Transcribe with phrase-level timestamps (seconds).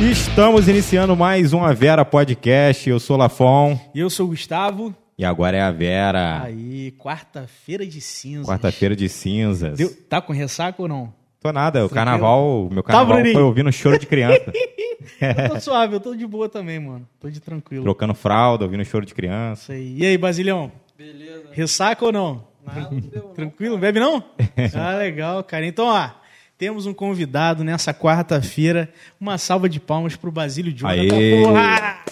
[0.00, 2.88] Estamos iniciando mais um A Vera Podcast.
[2.88, 3.78] Eu sou Lafon.
[3.94, 4.94] E eu sou o Gustavo.
[5.20, 6.44] E agora é a Vera.
[6.44, 8.46] Aí, quarta-feira de cinzas.
[8.46, 9.76] Quarta-feira de cinzas.
[9.76, 11.12] Deu- Tá com ressaca ou não?
[11.42, 11.94] Tô nada, o Tranquilo?
[11.94, 13.34] carnaval, meu carnaval Bruninho?
[13.34, 14.50] foi ouvindo choro de criança.
[15.20, 17.06] Eu tô suave, eu tô de boa também, mano.
[17.20, 17.82] Tô de tranquilo.
[17.84, 19.62] Trocando fralda, ouvindo choro de criança.
[19.62, 19.98] Isso aí.
[19.98, 20.72] E aí, Basilhão?
[20.96, 21.48] Beleza.
[21.52, 22.46] Ressaca ou não?
[22.64, 23.34] Nada, deu, não.
[23.34, 23.76] Tranquilo?
[23.76, 24.22] Bebe não?
[24.74, 25.66] ah, legal, cara.
[25.66, 26.08] Então, ó,
[26.60, 28.92] temos um convidado nessa quarta-feira.
[29.18, 31.16] Uma salva de palmas pro Basílio Jonathan.
[31.16, 31.42] Aê!
[31.42, 32.04] Porra!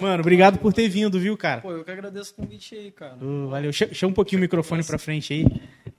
[0.00, 1.60] Mano, obrigado por ter vindo, viu, cara?
[1.60, 3.16] Pô, eu que agradeço o convite aí, cara.
[3.24, 3.72] Ô, valeu.
[3.72, 5.46] Che- Chama um pouquinho o microfone pra frente aí.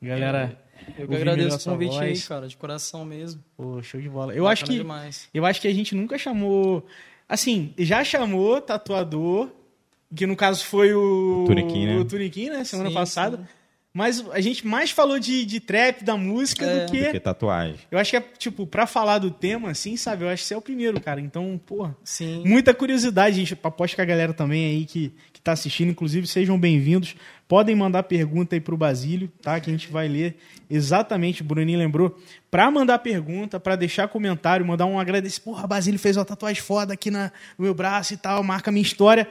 [0.01, 0.59] Galera,
[0.99, 3.41] Eu que agradeço o convite aí, cara, de coração mesmo.
[3.55, 4.33] Pô, show de bola.
[4.33, 5.29] Eu Bacana acho que demais.
[5.33, 6.85] Eu acho que a gente nunca chamou.
[7.29, 9.47] Assim, já chamou tatuador,
[10.13, 11.43] que no caso foi o.
[11.43, 11.97] O Tuniquim, né?
[11.97, 12.65] O Tuniquim, né?
[12.65, 13.37] Semana Sim, passada.
[13.37, 13.43] sim.
[13.95, 16.85] Mas a gente mais falou de, de trap, da música, É.
[16.85, 17.11] do que.
[17.11, 17.75] Que tatuagem.
[17.91, 20.23] Eu acho que é, tipo, pra falar do tema, assim, sabe?
[20.23, 21.21] Eu acho que você é o primeiro, cara.
[21.21, 22.41] Então, pô, Sim.
[22.43, 23.55] muita curiosidade, gente.
[23.61, 27.15] Aposto que a galera também aí que, que tá assistindo, inclusive, sejam bem-vindos.
[27.47, 29.59] Podem mandar pergunta aí pro Basílio, tá?
[29.59, 32.19] Que a gente vai ler exatamente, o Bruninho lembrou.
[32.49, 35.43] Pra mandar pergunta, pra deixar comentário, mandar um agradecimento.
[35.43, 38.81] Porra, Basílio fez uma tatuagem foda aqui na, no meu braço e tal, marca minha
[38.81, 39.29] história.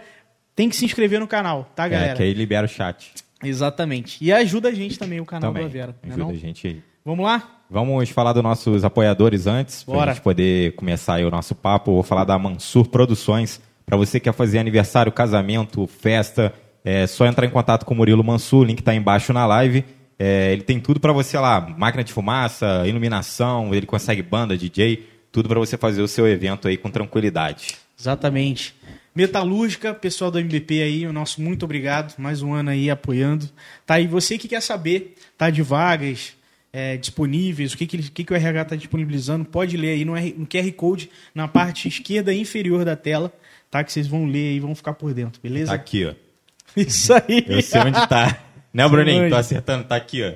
[0.54, 2.12] Tem que se inscrever no canal, tá, galera?
[2.12, 3.12] É, que aí libera o chat.
[3.42, 4.18] Exatamente.
[4.20, 5.64] E ajuda a gente também, o canal Também.
[5.64, 5.96] do Avera.
[6.02, 6.82] Né, Ajuda a gente aí.
[7.04, 7.62] Vamos lá?
[7.68, 11.92] Vamos falar dos nossos apoiadores antes, para a gente poder começar aí o nosso papo.
[11.92, 13.60] Vou falar da Mansur Produções.
[13.84, 16.52] Para você que quer fazer aniversário, casamento, festa,
[16.84, 19.84] é só entrar em contato com o Murilo Mansur, o link está embaixo na live.
[20.18, 25.08] É, ele tem tudo para você lá, máquina de fumaça, iluminação, ele consegue banda, DJ,
[25.32, 27.74] tudo para você fazer o seu evento aí com tranquilidade.
[27.98, 28.74] Exatamente.
[29.14, 32.14] Metalúrgica, pessoal do MBP aí, o nosso muito obrigado.
[32.18, 33.48] Mais um ano aí apoiando.
[33.84, 36.32] Tá aí, você que quer saber, tá de vagas
[36.72, 40.04] é, disponíveis, o que, que, ele- que, que o RH está disponibilizando, pode ler aí
[40.06, 43.30] no, R- no QR Code na parte esquerda inferior da tela,
[43.70, 43.84] tá?
[43.84, 45.66] Que vocês vão ler e vão ficar por dentro, beleza?
[45.66, 46.14] Tá aqui, ó.
[46.74, 47.44] Isso aí.
[47.46, 48.38] Eu sei onde tá.
[48.72, 49.28] Né, Bruninho?
[49.28, 50.32] Tô acertando, tá aqui, ó.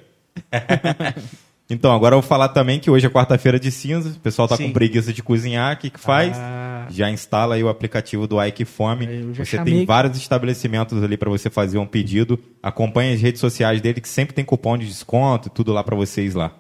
[1.69, 4.10] então, agora eu vou falar também que hoje é quarta-feira de cinza.
[4.10, 4.69] O pessoal tá Sim.
[4.69, 5.75] com preguiça de cozinhar.
[5.75, 6.37] O que, que faz?
[6.38, 6.87] Ah.
[6.91, 9.06] Já instala aí o aplicativo do Ike Fome.
[9.34, 12.38] Você chamei tem vários estabelecimentos ali para você fazer um pedido.
[12.62, 16.34] Acompanhe as redes sociais dele, que sempre tem cupom de desconto, tudo lá para vocês
[16.34, 16.53] lá.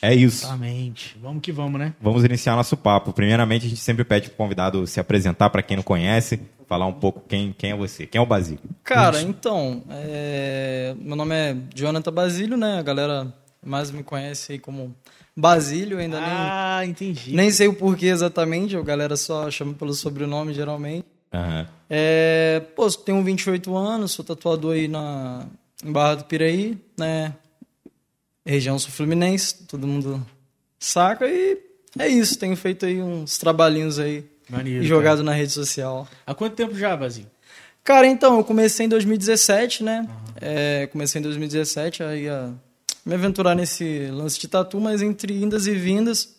[0.00, 0.44] É isso.
[0.44, 1.16] Exatamente.
[1.20, 1.94] Vamos que vamos, né?
[2.00, 3.12] Vamos iniciar nosso papo.
[3.12, 6.92] Primeiramente, a gente sempre pede pro convidado se apresentar para quem não conhece, falar um
[6.92, 8.60] pouco quem, quem é você, quem é o Basílio.
[8.84, 12.78] Cara, então, é, meu nome é Jonathan Basílio, né?
[12.78, 13.34] A galera
[13.66, 14.94] mais me conhece aí como
[15.36, 17.28] Basílio, ainda Ah, entendi.
[17.28, 21.04] nem, nem sei o porquê exatamente, a galera só chama pelo sobrenome geralmente.
[21.32, 21.66] Aham.
[21.90, 25.46] É, pô, tenho 28 anos, sou tatuador aí na,
[25.84, 27.34] em Barra do Piraí, né?
[28.44, 30.24] Região sul-fluminense, todo mundo
[30.78, 31.26] saca.
[31.26, 31.58] E
[31.98, 36.06] é isso, tenho feito aí uns trabalhinhos aí Maneiro, e jogado na rede social.
[36.26, 37.26] Há quanto tempo já, Basil?
[37.82, 40.08] Cara, então, eu comecei em 2017, né?
[40.40, 42.52] É, comecei em 2017 aí a
[43.06, 46.34] me aventurar nesse lance de tatu, mas entre indas e vindas,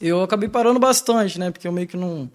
[0.00, 1.50] eu acabei parando bastante, né?
[1.50, 2.30] Porque eu meio que não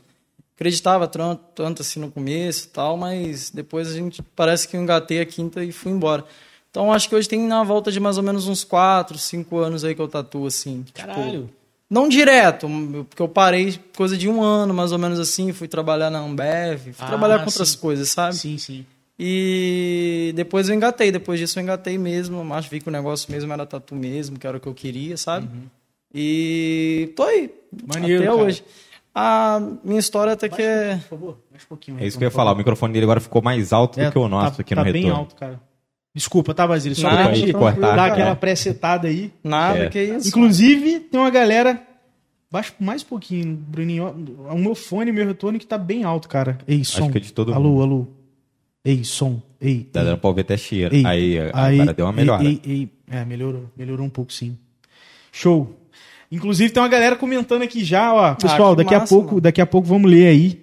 [0.55, 4.81] acreditava tran- tanto assim no começo e tal, mas depois a gente parece que eu
[4.81, 6.25] engatei a quinta e fui embora.
[6.69, 9.83] Então acho que hoje tem na volta de mais ou menos uns 4, 5 anos
[9.85, 10.83] aí que eu tatuo assim.
[10.83, 11.49] tipo, Caralho.
[11.89, 12.67] não direto,
[13.09, 16.81] porque eu parei coisa de um ano, mais ou menos assim, fui trabalhar na Ambev,
[16.91, 17.77] fui Ah, trabalhar com outras sim.
[17.77, 18.35] coisas, sabe?
[18.35, 18.85] Sim, sim.
[19.17, 23.51] E depois eu engatei, depois disso eu engatei mesmo, mas vi que o negócio mesmo
[23.53, 25.47] era tatu mesmo, que era o que eu queria, sabe?
[26.13, 27.49] E tô aí,
[27.87, 28.43] Maneiro, até cara.
[28.43, 28.63] hoje.
[29.17, 30.95] A minha história até que é...
[30.97, 31.97] Por favor, mais um pouquinho.
[32.01, 32.51] É isso que eu ia falar.
[32.51, 34.91] O microfone dele agora ficou mais alto do que o nosso tá, aqui tá no
[34.91, 35.17] bem retorno.
[35.21, 35.61] alto, cara.
[36.13, 36.95] Desculpa, tá, Basílio?
[36.97, 38.13] Só Nada, pra gente cortar, dar cara.
[38.13, 39.31] aquela pré-setada aí.
[39.44, 39.89] Nada, É.
[39.89, 40.27] que isso.
[40.27, 41.81] Inclusive, tem uma galera.
[42.51, 44.07] Baixa mais um pouquinho, Bruninho.
[44.50, 46.57] O meu fone, meu retorno, que tá bem alto, cara.
[46.68, 47.09] Ei, som.
[47.11, 47.81] que é de todo alô, mundo.
[47.83, 48.07] alô.
[48.85, 49.41] Ei, som.
[49.59, 49.83] Ei.
[49.91, 50.05] Tá ei.
[50.05, 50.95] dando pra ouvir até cheiro.
[50.95, 52.43] Ei, aí, agora deu uma melhora.
[52.43, 52.89] Ei, ei, ei.
[53.09, 53.65] É, melhorou.
[53.75, 54.55] Melhorou um pouco, sim.
[55.31, 55.75] Show.
[56.31, 58.35] Inclusive, tem uma galera comentando aqui já, ó.
[58.35, 59.41] Pessoal, Ah, daqui, a massa, pouco, mano.
[59.41, 60.61] daqui a pouco vamos ler aí.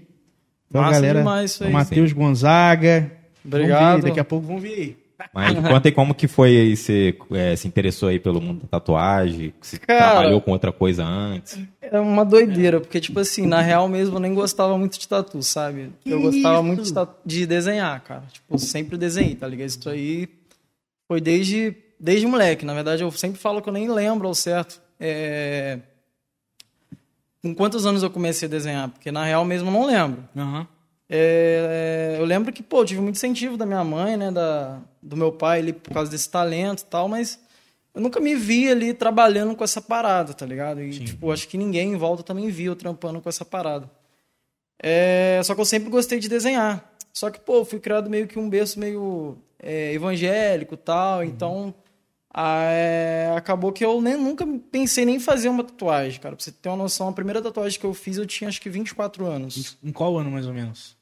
[0.73, 1.19] Uma Massa galera.
[1.19, 1.73] demais isso aí.
[1.73, 3.13] Matheus Gonzaga.
[3.45, 3.97] Vamos Obrigado.
[3.97, 4.97] ver, daqui a pouco vamos ver aí.
[5.33, 8.69] Mas conta aí como que foi aí, você é, se interessou aí pelo mundo da
[8.69, 11.59] tatuagem, se Cara- trabalhou com outra coisa antes.
[11.81, 15.43] É uma doideira, porque, tipo assim, na real mesmo eu nem gostava muito de tatu,
[15.43, 15.93] sabe?
[16.07, 16.65] eu Que gostava isso?
[16.65, 18.23] muito de, tatu- de desenhar, cara.
[18.33, 19.69] Tipo, sempre desenhei, tá ligado?
[19.69, 20.29] Isso aí
[21.09, 22.65] foi desde desde moleque.
[22.65, 24.81] Na verdade, eu sempre falo que eu nem lembro ao certo.
[24.99, 25.79] É...
[27.43, 28.89] Com quantos anos eu comecei a desenhar?
[28.89, 30.25] Porque na real mesmo eu não lembro.
[30.37, 30.67] Aham.
[31.15, 35.17] É, eu lembro que, pô, eu tive muito incentivo da minha mãe, né, da, do
[35.17, 37.39] meu pai ali por causa desse talento e tal, mas
[37.95, 40.83] eu nunca me vi ali trabalhando com essa parada, tá ligado?
[40.83, 43.91] E, tipo, acho que ninguém em volta também viu trampando com essa parada.
[44.83, 46.91] É, só que eu sempre gostei de desenhar.
[47.13, 51.75] Só que, pô, fui criado meio que um berço meio é, evangélico e tal, então
[52.33, 56.35] ah, é, acabou que eu nem, nunca pensei nem em fazer uma tatuagem, cara.
[56.35, 58.71] Pra você ter uma noção, a primeira tatuagem que eu fiz eu tinha acho que
[58.71, 59.77] 24 anos.
[59.85, 60.97] Em qual ano, mais ou menos?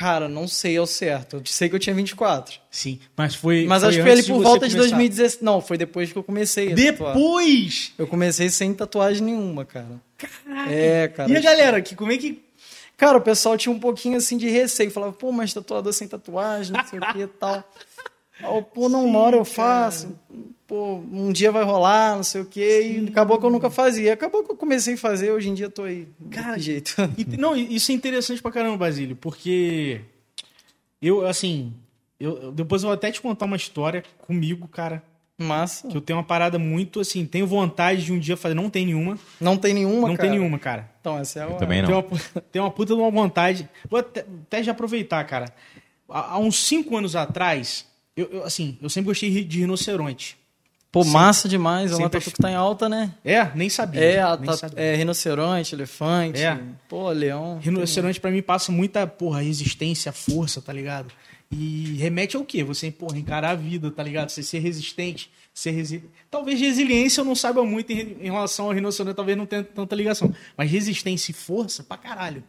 [0.00, 1.36] Cara, não sei ao certo.
[1.36, 2.58] Eu sei que eu tinha 24.
[2.70, 3.66] Sim, mas foi.
[3.66, 5.42] Mas acho que foi ali por volta de 2016.
[5.42, 6.72] Não, foi depois que eu comecei.
[6.72, 7.92] Depois!
[7.98, 10.00] Eu comecei sem tatuagem nenhuma, cara.
[10.70, 11.30] É, cara.
[11.30, 12.42] E a galera, que, como é que.
[12.96, 14.90] Cara, o pessoal tinha um pouquinho assim de receio.
[14.90, 17.62] Falava, pô, mas tatuador sem tatuagem, não sei o que e tal.
[18.72, 20.18] Pô, não, uma hora eu faço.
[20.70, 23.00] Pô, um dia vai rolar, não sei o quê.
[23.04, 24.12] E acabou que eu nunca fazia.
[24.12, 26.06] Acabou que eu comecei a fazer, hoje em dia eu tô aí.
[26.30, 26.94] Cara, jeito.
[27.18, 30.00] E, não, isso é interessante pra caramba, Basílio, porque
[31.02, 31.72] eu, assim,
[32.20, 35.02] eu, eu- depois eu vou até te contar uma história comigo, cara,
[35.36, 35.88] Massa.
[35.88, 38.86] que eu tenho uma parada muito, assim, tenho vontade de um dia fazer, não tem
[38.86, 40.28] nenhuma, Não tem nenhuma, não cara?
[40.28, 40.88] tem nenhuma, cara.
[41.00, 41.58] Então, essa é uma...
[41.58, 41.88] também não.
[41.88, 43.68] Tem uma, tem uma puta de uma vontade.
[43.88, 45.52] Vou até, até já aproveitar, cara.
[46.08, 47.84] Há, há uns cinco anos atrás,
[48.16, 50.38] eu, eu, assim, eu sempre gostei de rinoceronte.
[50.92, 51.92] Pô, massa demais.
[51.92, 53.14] É uma tatu que tá em alta, né?
[53.24, 54.00] É, nem sabia.
[54.00, 54.80] É, a nem sabia.
[54.82, 56.42] é rinoceronte, elefante.
[56.42, 56.58] É.
[56.88, 57.58] Pô, leão.
[57.60, 61.12] Rinoceronte pra mim passa muita, porra, resistência, força, tá ligado?
[61.52, 62.64] E remete ao quê?
[62.64, 64.30] Você, porra, encarar a vida, tá ligado?
[64.30, 66.04] Você ser resistente, ser resi...
[66.28, 69.94] Talvez resiliência eu não saiba muito em, em relação ao rinoceronte, talvez não tenha tanta
[69.94, 70.34] ligação.
[70.56, 72.42] Mas resistência e força, pra caralho.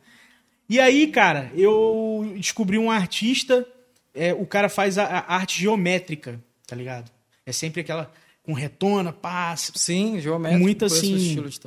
[0.67, 3.67] E aí, cara, eu descobri um artista,
[4.15, 7.11] é, o cara faz a, a arte geométrica, tá ligado?
[7.45, 8.11] É sempre aquela
[8.43, 9.71] com retona, passa.
[9.75, 10.61] Sim, geométrico.
[10.63, 11.59] Muito assim- estilo de.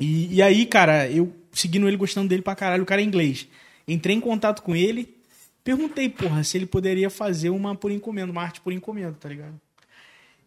[0.00, 3.48] E, e aí, cara, eu seguindo ele, gostando dele pra caralho, o cara é inglês.
[3.86, 5.12] Entrei em contato com ele,
[5.64, 9.54] perguntei, porra, se ele poderia fazer uma por encomenda, uma arte por encomenda, tá ligado?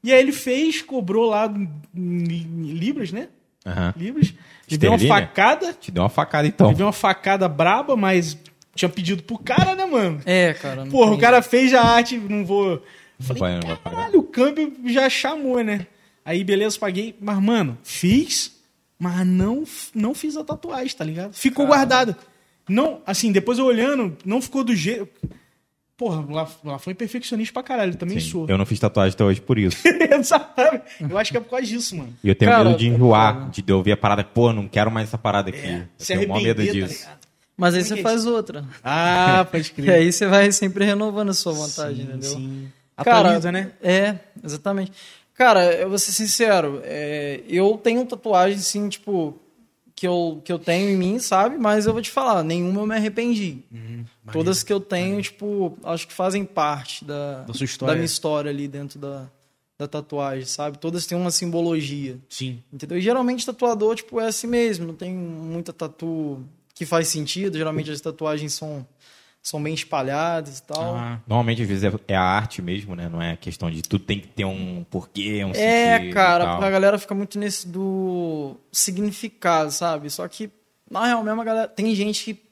[0.03, 1.69] E aí ele fez, cobrou lá em,
[1.99, 3.27] em libras, né?
[3.65, 3.93] Aham.
[3.97, 4.33] Libras.
[4.67, 6.67] Ele deu uma facada, Te deu uma facada então.
[6.67, 8.37] ele deu uma facada braba, mas
[8.73, 10.21] tinha pedido pro cara, né, mano?
[10.25, 10.85] É, cara.
[10.85, 12.81] Porra, tem o cara fez a arte, não vou.
[13.21, 13.77] Vai, pagar.
[13.77, 15.87] Caralho, o câmbio já chamou, né?
[16.25, 17.15] Aí, beleza, paguei.
[17.19, 18.59] Mas, mano, fiz,
[18.99, 19.63] mas não,
[19.93, 21.33] não fiz a tatuagem, tá ligado?
[21.33, 22.15] Ficou guardado.
[22.69, 25.07] Não, assim, depois eu olhando, não ficou do jeito.
[25.97, 28.45] Porra, lá, lá foi perfeccionista pra caralho, também Sim, sou.
[28.49, 29.77] Eu não fiz tatuagem até hoje por isso.
[30.23, 30.81] Sabe?
[30.99, 32.15] eu acho que é por causa disso, mano.
[32.23, 33.51] E eu tenho Cara, medo de é enjoar, foda.
[33.51, 35.67] de eu ouvir a parada, pô, não quero mais essa parada aqui.
[35.67, 36.99] eu Se tenho maior medo tá disso.
[37.03, 37.19] ligado?
[37.57, 38.65] Mas aí Como é você é faz outra.
[38.83, 39.89] Ah, pode E crer.
[39.91, 42.29] aí você vai sempre renovando a sua vontade, Sim, entendeu?
[42.31, 42.67] sim.
[42.97, 43.71] Cara, Atualiza, né?
[43.81, 44.91] É, exatamente.
[45.33, 49.39] Cara, eu vou ser sincero, é, eu tenho tatuagem, assim, tipo,
[49.95, 51.57] que eu, que eu tenho em mim, sabe?
[51.57, 53.59] Mas eu vou te falar, nenhuma eu me arrependi.
[53.71, 54.05] Uhum.
[54.31, 57.95] Todas que eu tenho, tipo, acho que fazem parte da, Da história.
[57.95, 59.27] minha história ali dentro da,
[59.79, 60.77] da tatuagem, sabe?
[60.77, 62.19] Todas têm uma simbologia.
[62.29, 62.61] Sim.
[62.71, 62.97] Entendeu?
[62.97, 64.85] E geralmente tatuador, tipo, é assim mesmo.
[64.85, 66.39] Não tem muita tatu
[66.75, 67.57] que faz sentido.
[67.57, 68.85] Geralmente as tatuagens são,
[69.43, 70.95] são bem espalhadas e tal.
[70.95, 73.09] Ah, Normalmente, às vezes, é- é a arte mesmo, né?
[73.09, 75.53] Não é questão de tudo tem que ter um porquê, um É,
[75.97, 76.63] sentido e cara, tal.
[76.63, 80.09] a galera fica muito nesse do significado, sabe?
[80.09, 80.49] Só que,
[80.89, 82.51] na real mesmo, a galera, tem gente que.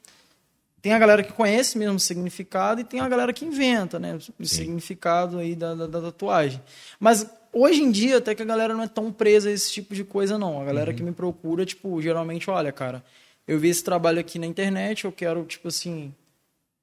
[0.82, 4.18] Tem a galera que conhece mesmo o significado e tem a galera que inventa, né?
[4.38, 6.58] O significado aí da, da, da tatuagem.
[6.98, 9.94] Mas hoje em dia, até que a galera não é tão presa a esse tipo
[9.94, 10.58] de coisa, não.
[10.58, 13.04] A galera que me procura, tipo, geralmente, olha, cara,
[13.46, 16.14] eu vi esse trabalho aqui na internet, eu quero, tipo assim,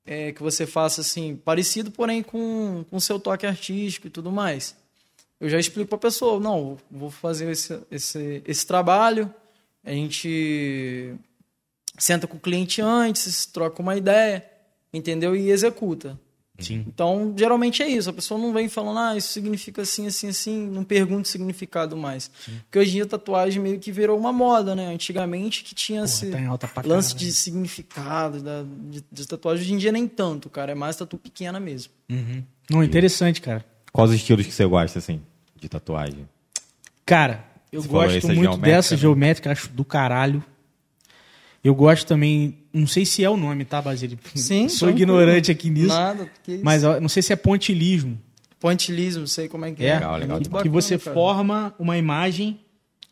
[0.08, 4.74] é, que você faça assim, parecido, porém com o seu toque artístico e tudo mais.
[5.40, 9.32] Eu já explico para a pessoa, não, vou fazer esse, esse, esse trabalho,
[9.84, 11.14] a gente
[11.98, 14.44] senta com o cliente antes, troca uma ideia,
[14.94, 15.36] entendeu?
[15.36, 16.18] E executa.
[16.60, 16.84] Sim.
[16.88, 18.10] Então, geralmente é isso.
[18.10, 21.96] A pessoa não vem falando, ah, isso significa assim, assim, assim, não pergunta o significado
[21.98, 22.30] mais.
[22.64, 24.88] Porque hoje em dia a tatuagem meio que virou uma moda, né?
[24.94, 27.28] Antigamente que tinha Porra, esse tá em alta pra lance caralho.
[27.28, 29.64] de significado, da, de, de tatuagem.
[29.64, 30.72] Hoje em dia nem tanto, cara.
[30.72, 31.92] É mais tatu pequena mesmo.
[32.10, 32.44] Uhum.
[32.70, 33.66] Não, interessante, cara.
[33.92, 35.22] Quais os estilos que você gosta, assim,
[35.56, 36.28] de tatuagem?
[37.06, 39.02] Cara, eu Você gosto essa muito geométrica, dessa né?
[39.02, 40.44] geométrica, acho do caralho.
[41.68, 44.18] Eu gosto também, não sei se é o nome, tá, Basílio?
[44.34, 45.12] Sim, Sou tranquilo.
[45.12, 45.88] ignorante aqui nisso.
[45.90, 46.32] Nada.
[46.44, 46.64] Que isso.
[46.64, 48.18] Mas não sei se é pontilismo.
[48.60, 49.94] Pontilismo, sei como é que É, é.
[49.96, 51.14] Legal, legal Muito que bacana, você cara.
[51.14, 52.60] forma uma imagem,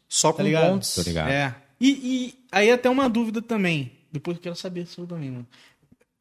[0.07, 0.71] Só com tá ligado?
[0.71, 0.95] pontos.
[0.95, 1.29] Tô ligado.
[1.29, 1.53] É.
[1.81, 3.91] E, e aí até uma dúvida também.
[4.12, 5.47] Depois eu quero saber sobre também, mano.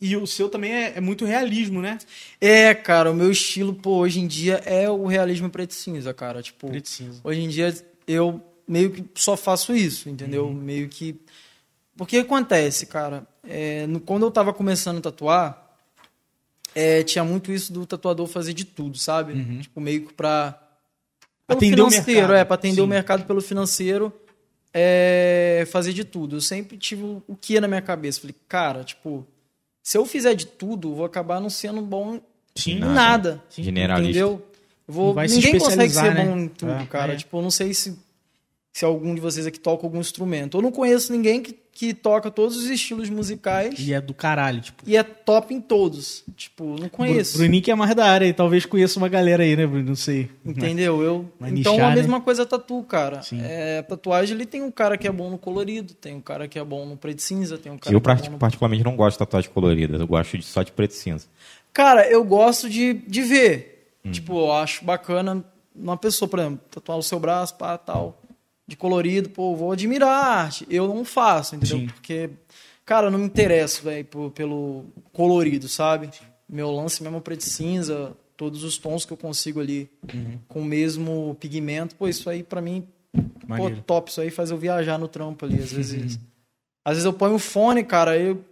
[0.00, 1.99] E o seu também é, é muito realismo, né?
[2.41, 6.12] É, cara, o meu estilo, pô, hoje em dia é o realismo preto e cinza,
[6.12, 6.43] cara.
[6.43, 7.21] Tipo, Preto e cinza.
[7.23, 7.73] hoje em dia
[8.09, 10.53] eu meio que só faço isso, entendeu?
[10.53, 11.14] Meio que.
[11.97, 15.61] Porque acontece, cara, é, no- quando eu tava começando a tatuar,
[16.75, 19.61] é, tinha muito isso do tatuador fazer de tudo, sabe?
[19.63, 20.61] Tipo, meio que pra.
[21.47, 22.37] Pelo Atender o financeiro, mercado.
[22.37, 22.81] é, pra atender Sim.
[22.81, 24.13] o mercado pelo financeiro,
[24.73, 26.37] é, fazer de tudo.
[26.37, 28.21] Eu sempre tive o- o que na minha cabeça.
[28.21, 29.27] Falei, cara, tipo,
[29.83, 32.19] se eu fizer de tudo, vou acabar não sendo bom
[32.55, 32.73] Sim.
[32.73, 33.43] em nada.
[33.51, 34.11] Generalista.
[34.11, 34.43] Entendeu?
[34.89, 36.25] Eu vou, ninguém consegue ser né?
[36.25, 37.13] bom em tudo, É, cara.
[37.13, 37.17] é.
[37.17, 37.99] Tipo, eu não sei se,
[38.75, 40.59] se algum de vocês aqui toca algum instrumento.
[40.59, 44.61] Eu não conheço ninguém que, que toca todos os estilos musicais E é do caralho,
[44.61, 44.83] tipo.
[44.85, 46.25] e é top em todos.
[46.37, 47.38] Tipo, não conheço.
[47.38, 49.85] Bruninho que é mais da área aí, talvez conheça uma galera aí, né, Bruno?
[49.90, 50.28] Não sei.
[50.45, 51.00] Entendeu?
[51.02, 51.95] Eu, Vai então nichar, a né?
[51.95, 53.23] mesma coisa é tatu, cara.
[53.23, 53.40] Sim.
[53.45, 56.59] É, tatuagem ele tem um cara que é bom no colorido, tem um cara que
[56.59, 58.38] é bom no preto e cinza, tem um cara Eu que é bom no...
[58.38, 61.26] particularmente não gosto de tatuagem colorida, eu gosto de- só de preto e cinza.
[61.73, 63.93] Cara, eu gosto de, de ver.
[64.04, 64.11] Hum.
[64.11, 68.21] Tipo, eu acho bacana uma pessoa, por exemplo, tatuar o seu braço, pá, tal,
[68.66, 70.66] de colorido, pô, vou admirar a arte.
[70.71, 71.78] Eu não faço, entendeu?
[71.78, 71.87] Sim.
[71.88, 72.30] Porque,
[72.85, 76.11] cara, eu não me interesso, velho, pelo colorido, sabe?
[76.49, 80.38] Meu lance mesmo é preto e cinza, todos os tons que eu consigo ali Uhum.
[80.49, 83.83] com o mesmo pigmento, pô, isso aí pra mim, pô, Maneiro.
[83.87, 86.18] top, isso aí faz eu viajar no trampo ali, às vezes.
[86.85, 88.44] Às vezes eu ponho o fone, cara, aí o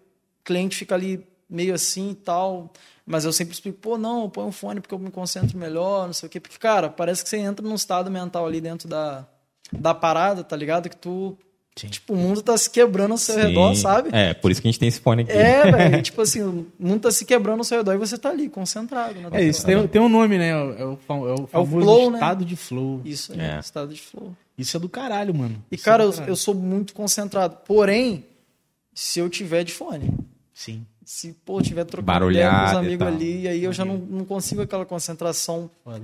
[0.44, 2.72] cliente fica ali meio assim e tal,
[3.04, 6.06] mas eu sempre explico, pô, não, eu ponho o fone porque eu me concentro melhor,
[6.06, 6.40] não sei o quê.
[6.40, 9.26] Porque, cara, parece que você entra num estado mental ali dentro da,
[9.72, 10.88] da parada, tá ligado?
[10.88, 11.36] Que tu,
[11.76, 11.88] Sim.
[11.88, 13.80] tipo, o mundo tá se quebrando ao seu redor, Sim.
[13.82, 14.10] sabe?
[14.12, 15.32] É, por isso que a gente tem esse fone aqui.
[15.32, 18.30] É, velho, tipo assim, o mundo tá se quebrando ao seu redor e você tá
[18.30, 19.14] ali, concentrado.
[19.18, 20.50] Né, É isso, tem, tem um nome, né?
[20.50, 22.16] É o, fam- é o famoso flow, né?
[22.18, 23.00] estado de flow.
[23.04, 23.56] Isso, É.
[23.56, 24.34] é, estado de flow.
[24.58, 25.62] Isso é do caralho, mano.
[25.70, 27.56] E, Isso cara, é eu, eu sou muito concentrado.
[27.66, 28.24] Porém,
[28.94, 30.10] se eu tiver de fone,
[30.52, 30.84] Sim.
[31.04, 32.42] se, pô, tiver trocando com os e
[32.76, 36.02] amigos ali, aí eu já não, não consigo aquela concentração Foda.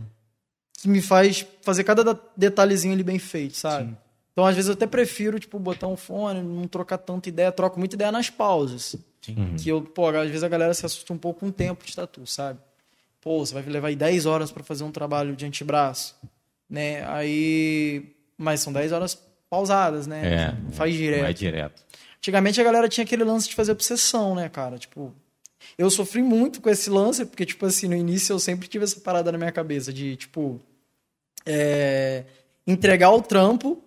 [0.80, 3.88] Que me faz fazer cada da- detalhezinho ali bem feito, sabe?
[3.90, 3.96] Sim.
[4.32, 7.50] Então, às vezes, eu até prefiro, tipo, botar um fone, não trocar tanta ideia.
[7.50, 8.94] Troco muita ideia nas pausas.
[9.20, 9.56] Sim.
[9.58, 11.94] Que eu, pô, às vezes a galera se assusta um pouco com o tempo de
[11.96, 12.60] tatu, sabe?
[13.20, 16.14] Pô, você vai levar aí 10 horas para fazer um trabalho de antebraço,
[16.70, 17.04] né?
[17.08, 18.14] Aí...
[18.36, 19.18] Mas são 10 horas
[19.50, 20.22] pausadas, né?
[20.24, 21.24] É, Não faz direto.
[21.24, 21.82] É direto.
[22.18, 24.78] Antigamente a galera tinha aquele lance de fazer obsessão, né, cara?
[24.78, 25.12] Tipo,
[25.76, 29.00] eu sofri muito com esse lance, porque, tipo assim, no início eu sempre tive essa
[29.00, 30.60] parada na minha cabeça de, tipo,
[31.44, 32.24] é,
[32.66, 33.82] entregar o trampo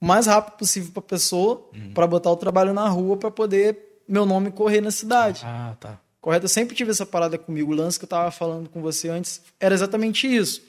[0.00, 1.64] o mais rápido possível pra pessoa,
[1.94, 5.42] pra botar o trabalho na rua, pra poder meu nome correr na cidade.
[5.44, 6.00] Ah, tá.
[6.20, 6.44] Correto?
[6.44, 7.72] Eu sempre tive essa parada comigo.
[7.72, 10.60] O lance que eu tava falando com você antes era exatamente isso.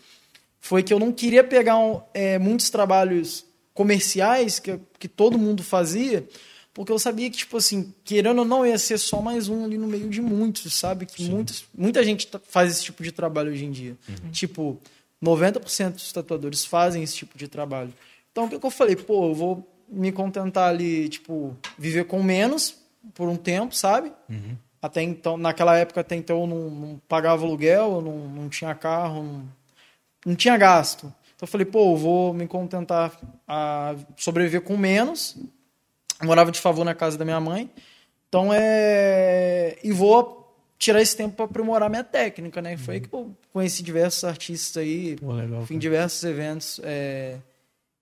[0.59, 5.63] Foi que eu não queria pegar um, é, muitos trabalhos comerciais que, que todo mundo
[5.63, 6.27] fazia,
[6.73, 9.77] porque eu sabia que, tipo assim, querendo ou não, ia ser só mais um ali
[9.77, 11.05] no meio de muitos, sabe?
[11.05, 13.95] Que muitos, muita gente faz esse tipo de trabalho hoje em dia.
[14.31, 14.79] Tipo,
[15.23, 17.93] 90% dos tatuadores fazem esse tipo de trabalho.
[18.31, 18.95] Então, o que, que eu falei?
[18.95, 22.75] Pô, eu vou me contentar ali, tipo, viver com menos
[23.13, 24.11] por um tempo, sabe?
[24.81, 28.73] Até então, naquela época, até então, eu não, não pagava aluguel, eu não, não tinha
[28.73, 29.43] carro, não,
[30.25, 31.05] não tinha gasto.
[31.35, 35.37] Então eu falei, pô, eu vou me contentar a sobreviver com menos.
[36.21, 37.69] Morava de favor na casa da minha mãe.
[38.29, 39.77] Então é.
[39.83, 40.41] E vou
[40.77, 42.75] tirar esse tempo para aprimorar minha técnica, né?
[42.77, 45.65] Foi aí que eu conheci diversos artistas aí, Pô, legal.
[45.65, 46.79] fui em diversos eventos.
[46.83, 47.37] é,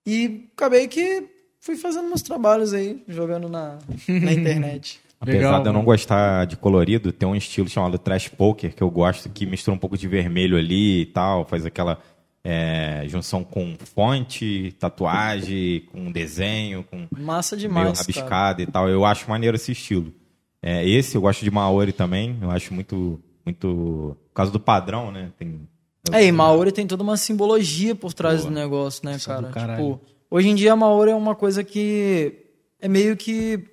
[0.06, 1.24] E acabei que
[1.60, 3.78] fui fazendo meus trabalhos aí, jogando na,
[4.08, 5.00] na internet.
[5.20, 8.82] Apesar Legal, de eu não gostar de colorido, tem um estilo chamado trash poker que
[8.82, 12.02] eu gosto, que mistura um pouco de vermelho ali e tal, faz aquela
[12.44, 17.86] é, junção com fonte, tatuagem, com desenho, com Massa meio demais.
[17.86, 17.98] cara.
[17.98, 18.88] rabiscado e tal.
[18.88, 20.12] Eu acho maneiro esse estilo.
[20.60, 24.16] É, esse eu gosto de Maori também, eu acho muito, muito...
[24.28, 25.30] Por causa do padrão, né?
[25.38, 25.68] Tem...
[26.10, 28.50] É, e Maori tem toda uma simbologia por trás Boa.
[28.50, 29.76] do negócio, né, cara?
[29.76, 32.34] Tipo, hoje em dia Maori é uma coisa que
[32.80, 33.71] é meio que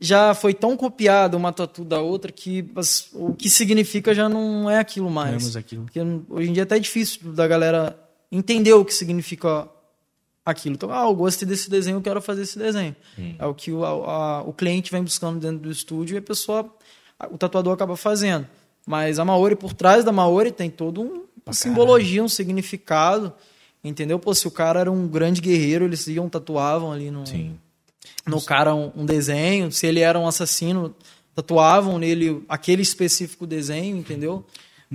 [0.00, 4.68] já foi tão copiada uma tatu da outra que as- o que significa já não
[4.70, 5.36] é aquilo mais.
[5.38, 5.84] Vemos aquilo.
[5.84, 7.98] Porque hoje em dia é até difícil da galera
[8.30, 9.68] entender o que significa
[10.44, 10.74] aquilo.
[10.74, 12.94] Então, ah, eu gostei desse desenho, eu quero fazer esse desenho.
[13.38, 16.70] É o que o, a- o cliente vem buscando dentro do estúdio e a pessoa,
[17.30, 18.46] o tatuador acaba fazendo.
[18.86, 23.32] Mas a Maori, por trás da Maori, tem todo um, uma simbologia, um significado.
[23.82, 24.18] Entendeu?
[24.18, 27.56] Pô, se o cara era um grande guerreiro, eles iam, tatuavam ali no, Sim.
[28.26, 29.70] No cara um, um desenho.
[29.70, 30.94] Se ele era um assassino,
[31.34, 34.44] tatuavam nele aquele específico desenho, entendeu?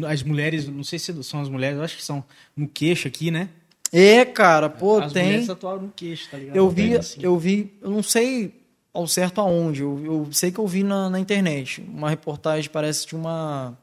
[0.05, 2.23] As mulheres, não sei se são as mulheres, eu acho que são
[2.55, 3.49] no queixo aqui, né?
[3.91, 5.23] É, cara, pô, as tem.
[5.23, 6.55] mulheres tatuaram no queixo, tá ligado?
[6.55, 7.19] Eu vi, Assim.
[7.21, 8.61] eu vi, eu não sei
[8.93, 9.81] ao certo aonde.
[9.81, 13.77] Eu, eu sei que eu vi na, na internet uma reportagem, parece de uma.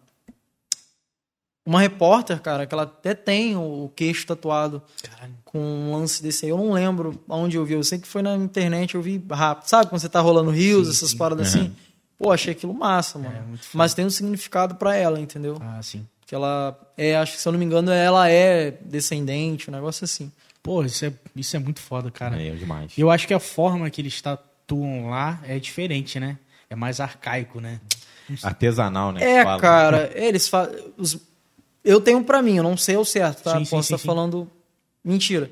[1.68, 5.34] Uma repórter, cara, que ela até tem o queixo tatuado Caralho.
[5.44, 6.50] com um lance desse aí.
[6.50, 7.74] Eu não lembro aonde eu vi.
[7.74, 9.68] Eu sei que foi na internet, eu vi rápido.
[9.68, 11.18] Sabe quando você tá rolando rios, Sim, essas sim.
[11.18, 11.76] paradas assim?
[12.18, 13.34] Pô, achei aquilo massa, mano.
[13.36, 13.58] É.
[13.74, 15.58] Mas tem um significado pra ela, entendeu?
[15.60, 16.08] Ah, sim.
[16.24, 20.06] Que ela é, acho que se eu não me engano, ela é descendente, um negócio
[20.06, 20.32] assim.
[20.62, 22.42] Pô, isso é, isso é muito foda, cara.
[22.42, 22.92] É demais.
[22.96, 26.38] Eu acho que a forma que eles tatuam lá é diferente, né?
[26.70, 27.78] É mais arcaico, né?
[28.42, 29.22] Artesanal, né?
[29.22, 30.66] É, cara, eles fa...
[30.96, 31.28] os...
[31.84, 33.52] Eu tenho pra mim, eu não sei ao certo, tá?
[33.52, 34.06] Sim, Posso sim, estar sim.
[34.06, 34.48] falando
[35.04, 35.50] mentira.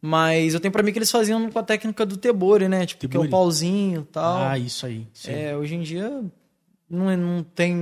[0.00, 2.86] Mas eu tenho pra mim que eles faziam com a técnica do tebore, né?
[2.86, 4.38] Tipo, que é o pauzinho e tal.
[4.42, 5.06] Ah, isso aí.
[5.12, 5.32] Sim.
[5.32, 6.22] é, hoje em dia
[6.88, 7.72] não, não tem.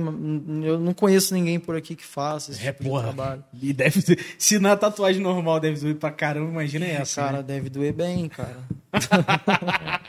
[0.63, 3.03] Eu não conheço ninguém por aqui que faça esse É, tipo de porra.
[3.03, 3.43] trabalho.
[3.61, 7.21] E deve ser, se na tatuagem normal deve doer pra caramba, imagina essa.
[7.21, 7.43] cara, né?
[7.43, 8.57] deve doer bem, cara.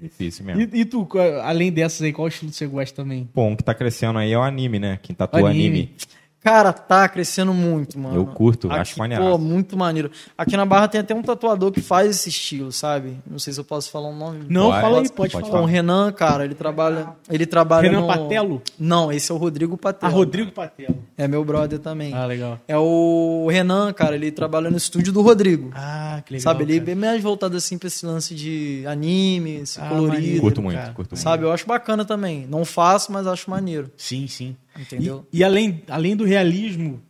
[0.00, 0.62] Difícil mesmo.
[0.62, 1.06] E, e tu,
[1.44, 3.28] além dessas aí, qual estilo você gosta também?
[3.32, 4.98] Pô, um que tá crescendo aí é o anime, né?
[5.00, 5.66] Quem tatua Anime.
[5.68, 5.96] anime.
[6.42, 8.16] Cara, tá crescendo muito, mano.
[8.16, 9.30] Eu curto, Aqui, acho maneiraço.
[9.30, 10.10] Pô, muito maneiro.
[10.36, 13.16] Aqui na Barra tem até um tatuador que faz esse estilo, sabe?
[13.30, 14.46] Não sei se eu posso falar o nome.
[14.48, 15.46] Não, Pode, fala aí, pode pode, falar.
[15.48, 15.66] Então, o.
[15.66, 17.08] Renan, cara, ele trabalha.
[17.30, 17.88] Ele trabalha.
[17.88, 18.06] Renan no...
[18.08, 18.62] Patelo?
[18.78, 20.12] Não, esse é o Rodrigo Ah, Patelo.
[20.12, 20.98] Rodrigo Patelo.
[21.16, 22.12] É meu brother também.
[22.12, 22.58] Ah, legal.
[22.66, 25.70] É o Renan, cara, ele trabalha no estúdio do Rodrigo.
[25.74, 26.42] Ah, que legal.
[26.42, 26.64] sabe?
[26.64, 26.86] Ele é cara.
[26.86, 30.14] bem mais voltado assim pra esse lance de anime, esse Ah, colorido.
[30.14, 30.40] maneiro.
[30.40, 30.92] Curto muito, cara.
[30.92, 31.22] curto muito.
[31.22, 31.44] Sabe?
[31.44, 32.46] Eu acho bacana também.
[32.50, 33.90] Não faço, mas acho maneiro.
[33.96, 34.56] Sim, sim.
[34.78, 35.26] Entendeu?
[35.32, 37.00] E, e além, além do realismo,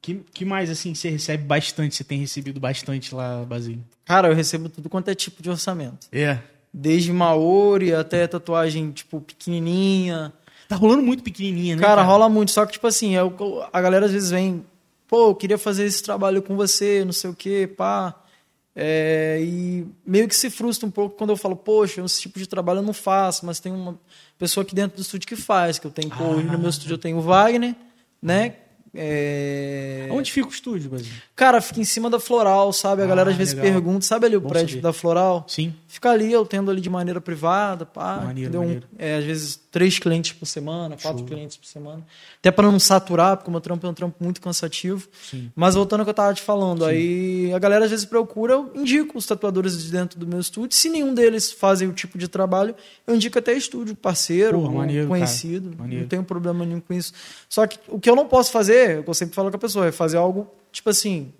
[0.00, 1.94] que, que mais assim você recebe bastante?
[1.94, 3.84] Você tem recebido bastante lá, Basílio?
[4.04, 6.06] Cara, eu recebo tudo quanto é tipo de orçamento.
[6.10, 6.38] É.
[6.72, 10.32] Desde Maori até tatuagem, tipo, pequenininha.
[10.68, 11.82] Tá rolando muito pequenininha, né?
[11.82, 12.50] Cara, rola muito.
[12.50, 14.64] Só que, tipo assim, é o- a galera às vezes vem...
[15.06, 18.14] Pô, eu queria fazer esse trabalho com você, não sei o quê, pá.
[18.74, 22.46] É, e meio que se frustra um pouco quando eu falo, poxa, esse tipo de
[22.46, 23.98] trabalho eu não faço, mas tem uma
[24.38, 26.94] pessoa aqui dentro do estúdio que faz, que eu tenho, pô, hoje no meu estúdio
[26.94, 27.74] eu tenho o Wagner,
[28.20, 28.56] né?
[28.94, 30.08] É...
[30.10, 31.12] Onde fica o estúdio, Basílio?
[31.42, 33.02] Cara, fica em cima da Floral, sabe?
[33.02, 33.72] A galera Ah, às vezes legal.
[33.72, 34.82] pergunta, sabe ali o Bom prédio saber.
[34.82, 35.44] da Floral?
[35.48, 35.74] Sim.
[35.88, 38.18] Fica ali, eu tendo ali de maneira privada, pá.
[38.24, 38.60] Maneiro, entendeu?
[38.60, 38.86] Um- maneiro.
[38.96, 41.26] É, às vezes três clientes por semana, quatro Show.
[41.26, 42.06] clientes por semana.
[42.38, 45.08] Até para não saturar, porque o meu trampo é um trampo muito cansativo.
[45.30, 45.50] Sim.
[45.56, 48.70] Mas voltando ao que eu tava te falando, aí a galera às vezes procura, eu
[48.76, 50.76] indico os tatuadores de dentro do meu estúdio.
[50.76, 55.08] Se nenhum deles fazem o tipo de trabalho, eu indico até estúdio, parceiro, ou maneiro,
[55.08, 55.74] conhecido.
[55.76, 57.12] Não tenho problema nenhum com isso.
[57.48, 59.60] Só que o que eu não posso fazer, o que eu sempre falo com a
[59.60, 61.32] pessoa, é fazer algo, tipo assim,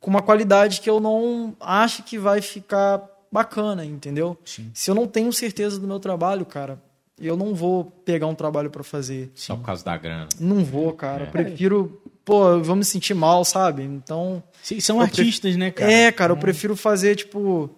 [0.00, 4.36] com uma qualidade que eu não acho que vai ficar bacana, entendeu?
[4.44, 4.70] Sim.
[4.74, 6.80] Se eu não tenho certeza do meu trabalho, cara,
[7.18, 9.30] eu não vou pegar um trabalho pra fazer.
[9.34, 10.26] Só por causa da grana.
[10.40, 11.24] Não vou, cara.
[11.24, 11.26] É.
[11.26, 13.82] Prefiro, pô, eu vou me sentir mal, sabe?
[13.82, 15.92] Então, Sim, São artistas, né, cara?
[15.92, 17.70] é, cara, eu prefiro fazer tipo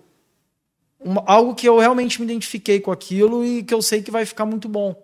[1.00, 4.24] uma- algo que eu realmente me identifiquei com aquilo e que eu sei que vai
[4.24, 4.94] ficar muito bom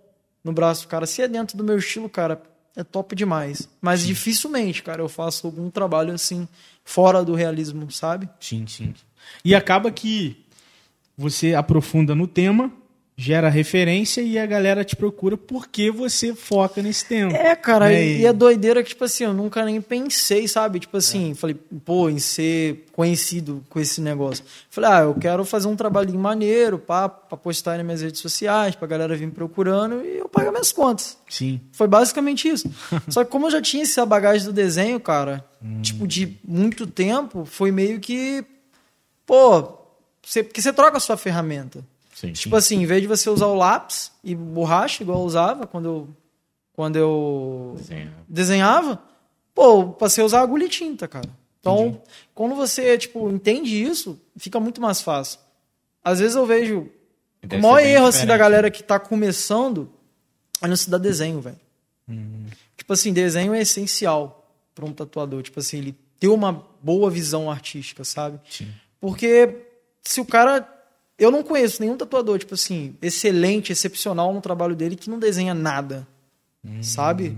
[0.45, 1.07] no braço, cara.
[1.07, 2.41] Se é dentro do meu estilo, cara,
[2.77, 3.69] é top demais.
[3.81, 6.47] Mas dificilmente, cara, eu faço algum trabalho assim
[6.89, 8.31] fora do realismo, sabe?
[8.41, 8.95] Sim, sim.
[9.45, 10.43] E acaba que
[11.15, 12.73] você aprofunda no tema,
[13.21, 17.33] gera referência e a galera te procura porque você foca nesse tema.
[17.37, 18.05] É, cara, Né?
[18.07, 20.79] e, e é doideira que, tipo assim, eu nunca nem pensei, sabe?
[20.79, 24.45] Tipo assim, falei, pô, em ser conhecido com esse negócio.
[24.71, 28.77] Falei, ah, eu quero fazer um trabalhinho maneiro, pá, pra postar nas minhas redes sociais,
[28.77, 31.19] pra galera vir procurando e eu pagar minhas contas.
[31.29, 31.61] Sim.
[31.73, 32.71] Foi basicamente isso.
[33.11, 35.45] Só que como eu já tinha essa bagagem do desenho, cara,
[35.83, 38.45] tipo, de muito tempo, foi meio que,
[39.27, 39.77] pô,
[40.25, 41.85] você, porque você troca a sua ferramenta.
[42.19, 42.33] Sim.
[42.33, 45.87] Tipo assim, em vez de você usar o lápis e borracha, igual eu usava quando
[45.87, 46.09] eu,
[46.73, 47.77] quando eu
[48.29, 49.01] desenhava,
[49.55, 51.29] pô, passei a usar agulha e tinta, cara.
[51.61, 52.03] Então,
[52.35, 55.39] quando você, tipo, entende isso, fica muito mais fácil.
[56.03, 56.91] Às vezes eu vejo
[57.41, 58.39] o Deve maior ser bem erro, assim, da né?
[58.39, 59.89] galera que tá começando
[60.61, 61.61] é não se dar desenho, velho.
[62.09, 62.47] Uhum.
[62.77, 65.41] Tipo assim, desenho é essencial para um tatuador.
[65.43, 68.41] Tipo assim, ele ter uma boa visão artística, sabe?
[68.51, 68.69] Sim.
[69.01, 69.57] Porque
[70.03, 70.75] se o cara.
[71.19, 75.53] Eu não conheço nenhum tatuador, tipo assim, excelente, excepcional no trabalho dele que não desenha
[75.53, 76.07] nada.
[76.83, 77.37] Sabe?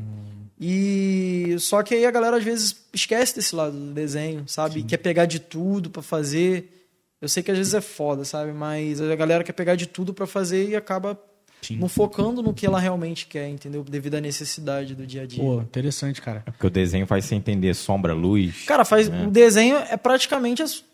[0.60, 4.82] E só que aí a galera às vezes esquece desse lado do desenho, sabe?
[4.82, 6.86] Quer pegar de tudo pra fazer.
[7.20, 8.52] Eu sei que às vezes é foda, sabe?
[8.52, 11.18] Mas a galera quer pegar de tudo pra fazer e acaba
[11.62, 11.76] Sim.
[11.76, 13.82] não focando no que ela realmente quer, entendeu?
[13.82, 15.42] Devido à necessidade do dia a dia.
[15.42, 16.42] Pô, interessante, cara.
[16.44, 18.64] É porque o desenho faz você entender sombra, luz.
[18.66, 20.84] Cara, faz o desenho é praticamente as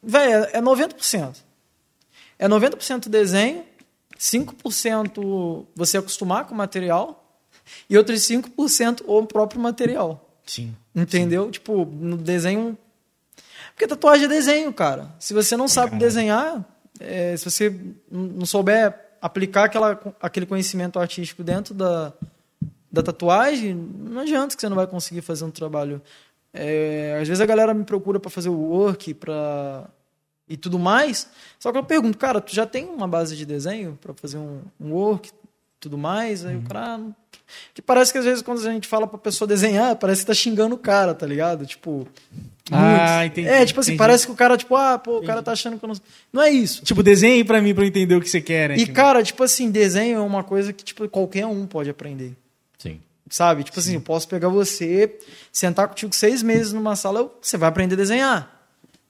[0.00, 1.47] velho, é 90%.
[2.38, 3.64] É 90% desenho,
[4.18, 7.24] 5% você acostumar com o material
[7.88, 10.24] e outros 5% o próprio material.
[10.46, 10.74] Sim.
[10.94, 11.50] Entendeu?
[11.50, 12.76] Tipo, no desenho.
[13.74, 15.14] Porque tatuagem é desenho, cara.
[15.18, 16.06] Se você não sabe caralho.
[16.06, 16.64] desenhar,
[16.98, 17.74] é, se você
[18.10, 22.12] não souber aplicar aquela, aquele conhecimento artístico dentro da,
[22.90, 26.00] da tatuagem, não adianta que você não vai conseguir fazer um trabalho.
[26.52, 29.88] É, às vezes a galera me procura para fazer o work, para
[30.48, 31.28] e tudo mais.
[31.58, 34.60] Só que eu pergunto, cara, tu já tem uma base de desenho para fazer um,
[34.80, 35.30] um work,
[35.80, 36.44] tudo mais?
[36.44, 36.62] Aí uhum.
[36.62, 37.00] o cara
[37.74, 40.34] que parece que às vezes quando a gente fala pra pessoa desenhar, parece que tá
[40.34, 41.64] xingando o cara, tá ligado?
[41.66, 42.06] Tipo.
[42.70, 43.48] Ah, entendi.
[43.48, 43.98] É, tipo assim, entendi.
[43.98, 45.96] parece que o cara, tipo, ah, pô, o cara tá achando que eu não.
[46.32, 46.82] Não é isso.
[46.84, 48.76] Tipo, desenhe pra mim pra eu entender o que você quer, né?
[48.76, 52.36] E, cara, tipo assim, desenho é uma coisa que, tipo, qualquer um pode aprender.
[52.76, 53.00] Sim.
[53.30, 53.64] Sabe?
[53.64, 53.96] Tipo assim, Sim.
[53.96, 55.18] assim, eu posso pegar você,
[55.50, 58.57] sentar contigo seis meses numa sala, você vai aprender a desenhar.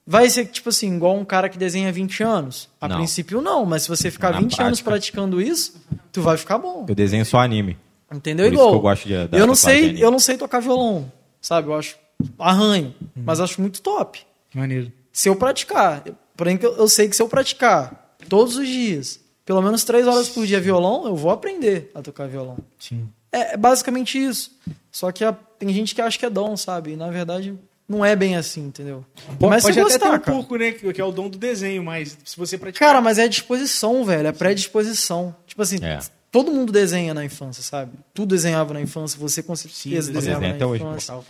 [0.09, 2.67] Vai ser, tipo assim, igual um cara que desenha 20 anos?
[2.81, 2.95] A não.
[2.95, 4.63] princípio, não, mas se você ficar Na 20 prática.
[4.63, 5.75] anos praticando isso,
[6.11, 6.83] tu vai ficar bom.
[6.89, 7.77] Eu desenho só anime.
[8.11, 8.47] Entendeu?
[8.47, 8.73] Por Igual.
[8.73, 11.67] eu gosto de, eu não sei, eu não sei tocar violão, sabe?
[11.67, 11.95] Eu acho
[12.39, 13.23] arranho, uhum.
[13.23, 14.21] mas acho muito top.
[14.51, 14.91] Maneiro.
[15.13, 16.03] Se eu praticar,
[16.35, 20.27] porém eu, eu sei que se eu praticar todos os dias, pelo menos três horas
[20.27, 22.57] por dia violão, eu vou aprender a tocar violão.
[22.79, 23.07] Sim.
[23.31, 24.57] É, é basicamente isso.
[24.91, 26.93] Só que a, tem gente que acha que é dom, sabe?
[26.93, 27.55] E, na verdade,
[27.89, 29.03] não é bem assim, entendeu?
[29.39, 30.71] Pode, mas pode até ter um pouco, né?
[30.71, 32.87] Que é o dom do desenho, mas se você praticar...
[32.87, 34.27] Cara, mas é disposição, velho.
[34.27, 35.35] É predisposição.
[35.47, 35.99] Tipo assim, é.
[36.31, 37.93] Todo mundo desenha na infância, sabe?
[38.13, 41.15] Tu desenhava na infância, você com certeza desenhava na até infância.
[41.15, 41.25] Hoje,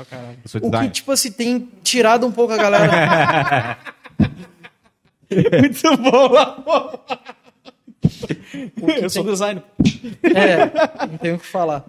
[0.61, 3.77] o que, tipo assim, tem tirado um pouco a galera.
[5.31, 6.99] Muito bom, amor.
[9.01, 9.63] Eu sou designer.
[10.23, 11.85] É, não tenho o que falar.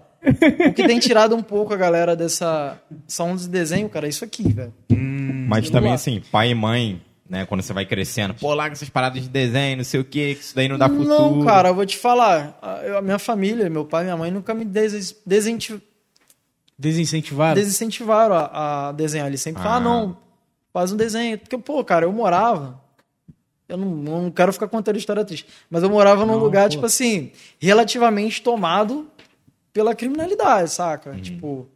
[0.69, 4.23] O que tem tirado um pouco a galera dessa são de desenho, cara, é isso
[4.23, 4.73] aqui, velho.
[4.91, 5.95] Hum, Mas também, lá.
[5.95, 7.45] assim, pai e mãe né?
[7.45, 8.33] Quando você vai crescendo.
[8.33, 10.89] Pô, larga essas paradas de desenho, não sei o que, que isso daí não dá
[10.89, 11.07] futuro.
[11.07, 12.59] Não, cara, eu vou te falar.
[12.61, 17.55] A, a minha família, meu pai e minha mãe nunca me des, desincentivaram.
[17.55, 19.27] Desincentivaram a, a desenhar.
[19.27, 19.63] Eles sempre ah.
[19.63, 20.17] falam, ah, não,
[20.73, 21.37] faz um desenho.
[21.37, 22.81] Porque, pô, cara, eu morava.
[23.69, 25.47] Eu não, não quero ficar contando história triste.
[25.69, 26.69] Mas eu morava num não, lugar, pô.
[26.71, 27.31] tipo assim,
[27.61, 29.09] relativamente tomado
[29.73, 31.11] pela criminalidade, saca?
[31.11, 31.21] Hum.
[31.21, 31.69] Tipo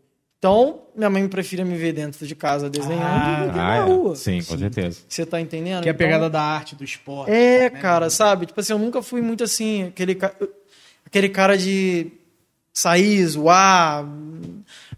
[0.45, 3.81] então, minha mãe preferia me ver dentro de casa desenhando ah, do que na é.
[3.81, 4.15] rua.
[4.15, 4.99] Sim, com certeza.
[5.09, 5.81] Você tá entendendo?
[5.81, 7.31] Que é a então, pegada da arte, do esporte.
[7.31, 7.81] É, né?
[7.81, 8.45] cara, sabe?
[8.45, 10.15] Tipo assim, eu nunca fui muito assim, aquele,
[11.03, 12.11] aquele cara de
[12.71, 14.05] sair, zoar.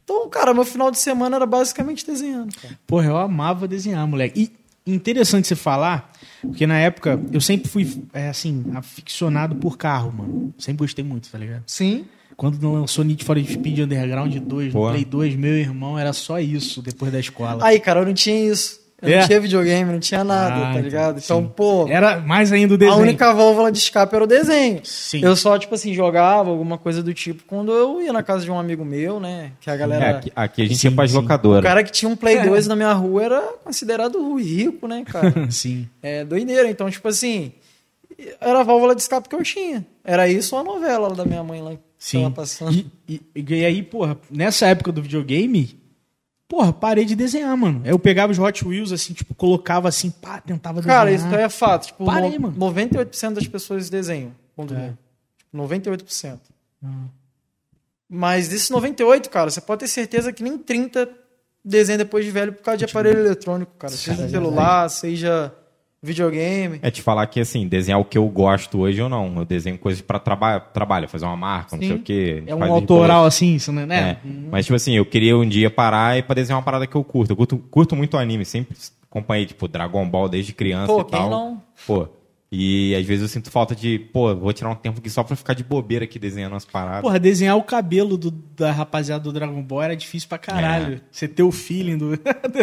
[0.03, 2.53] Então, cara, meu final de semana era basicamente desenhando.
[2.53, 2.77] Cara.
[2.85, 4.51] Porra, eu amava desenhar, moleque.
[4.85, 10.11] E interessante você falar, porque na época eu sempre fui, é, assim, aficionado por carro,
[10.11, 10.53] mano.
[10.57, 11.63] Sempre gostei muito, tá ligado?
[11.67, 12.05] Sim.
[12.37, 16.83] Quando lançou Need for Speed Underground 2, no Play 2, meu irmão, era só isso
[16.83, 17.65] depois da escola.
[17.65, 18.79] Aí, cara, eu não tinha isso.
[19.01, 19.19] Eu é.
[19.19, 21.19] não tinha videogame, não tinha nada, ah, tá ligado?
[21.23, 21.51] Então, sim.
[21.55, 21.87] pô.
[21.87, 22.97] Era mais ainda o desenho.
[22.97, 24.81] A única válvula de escape era o desenho.
[24.83, 25.23] Sim.
[25.23, 28.51] Eu só, tipo assim, jogava alguma coisa do tipo quando eu ia na casa de
[28.51, 29.51] um amigo meu, né?
[29.59, 30.05] Que a galera.
[30.05, 31.59] É, aqui, aqui, a gente sim, ia pras locadoras.
[31.59, 32.69] O cara que tinha um Play 2 é.
[32.69, 35.45] na minha rua era considerado rico, né, cara?
[35.49, 35.87] sim.
[36.03, 36.69] É doideira.
[36.69, 37.51] Então, tipo assim,
[38.39, 39.85] era a válvula de escape que eu tinha.
[40.03, 41.73] Era isso ou a novela da minha mãe lá.
[41.97, 42.33] Sim.
[43.07, 45.79] E, e, e, aí, porra, nessa época do videogame,
[46.47, 47.81] porra, parei de desenhar, mano.
[47.83, 50.99] Eu pegava os Hot Wheels, assim, tipo, colocava assim, pá, tentava desenhar.
[50.99, 51.87] Cara, isso é fato.
[51.87, 52.57] Tipo, parei, no, mano.
[52.57, 54.31] 98% das pessoas desenham.
[54.55, 54.93] Ponto é.
[55.53, 56.39] 98%.
[56.83, 57.05] Hum.
[58.09, 61.09] Mas desses 98, cara, você pode ter certeza que nem 30
[61.63, 63.91] desenham depois de velho por causa de aparelho eletrônico, cara.
[63.91, 65.53] Seja celular, seja
[66.01, 66.79] videogame.
[66.81, 69.37] É te falar que, assim, desenhar o que eu gosto hoje ou não.
[69.37, 71.87] Eu desenho coisas para traba trabalho, fazer uma marca, não Sim.
[71.89, 72.43] sei o quê.
[72.45, 74.17] É um autoral assim, isso, né?
[74.23, 74.27] É.
[74.27, 74.49] Uhum.
[74.51, 77.03] Mas, tipo assim, eu queria um dia parar e pra desenhar uma parada que eu
[77.03, 77.31] curto.
[77.31, 78.77] Eu curto, curto muito anime, sempre
[79.09, 81.29] acompanhei, tipo, Dragon Ball desde criança Pô, e tal.
[81.29, 81.63] Não?
[81.85, 82.07] Pô,
[82.49, 85.35] e às vezes eu sinto falta de, pô, vou tirar um tempo aqui só pra
[85.35, 87.01] ficar de bobeira aqui desenhando as paradas.
[87.01, 90.95] Porra, desenhar o cabelo do, da rapaziada do Dragon Ball era difícil pra caralho.
[90.95, 91.01] É.
[91.11, 92.13] Você ter o feeling do.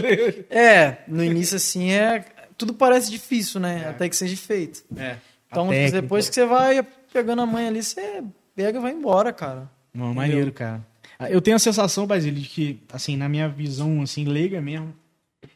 [0.49, 2.25] é, no início assim é
[2.57, 3.83] tudo parece difícil, né?
[3.85, 3.89] É.
[3.89, 4.85] Até que seja feito.
[4.97, 5.17] É.
[5.51, 8.25] Então, depois que você vai pegando a mãe ali, você
[8.57, 9.71] pega e vai embora, cara.
[9.93, 10.85] Não, maneiro, cara.
[11.19, 14.93] Ah, eu tenho a sensação, Basílio, de que, assim, na minha visão, assim, leiga mesmo,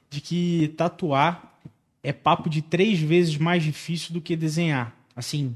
[0.09, 1.59] de que tatuar
[2.03, 4.95] é papo de três vezes mais difícil do que desenhar.
[5.17, 5.55] Assim,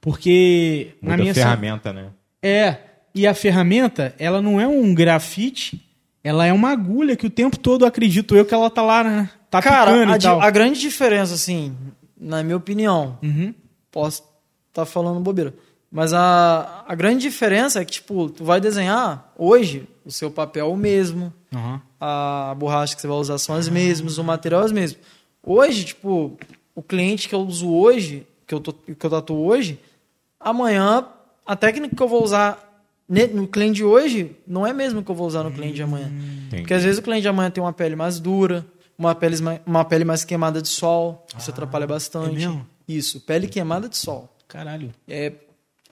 [0.00, 0.94] porque...
[1.00, 2.10] Muita na minha ferramenta, né?
[2.42, 2.78] É,
[3.14, 5.80] e a ferramenta, ela não é um grafite,
[6.22, 9.30] ela é uma agulha que o tempo todo, acredito eu, que ela tá lá, né?
[9.50, 11.74] Tá Cara, a, a, grande diferença, assim,
[12.16, 13.54] na minha opinião, uhum.
[13.90, 14.22] posso
[14.68, 15.54] estar tá falando bobeira,
[15.90, 20.66] mas a, a grande diferença é que, tipo, tu vai desenhar hoje, o seu papel
[20.66, 21.80] é o mesmo, uhum.
[21.98, 24.98] a borracha que você vai usar são as mesmas, o material é o mesmo.
[25.42, 26.36] Hoje, tipo,
[26.74, 29.80] o cliente que eu uso hoje, que eu, tô, que eu tatuo hoje,
[30.38, 31.06] amanhã,
[31.46, 32.68] a técnica que eu vou usar
[33.08, 36.08] no cliente de hoje não é mesmo que eu vou usar no cliente de amanhã.
[36.08, 36.62] Entendi.
[36.62, 38.66] Porque às vezes o cliente de amanhã tem uma pele mais dura,
[38.98, 42.30] uma pele, uma pele mais queimada de sol, isso ah, atrapalha bastante.
[42.30, 42.66] É mesmo?
[42.88, 44.28] Isso, pele queimada de sol.
[44.48, 44.92] Caralho.
[45.06, 45.32] É,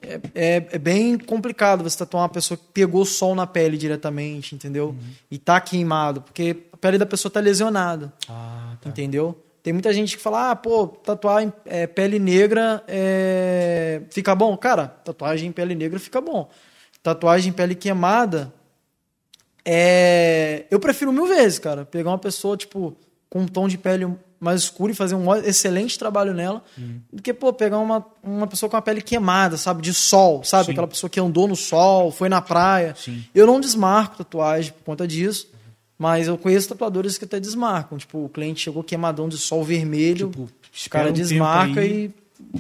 [0.03, 4.55] é, é, é bem complicado você tatuar uma pessoa que pegou sol na pele diretamente,
[4.55, 4.89] entendeu?
[4.89, 5.13] Uhum.
[5.31, 8.89] E tá queimado, porque a pele da pessoa tá lesionada, Ah, tá.
[8.89, 9.41] entendeu?
[9.63, 14.57] Tem muita gente que fala, ah, pô, tatuar em é, pele negra é, fica bom.
[14.57, 16.49] Cara, tatuagem em pele negra fica bom.
[17.03, 18.53] Tatuagem em pele queimada,
[19.67, 20.65] é...
[20.71, 21.85] eu prefiro mil vezes, cara.
[21.85, 22.97] Pegar uma pessoa, tipo,
[23.29, 24.07] com um tom de pele
[24.39, 26.63] mais escuro e fazer um excelente trabalho nela,
[27.13, 29.83] do que, pô, pegar uma, uma pessoa com a pele queimada, sabe?
[29.83, 30.67] De sol, sabe?
[30.67, 30.73] Sim.
[30.73, 32.95] Aquela pessoa que andou no sol, foi na praia.
[32.97, 33.25] Sim.
[33.35, 35.51] Eu não desmarco tatuagem por conta disso,
[35.99, 37.99] mas eu conheço tatuadores que até desmarcam.
[37.99, 42.15] Tipo, o cliente chegou quemadão de sol vermelho, Tipo, o cara um desmarca e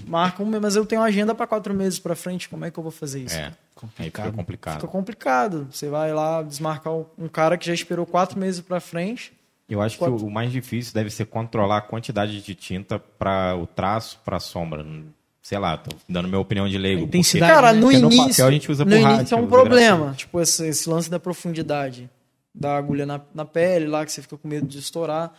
[0.06, 2.82] marca um, mas eu tenho agenda para quatro meses para frente, como é que eu
[2.82, 3.36] vou fazer isso?
[3.36, 3.52] É,
[3.98, 4.74] aí fica complicado.
[4.80, 5.68] Fica complicado.
[5.70, 9.32] Você vai lá desmarcar um cara que já esperou quatro meses para frente.
[9.68, 13.66] Eu acho que o mais difícil deve ser controlar a quantidade de tinta para o
[13.66, 14.82] traço, para a sombra.
[14.82, 15.04] Não-
[15.42, 17.02] Sei lá, tô dando minha opinião de leigo.
[17.02, 17.78] A intensidade, Cara, né?
[17.78, 20.12] no Porque no início, papel a gente usa no início é um problema.
[20.16, 22.10] Tipo, esse, esse lance da profundidade
[22.52, 25.32] da agulha na, na pele lá, que você fica com medo de estourar.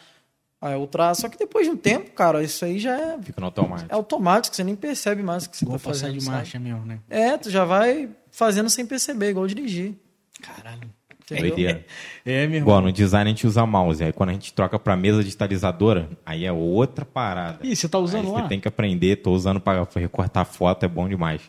[0.62, 1.22] Aí o traço.
[1.22, 3.92] Só que depois de um tempo, cara, isso aí já é, Fica no automático.
[3.92, 6.20] é automático, você nem percebe mais o que você Igual tá passar fazendo.
[6.22, 7.00] de marcha mesmo, né?
[7.10, 9.96] É, tu já vai fazendo sem perceber, igual dirigir.
[10.42, 10.88] Caralho.
[11.28, 11.84] Doideira.
[12.24, 12.76] É, meu irmão.
[12.76, 14.02] Bom, no design a gente usa mouse.
[14.02, 17.60] Aí quando a gente troca para mesa digitalizadora, aí é outra parada.
[17.66, 18.44] Ih, você tá usando Aí lá?
[18.44, 21.42] você tem que aprender, tô usando para recortar foto, é bom demais.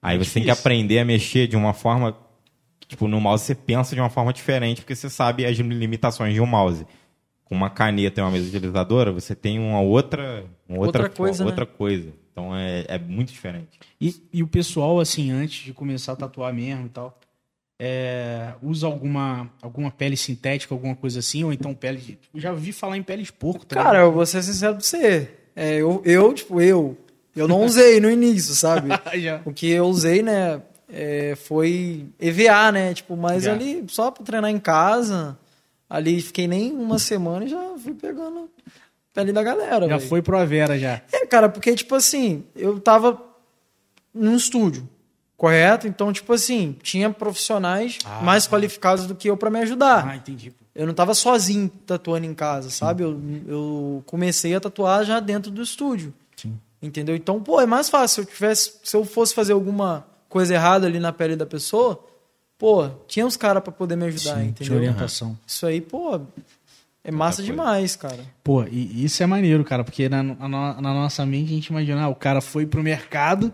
[0.00, 2.16] Aí você tem que aprender a mexer de uma forma.
[2.88, 6.40] Tipo, no mouse você pensa de uma forma diferente, porque você sabe as limitações de
[6.40, 6.86] um mouse.
[7.44, 10.44] Com uma caneta e uma mesa digitalizadora, você tem uma outra.
[10.68, 11.50] Uma outra, Outra coisa, né?
[11.50, 12.12] outra coisa.
[12.32, 13.78] Então é, é muito diferente.
[14.00, 17.18] E, e o pessoal, assim, antes de começar a tatuar mesmo e tal,
[17.78, 22.18] é, usa alguma, alguma pele sintética, alguma coisa assim, ou então pele de...
[22.34, 24.82] Eu já ouvi falar em pele de porco, tá Cara, eu vou ser sincero pra
[24.82, 25.30] você.
[25.56, 26.96] É, eu, eu, tipo, eu.
[27.34, 28.88] Eu não usei no início, sabe?
[29.44, 30.60] O que eu usei, né,
[30.92, 32.94] é, foi EVA, né?
[32.94, 33.52] Tipo, mas Já.
[33.52, 35.38] ali só pra treinar em casa.
[35.88, 38.48] Ali fiquei nem uma semana e já fui pegando
[39.12, 39.88] pele da galera.
[39.88, 40.08] Já velho.
[40.08, 41.00] foi pro Avera, já.
[41.12, 43.20] É, cara, porque, tipo assim, eu tava
[44.14, 44.88] num estúdio,
[45.36, 45.86] correto?
[45.86, 50.06] Então, tipo assim, tinha profissionais Ah, mais qualificados do que eu pra me ajudar.
[50.08, 50.52] Ah, entendi.
[50.74, 53.02] Eu não tava sozinho tatuando em casa, sabe?
[53.02, 56.14] Eu, eu comecei a tatuar já dentro do estúdio.
[56.36, 56.58] Sim.
[56.80, 57.14] Entendeu?
[57.14, 58.14] Então, pô, é mais fácil.
[58.14, 62.02] Se eu tivesse, se eu fosse fazer alguma coisa errada ali na pele da pessoa,
[62.56, 64.76] pô, tinha uns caras pra poder me ajudar, Sim, de entendeu?
[64.76, 65.36] orientação.
[65.46, 66.20] Isso aí, pô,
[67.04, 67.50] é massa coisa.
[67.52, 68.18] demais, cara.
[68.44, 72.02] Pô, e isso é maneiro, cara, porque na, na, na nossa mente a gente imagina,
[72.04, 73.52] ah, o cara foi pro mercado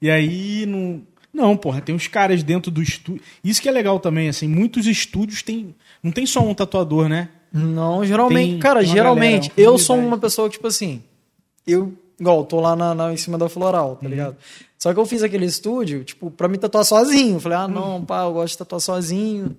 [0.00, 1.02] e aí não.
[1.32, 3.20] Não, porra, tem uns caras dentro do estúdio.
[3.44, 5.74] Isso que é legal também, assim, muitos estúdios tem.
[6.02, 7.28] Não tem só um tatuador, né?
[7.52, 11.02] Não, geralmente, Tem cara, uma geralmente, galera, eu sou uma pessoa que, tipo assim,
[11.66, 13.96] eu, igual, tô lá na, na- em cima da floral, Uhum.
[13.96, 14.36] tá ligado?
[14.78, 17.38] Só que eu fiz aquele estúdio, tipo, pra me tatuar sozinho.
[17.38, 17.70] Falei, ah, Uhum.
[17.74, 19.54] não, pá, eu gosto de tatuar sozinho.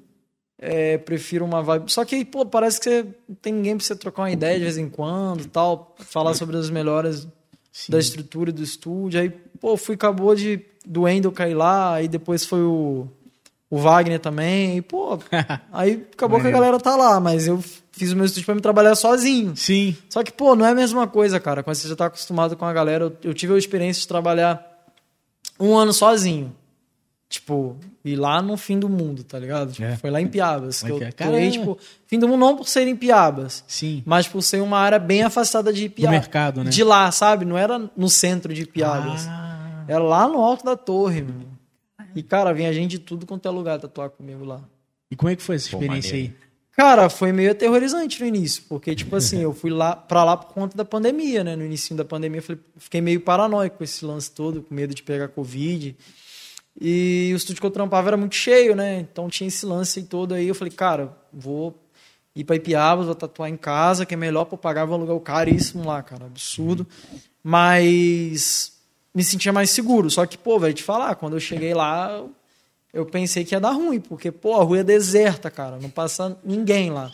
[0.60, 1.92] É, prefiro uma vibe.
[1.92, 4.64] Só que, pô, parece que você não tem ninguém pra você trocar uma ideia de
[4.64, 7.28] vez em quando tal, falar sobre as melhores
[7.88, 9.22] da estrutura do estúdio.
[9.22, 13.08] Aí, pô, fui, acabou de do Wendel cair lá, aí depois foi o,
[13.70, 14.78] o Wagner também.
[14.78, 15.20] E, pô,
[15.72, 18.62] aí acabou que a galera tá lá, mas eu fiz o meu estúdio pra me
[18.62, 19.56] trabalhar sozinho.
[19.56, 19.96] Sim.
[20.10, 21.62] Só que, pô, não é a mesma coisa, cara.
[21.62, 24.66] Quando você já tá acostumado com a galera, eu, eu tive a experiência de trabalhar
[25.60, 26.56] um ano sozinho.
[27.30, 29.74] Tipo, e lá no fim do mundo, tá ligado?
[29.74, 29.98] Tipo, É.
[29.98, 30.82] Foi lá em Piabas.
[30.82, 31.12] Que Como é eu que é?
[31.12, 31.52] Caramba.
[31.52, 34.02] tipo, fim do mundo não por ser em Piabas, Sim.
[34.06, 36.20] mas por ser uma área bem afastada de Piabas.
[36.20, 36.70] mercado, né?
[36.70, 37.44] De lá, sabe?
[37.44, 39.26] Não era no centro de Piabas.
[39.28, 41.48] Ah, Era lá no alto da torre, meu.
[42.16, 44.62] E, cara, vinha gente de tudo quanto é lugar tatuar comigo lá.
[45.12, 46.34] e como é que foi essa Pô, experiência maneiro.
[46.42, 46.48] aí?
[46.76, 50.54] Cara, foi meio aterrorizante no início, porque, tipo assim, eu fui lá pra lá por
[50.54, 51.56] conta da pandemia, né?
[51.56, 54.94] No início da pandemia, eu falei- fiquei meio paranoico com esse lance todo, com medo
[54.94, 55.96] de pegar Covid.
[56.80, 59.00] E o estúdio que eu trampava era muito cheio, né?
[59.00, 60.48] Então tinha esse lance todo aí.
[60.48, 61.76] Eu falei, cara, vou
[62.36, 65.86] ir pra Ipiabas, vou tatuar em casa, que é melhor eu pagar um aluguel caríssimo
[65.86, 66.86] lá, cara, absurdo.
[67.44, 68.74] Mas
[69.14, 70.10] me sentia mais seguro.
[70.12, 72.24] Só que, pô, velho, te falar, quando eu cheguei lá,
[72.94, 76.38] eu pensei que ia dar ruim, porque, pô, a rua é deserta, cara, não passa
[76.44, 77.12] ninguém lá.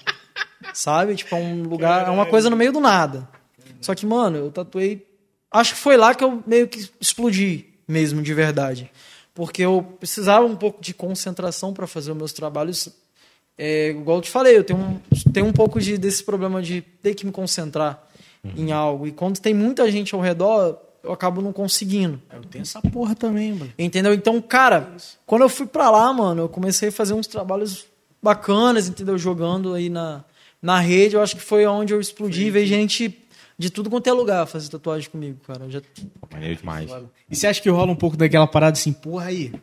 [0.74, 1.16] Sabe?
[1.16, 3.30] Tipo, é um lugar, é uma coisa no meio do nada.
[3.80, 5.08] Só que, mano, eu tatuei.
[5.50, 8.92] Acho que foi lá que eu meio que explodi mesmo, de verdade.
[9.34, 12.90] Porque eu precisava um pouco de concentração para fazer os meus trabalhos.
[13.58, 15.00] É, igual eu te falei, eu tenho um,
[15.32, 18.08] tenho um pouco de, desse problema de ter que me concentrar
[18.56, 19.08] em algo.
[19.08, 22.22] E quando tem muita gente ao redor, eu acabo não conseguindo.
[22.32, 23.74] Eu tenho essa porra também, mano.
[23.78, 24.14] Entendeu?
[24.14, 27.86] Então, cara, quando eu fui pra lá, mano, eu comecei a fazer uns trabalhos
[28.22, 29.18] bacanas, entendeu?
[29.18, 30.24] Jogando aí na,
[30.62, 33.10] na rede, eu acho que foi onde eu explodi, veio gente
[33.58, 35.70] de tudo quanto é lugar fazer tatuagem comigo, cara.
[35.70, 35.82] Já...
[36.32, 36.90] Maneiro demais.
[37.30, 39.54] E você acha que rola um pouco daquela parada assim, porra aí,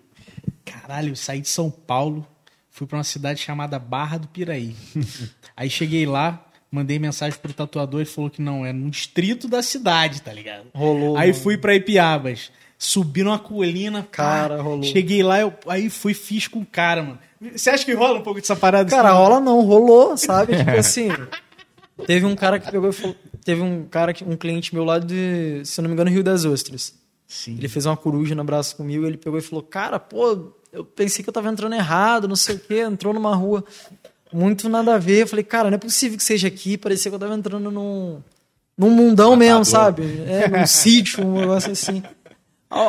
[0.65, 2.27] caralho, eu saí de São Paulo,
[2.71, 4.75] fui pra uma cidade chamada Barra do Piraí.
[5.57, 9.63] aí cheguei lá, mandei mensagem pro tatuador e falou que não, é no distrito da
[9.63, 10.67] cidade, tá ligado?
[10.75, 11.17] Rolou.
[11.17, 11.43] Aí mano.
[11.43, 12.51] fui pra Ipiabas.
[12.83, 14.85] Subi numa colina, Cara, pá, rolou.
[14.85, 17.19] Cheguei lá, eu, aí fui, fiz com o cara, mano.
[17.55, 18.89] Você acha que rola um pouco dessa parada?
[18.89, 19.19] Cara, assim?
[19.19, 20.57] rola não, rolou, sabe?
[20.57, 21.09] Tipo assim.
[22.07, 23.17] Teve um cara que pegou e falou.
[23.45, 26.45] Teve um cara, um cliente meu lá de, se eu não me engano, Rio das
[26.45, 26.95] Ostras.
[27.27, 27.57] Sim.
[27.57, 31.23] Ele fez uma coruja no braço comigo, ele pegou e falou: Cara, pô, eu pensei
[31.23, 33.65] que eu tava entrando errado, não sei o quê, entrou numa rua
[34.33, 35.23] muito nada a ver.
[35.23, 38.23] Eu falei, cara, não é possível que seja aqui, parecia que eu tava entrando num,
[38.77, 40.03] num mundão mesmo, sabe?
[40.27, 42.03] É, num sítio, um negócio assim.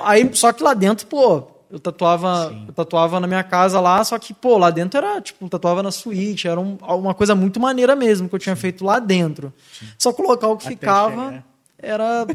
[0.04, 4.20] Aí, só que lá dentro, pô, eu tatuava, eu tatuava na minha casa lá, só
[4.20, 7.60] que, pô, lá dentro era, tipo, eu tatuava na suíte, era um- uma coisa muito
[7.60, 9.54] maneira mesmo que eu tinha feito lá dentro.
[9.98, 11.46] Só que o local que Até ficava chegar.
[11.80, 12.28] era.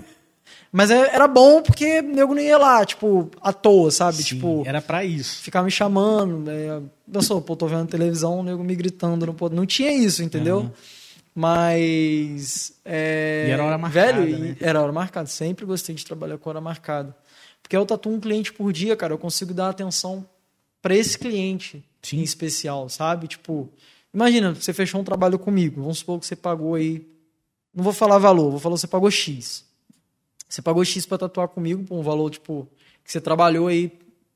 [0.72, 4.18] Mas é- era bom porque nego não ia lá, tipo, à toa, sabe?
[4.18, 5.40] Sim, tipo, era pra isso.
[5.42, 6.50] ficar me chamando.
[6.50, 9.26] É, pensou, pô, tô vendo televisão, o nego me gritando.
[9.26, 10.70] Não, pô, não tinha isso, entendeu?
[11.34, 12.72] Mas.
[12.84, 14.56] É, E era hora marcada, Velho, e né?
[14.60, 15.26] era hora marcada.
[15.26, 17.14] Sempre gostei de trabalhar com hora marcada.
[17.66, 19.12] Porque eu tatuo um cliente por dia, cara.
[19.12, 20.24] Eu consigo dar atenção
[20.80, 22.18] pra esse cliente Sim.
[22.18, 23.26] em especial, sabe?
[23.26, 23.68] Tipo,
[24.14, 25.80] imagina, você fechou um trabalho comigo.
[25.80, 27.04] Vamos supor que você pagou aí.
[27.74, 29.64] Não vou falar valor, vou falar que você pagou X.
[30.48, 32.68] Você pagou X pra tatuar comigo por um valor, tipo,
[33.04, 33.90] que você trabalhou aí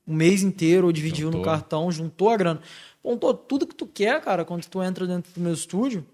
[0.05, 1.45] um mês inteiro, ou dividiu no Juntou.
[1.45, 2.61] cartão, juntou a grana.
[3.01, 6.05] Pontou tudo que tu quer, cara, quando tu entra dentro do meu estúdio,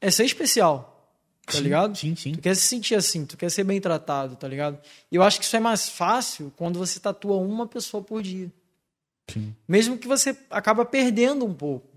[0.00, 0.99] é ser especial.
[1.46, 1.96] Tá Sim, ligado?
[1.96, 2.32] Sim, sim.
[2.32, 4.78] Tu quer se sentir assim, tu quer ser bem tratado, tá ligado?
[5.10, 8.52] E eu acho que isso é mais fácil quando você tatua uma pessoa por dia.
[9.32, 9.54] Sim.
[9.66, 11.88] Mesmo que você acaba perdendo um pouco,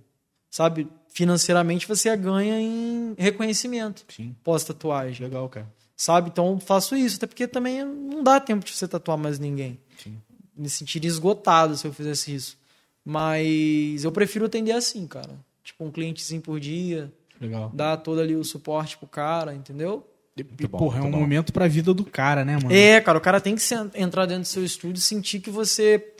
[0.50, 0.88] sabe?
[1.10, 4.36] Financeiramente você ganha em reconhecimento Sim.
[4.44, 5.72] pós-tatuagem, Legal, cara.
[5.96, 6.30] sabe?
[6.30, 9.80] Então eu faço isso, até porque também não dá tempo de você tatuar mais ninguém.
[10.04, 10.18] Sim.
[10.56, 12.58] Me sentiria esgotado se eu fizesse isso.
[13.06, 15.38] Mas eu prefiro atender assim, cara.
[15.64, 17.72] Tipo, um clientezinho por dia, Legal.
[17.74, 20.08] dar todo ali o suporte pro cara, entendeu?
[20.36, 21.20] E, bom, porra, é um bom.
[21.20, 22.74] momento pra vida do cara, né, mano?
[22.74, 23.62] É, cara, o cara tem que
[23.96, 26.14] entrar dentro do seu estúdio e sentir que você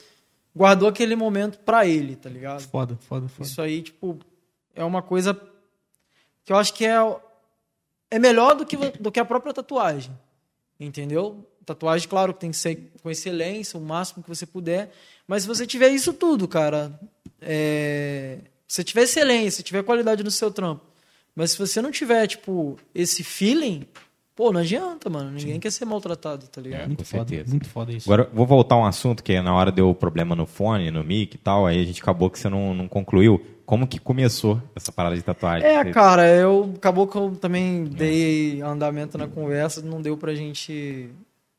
[0.54, 2.62] guardou aquele momento pra ele, tá ligado?
[2.62, 3.48] Foda, foda, foda.
[3.48, 4.18] Isso aí, tipo,
[4.74, 5.34] é uma coisa
[6.44, 6.96] que eu acho que é,
[8.10, 10.16] é melhor do que, do que a própria tatuagem.
[10.78, 11.44] Entendeu?
[11.64, 14.92] Tatuagem, claro, que tem que ser com excelência, o máximo que você puder.
[15.26, 16.98] Mas se você tiver isso tudo, cara,
[17.40, 20.84] é, se você tiver excelência, se tiver qualidade no seu trampo,
[21.34, 23.84] mas se você não tiver, tipo, esse feeling,
[24.34, 25.30] pô, não adianta, mano.
[25.30, 26.82] Ninguém quer ser maltratado, tá ligado?
[26.82, 26.86] É.
[26.86, 27.50] Muito com foda, certeza.
[27.50, 28.12] muito foda isso.
[28.12, 31.34] Agora, vou voltar a um assunto que na hora deu problema no fone, no mic
[31.34, 33.44] e tal, aí a gente acabou que você não, não concluiu.
[33.66, 35.66] Como que começou essa parada de tatuagem?
[35.66, 41.08] É, cara, eu acabou que eu também dei andamento na conversa, não deu pra gente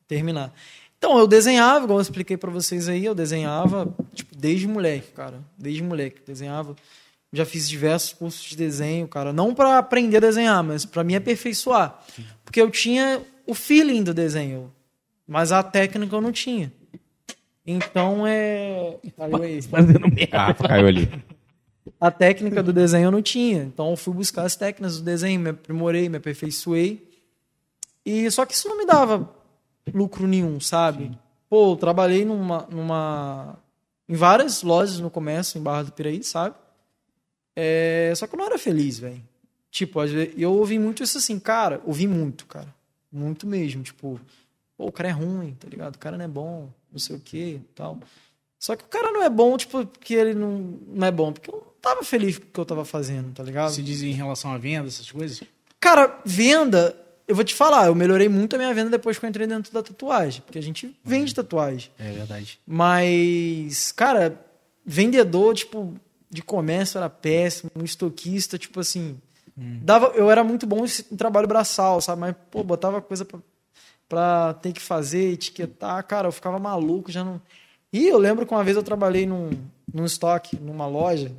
[0.06, 0.52] terminar.
[0.98, 5.40] Então, eu desenhava, igual eu expliquei pra vocês aí, eu desenhava, tipo, desde moleque, cara,
[5.58, 6.74] desde moleque, desenhava.
[7.32, 11.14] Já fiz diversos cursos de desenho, cara, não pra aprender a desenhar, mas pra me
[11.16, 12.02] aperfeiçoar.
[12.44, 14.72] Porque eu tinha o feeling do desenho,
[15.26, 16.72] mas a técnica eu não tinha.
[17.66, 18.96] Então, é...
[19.18, 19.60] Valeu aí.
[19.60, 20.26] Fazendo merda.
[20.26, 21.24] Garrafa caiu ali.
[22.00, 23.62] A técnica do desenho eu não tinha.
[23.62, 27.10] Então eu fui buscar as técnicas do desenho, me aprimorei, me aperfeiçoei.
[28.04, 29.28] E só que isso não me dava
[29.92, 31.18] lucro nenhum, sabe?
[31.48, 33.58] Pô, eu trabalhei numa, numa
[34.08, 36.54] em várias lojas no comércio em Barra do Piraí, sabe?
[37.56, 39.22] É, só que eu não era feliz, velho.
[39.70, 40.04] Tipo,
[40.36, 42.74] eu ouvi muito isso assim, cara, ouvi muito, cara.
[43.10, 44.20] Muito mesmo, tipo,
[44.76, 45.96] o cara é ruim, tá ligado?
[45.96, 47.98] O cara não é bom, não sei o que, tal.
[48.58, 51.50] Só que o cara não é bom, tipo, porque ele não, não é bom, porque
[51.50, 53.70] eu não tava feliz com o que eu tava fazendo, tá ligado?
[53.72, 55.42] Se diz em relação à venda, essas coisas?
[55.78, 56.96] Cara, venda,
[57.28, 59.72] eu vou te falar, eu melhorei muito a minha venda depois que eu entrei dentro
[59.72, 61.90] da tatuagem, porque a gente vende tatuagem.
[61.98, 62.58] É verdade.
[62.66, 64.40] Mas, cara,
[64.84, 65.94] vendedor, tipo,
[66.30, 69.18] de comércio era péssimo, um estoquista, tipo assim,
[69.56, 72.20] dava, eu era muito bom em trabalho braçal, sabe?
[72.20, 73.38] Mas, pô, botava coisa pra,
[74.08, 77.40] pra ter que fazer, etiquetar, cara, eu ficava maluco, já não...
[77.92, 79.50] E eu lembro que uma vez eu trabalhei num,
[79.94, 81.32] num estoque, numa loja,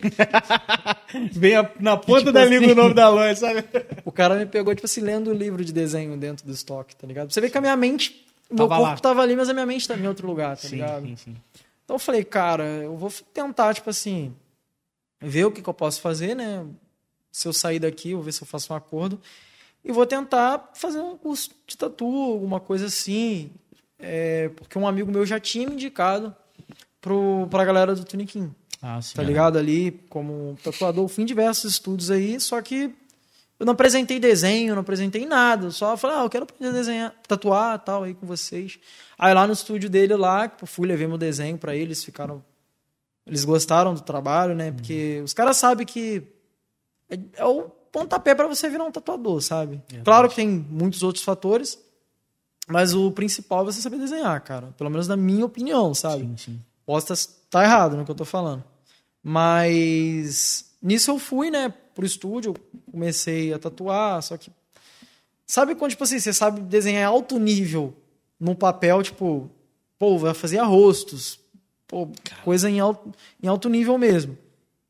[1.32, 2.50] Vem a- na ponta Tipo da assim.
[2.54, 3.64] língua o nome da loja, sabe?
[4.04, 7.06] O cara me pegou, tipo assim, lendo o livro de desenho dentro do estoque, tá
[7.06, 7.32] ligado?
[7.32, 8.24] Você vê que a minha mente.
[8.48, 9.00] O meu Tava corpo lá.
[9.00, 11.02] tava ali, mas a minha mente tava em outro lugar, tá Sim, ligado?
[11.06, 11.36] sim, sim.
[11.86, 14.34] Então eu falei, cara, eu vou tentar, tipo assim,
[15.20, 16.66] ver o que, que eu posso fazer, né?
[17.30, 19.20] Se eu sair daqui, eu vou ver se eu faço um acordo.
[19.84, 23.52] E vou tentar fazer um curso de tatu, alguma coisa assim.
[24.00, 26.34] É, porque um amigo meu já tinha me indicado
[27.00, 29.14] pro, pra galera do Tuniquim Ah, sim.
[29.14, 29.56] tá ligado?
[29.56, 32.92] Ali, como tatuador, fui em diversos estudos aí, só que
[33.58, 35.70] eu não apresentei desenho, não apresentei nada.
[35.70, 38.78] Só falei, ah, eu quero aprender a desenhar, tatuar tal aí com vocês.
[39.18, 42.44] Aí lá no estúdio dele lá, tipo, fui, levei meu desenho para eles, ficaram.
[43.26, 44.70] Eles gostaram do trabalho, né?
[44.70, 46.22] Porque os caras sabem que
[47.10, 49.82] é, é o pontapé para você virar um tatuador, sabe?
[49.92, 51.78] É claro que tem muitos outros fatores,
[52.68, 54.74] mas o principal é você saber desenhar, cara.
[54.76, 56.24] Pelo menos na minha opinião, sabe?
[56.24, 56.60] Sim, sim.
[56.84, 58.62] Posso estar tá errado no que eu tô falando.
[59.22, 62.54] Mas nisso eu fui, né, pro estúdio,
[62.92, 64.52] comecei a tatuar, só que.
[65.46, 67.94] Sabe quando, tipo assim, você sabe desenhar em alto nível
[68.38, 69.50] no papel, tipo,
[69.98, 71.40] pô, vai fazer rostos,
[71.88, 72.08] pô,
[72.44, 74.36] coisa em alto, em alto nível mesmo.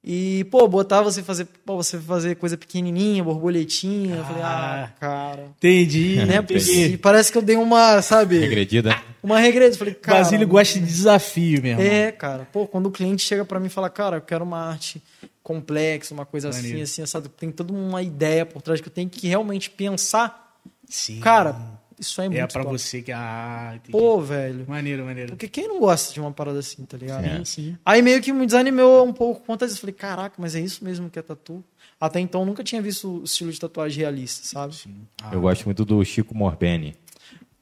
[0.02, 4.16] E, pô, botar você fazer, pô, você fazer coisa pequenininha, borboletinha.
[4.16, 5.48] Eu falei, ah, cara.
[5.56, 6.16] Entendi.
[6.24, 6.44] Né?
[6.48, 8.38] E parece que eu dei uma, sabe?
[8.38, 8.96] Regredida.
[9.20, 9.76] Uma regredida.
[9.76, 10.18] Falei, cara.
[10.18, 11.82] Basílio gosta de desafio mesmo.
[11.82, 12.46] É, cara.
[12.52, 15.02] Pô, quando o cliente chega para mim e fala, cara, eu quero uma arte
[15.46, 16.82] complexa, uma coisa Maneiro.
[16.82, 17.28] assim, assim, sabe?
[17.28, 20.58] Tem toda uma ideia por trás que eu tenho que realmente pensar.
[20.88, 21.20] Sim.
[21.20, 22.76] Cara, isso é muito é pra top.
[22.76, 23.12] você que.
[23.12, 23.92] Ah, entendi.
[23.92, 24.64] Pô, velho.
[24.66, 25.30] Maneiro, maneiro.
[25.30, 27.24] Porque quem não gosta de uma parada assim, tá ligado?
[27.24, 27.44] É.
[27.44, 27.78] sim.
[27.84, 29.78] Aí meio que me desanimou um pouco conta disso.
[29.78, 31.62] Falei, caraca, mas é isso mesmo que é tatu?
[32.00, 34.74] Até então eu nunca tinha visto o estilo de tatuagem realista, sabe?
[35.22, 36.96] Ah, Eu gosto muito do Chico Morbeni.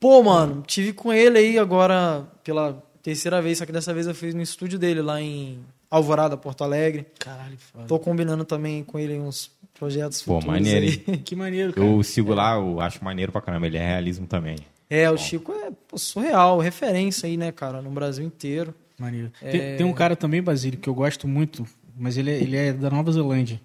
[0.01, 4.15] Pô, mano, tive com ele aí agora pela terceira vez, só que dessa vez eu
[4.15, 5.59] fiz no estúdio dele lá em
[5.95, 7.07] Alvorada, Porto Alegre.
[7.19, 7.87] Caralho, foda.
[7.87, 11.19] Tô combinando também com ele uns projetos Pô, futuros maneiro, hein?
[11.25, 11.87] Que maneiro, cara.
[11.87, 13.67] Eu sigo lá, eu acho maneiro pra caramba.
[13.67, 14.57] Ele é realismo também.
[14.91, 18.75] É, o Chico é pô, surreal, referência aí, né, cara, no Brasil inteiro.
[18.99, 19.33] Maneiro.
[19.41, 19.51] É.
[19.51, 21.65] Tem, tem um cara também, Basílio, que eu gosto muito,
[21.97, 23.61] mas ele é, ele é da Nova Zelândia.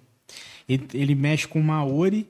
[0.68, 2.28] Ele, ele mexe com Maori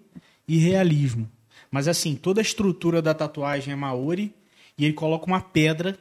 [0.48, 1.28] e realismo.
[1.70, 4.34] Mas assim, toda a estrutura da tatuagem é Maori
[4.78, 5.98] e ele coloca uma pedra,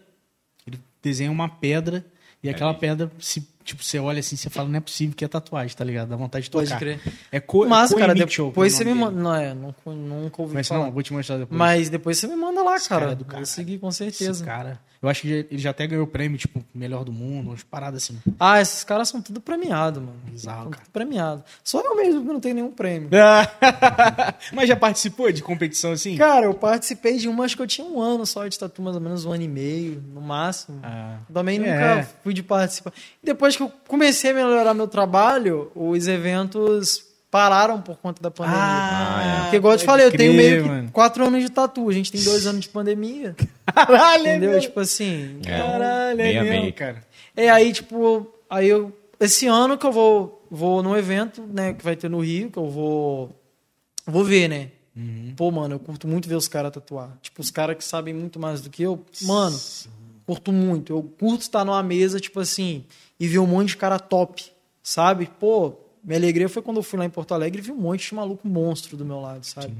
[0.65, 2.05] ele desenha uma pedra
[2.41, 5.27] e aquela pedra, se, tipo, você olha assim, você fala, não é possível que é
[5.27, 6.09] tatuagem, tá ligado?
[6.09, 6.79] Dá vontade de Pode tocar.
[6.79, 6.99] crer.
[7.31, 9.19] É co Mas, cara, Koei Mitchell, que é o depois você me manda.
[9.21, 10.85] Não, é, não, nunca ouvi Mas falar.
[10.85, 11.57] não, vou te mostrar depois.
[11.57, 13.11] Mas depois você me manda lá, Esse cara cara.
[13.13, 14.43] é do Vou seguir com Esse certeza.
[14.45, 14.79] cara.
[15.01, 18.03] Eu acho que ele já até ganhou o prêmio, tipo, melhor do mundo, umas paradas
[18.03, 18.19] assim.
[18.37, 20.15] Ah, esses caras são tudo premiados, mano.
[20.29, 20.83] Bizarro, São cara.
[20.83, 21.43] tudo premiado.
[21.63, 23.09] Só eu mesmo que não tenho nenhum prêmio.
[24.53, 26.17] Mas já participou de competição assim?
[26.17, 28.95] Cara, eu participei de uma, acho que eu tinha um ano só de tatu, mais
[28.95, 30.79] ou menos um ano e meio, no máximo.
[30.83, 31.17] Ah.
[31.33, 31.59] Também É.
[31.59, 32.91] nunca fui de participar.
[33.23, 38.59] Depois que eu comecei a melhorar meu trabalho, os eventos pararam por conta da pandemia.
[38.59, 40.89] Ah, Porque, igual eu te falei, eu tenho meio que mano.
[40.91, 41.87] quatro anos de tatu.
[41.87, 43.35] A gente tem dois anos de pandemia.
[43.73, 44.49] Caralho, é entendeu?
[44.51, 44.61] mesmo?
[44.67, 45.39] Tipo assim.
[45.45, 47.03] É, Caralho, é mesmo, cara.
[47.35, 48.95] É, aí, tipo, aí eu.
[49.19, 52.57] Esse ano que eu vou, vou num evento, né, que vai ter no Rio, que
[52.57, 53.35] eu vou.
[54.05, 54.71] Vou ver, né?
[54.95, 55.33] Uhum.
[55.35, 57.17] Pô, mano, eu curto muito ver os caras tatuar.
[57.21, 59.03] Tipo, os caras que sabem muito mais do que eu.
[59.21, 59.57] Mano,
[60.25, 60.93] curto muito.
[60.93, 62.85] Eu curto estar numa mesa, tipo assim,
[63.19, 64.43] e ver um monte de cara top,
[64.81, 65.29] sabe?
[65.39, 68.07] Pô, minha alegria foi quando eu fui lá em Porto Alegre e vi um monte
[68.07, 69.73] de maluco monstro do meu lado, sabe?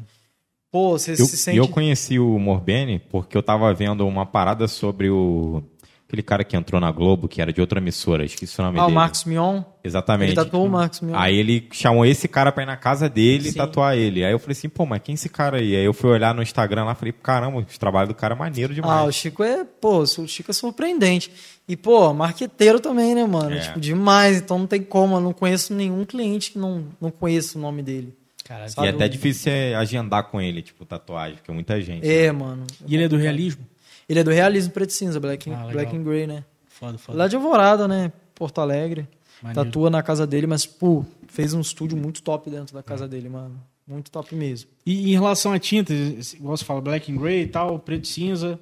[0.72, 1.56] Pô, você Eu, se sente.
[1.56, 5.64] e eu conheci o Morbeni porque eu tava vendo uma parada sobre o.
[6.08, 8.84] Aquele cara que entrou na Globo, que era de outra emissora, esqueci o nome Ah,
[8.84, 8.96] o dele.
[8.96, 9.62] Marcos Mion.
[9.84, 10.30] Exatamente.
[10.30, 11.14] Ele tatuou o Marcos Mion.
[11.16, 13.58] Aí ele chamou esse cara pra ir na casa dele e Sim.
[13.60, 14.26] tatuar ele.
[14.26, 15.76] Aí eu falei assim, pô, mas quem é esse cara aí?
[15.76, 18.38] Aí eu fui olhar no Instagram lá e falei, caramba, o trabalho do cara é
[18.38, 19.16] maneiro Ah, o demais.
[19.16, 21.32] Chico é, pô, o Chico é surpreendente.
[21.68, 23.54] E, pô, marqueteiro também, né, mano?
[23.54, 23.60] É.
[23.60, 24.38] Tipo, demais.
[24.38, 25.16] Então não tem como.
[25.16, 28.16] Eu não conheço nenhum cliente que não, não conheça o nome dele.
[28.50, 28.74] Caralho.
[28.80, 32.08] e é até difícil é, agendar com ele, tipo, tatuagem, porque muita gente.
[32.10, 32.66] É, mano.
[32.88, 33.64] E ele é do realismo?
[34.10, 36.44] Ele é do realismo preto e cinza, black, and- Ah, black and grey, né?
[36.68, 37.16] Foda, foda.
[37.16, 38.12] Lá de Alvorada, né?
[38.34, 39.08] Porto Alegre.
[39.44, 39.66] Maneiro.
[39.70, 43.30] Tatua na casa dele, mas, pô, fez um estúdio muito top dentro da casa dele,
[43.30, 43.62] mano.
[43.88, 44.68] Muito top mesmo.
[44.84, 48.08] E em relação a tintas, igual você fala, black and grey e tal, preto e
[48.08, 48.60] cinza,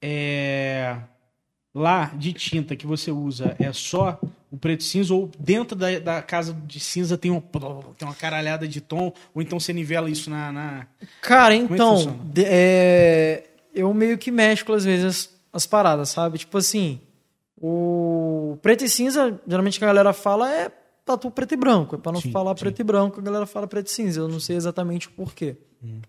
[0.00, 0.96] é...
[1.74, 4.20] lá de tinta que você usa é só
[4.50, 8.14] o preto e cinza ou dentro da, da casa de cinza tem, um, tem uma
[8.14, 10.52] caralhada de tom ou então você nivela isso na...
[10.52, 10.86] na-
[11.20, 13.44] Cara, é que então, de- é,
[13.74, 16.38] eu meio que mesclo às vezes as, as paradas, sabe?
[16.38, 17.00] Tipo assim,
[17.60, 20.70] o preto e cinza, geralmente que a galera fala é
[21.04, 21.96] tatu preto e branco.
[21.96, 22.60] É pra não Sim, falar sim.
[22.60, 24.20] preto e branco, a galera fala preto e cinza.
[24.20, 25.56] Eu não sei exatamente o porquê.
[25.82, 26.00] Hum.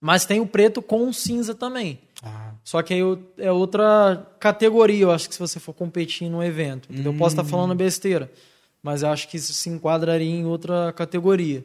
[0.00, 1.98] Mas tem o preto com cinza também.
[2.26, 3.00] Ah, Só que aí
[3.38, 6.92] é outra categoria, eu acho que se você for competir num evento.
[6.92, 7.12] entendeu?
[7.12, 8.30] Eu posso estar falando besteira,
[8.82, 11.64] mas eu acho que isso se enquadraria em outra categoria.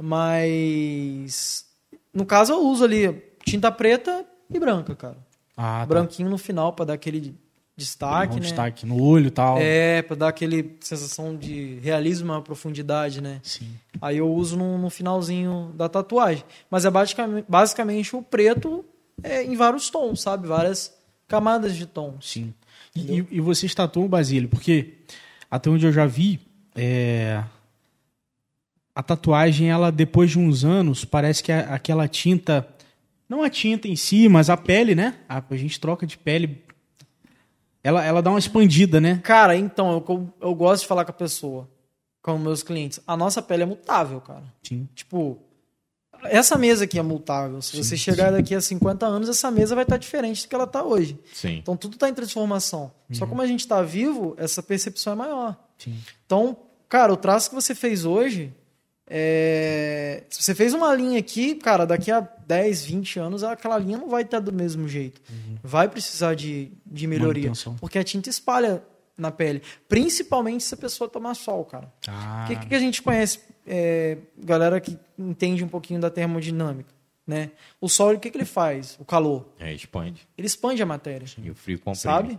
[0.00, 1.64] Mas
[2.12, 5.16] no caso eu uso ali tinta preta e branca, cara.
[5.56, 5.86] ah tá.
[5.86, 7.34] Branquinho no final para dar aquele
[7.76, 8.42] destaque, um né?
[8.42, 9.56] destaque no olho e tal.
[9.58, 13.40] É, para dar aquele sensação de realismo, uma profundidade, né?
[13.42, 13.70] Sim.
[14.02, 16.44] Aí eu uso no, no finalzinho da tatuagem.
[16.68, 18.84] Mas é basicamente, basicamente o preto
[19.22, 20.46] é, em vários tons, sabe?
[20.46, 20.94] Várias
[21.26, 22.30] camadas de tons.
[22.30, 22.54] Sim.
[22.96, 24.94] E, e vocês tatuam o Basílio, porque
[25.50, 26.40] até onde eu já vi,
[26.74, 27.42] é,
[28.94, 32.66] a tatuagem, ela depois de uns anos, parece que a- aquela tinta,
[33.28, 35.16] não a tinta em si, mas a pele, né?
[35.28, 36.64] A, a gente troca de pele.
[37.84, 39.20] Ela, ela dá uma expandida, né?
[39.22, 41.68] Cara, então, eu, eu, eu gosto de falar com a pessoa,
[42.20, 42.98] com meus clientes.
[43.06, 44.42] A nossa pele é mutável, cara.
[44.64, 44.88] Sim.
[44.94, 45.38] Tipo,
[46.24, 47.60] essa mesa aqui é mutável.
[47.62, 50.64] Se você chegar daqui a 50 anos, essa mesa vai estar diferente do que ela
[50.64, 51.18] está hoje.
[51.32, 51.58] Sim.
[51.58, 52.90] Então tudo está em transformação.
[53.12, 55.56] Só como a gente está vivo, essa percepção é maior.
[55.78, 55.96] Sim.
[56.26, 56.56] Então,
[56.88, 58.52] cara, o traço que você fez hoje,
[59.06, 60.24] é...
[60.28, 64.08] se você fez uma linha aqui, cara, daqui a 10, 20 anos, aquela linha não
[64.08, 65.20] vai estar do mesmo jeito.
[65.62, 67.44] Vai precisar de, de melhoria.
[67.44, 67.76] Manutenção.
[67.76, 68.82] Porque a tinta espalha
[69.16, 69.62] na pele.
[69.88, 71.92] Principalmente se a pessoa tomar sol, cara.
[72.06, 76.92] Ah, O que, que a gente conhece, é, galera que entende um pouquinho da termodinâmica,
[77.26, 77.50] né?
[77.80, 78.96] O sol, o que, que ele faz?
[78.98, 79.46] O calor.
[79.58, 80.26] É, expande.
[80.36, 81.96] Ele expande a matéria, E o frio comprime.
[81.96, 82.38] sabe?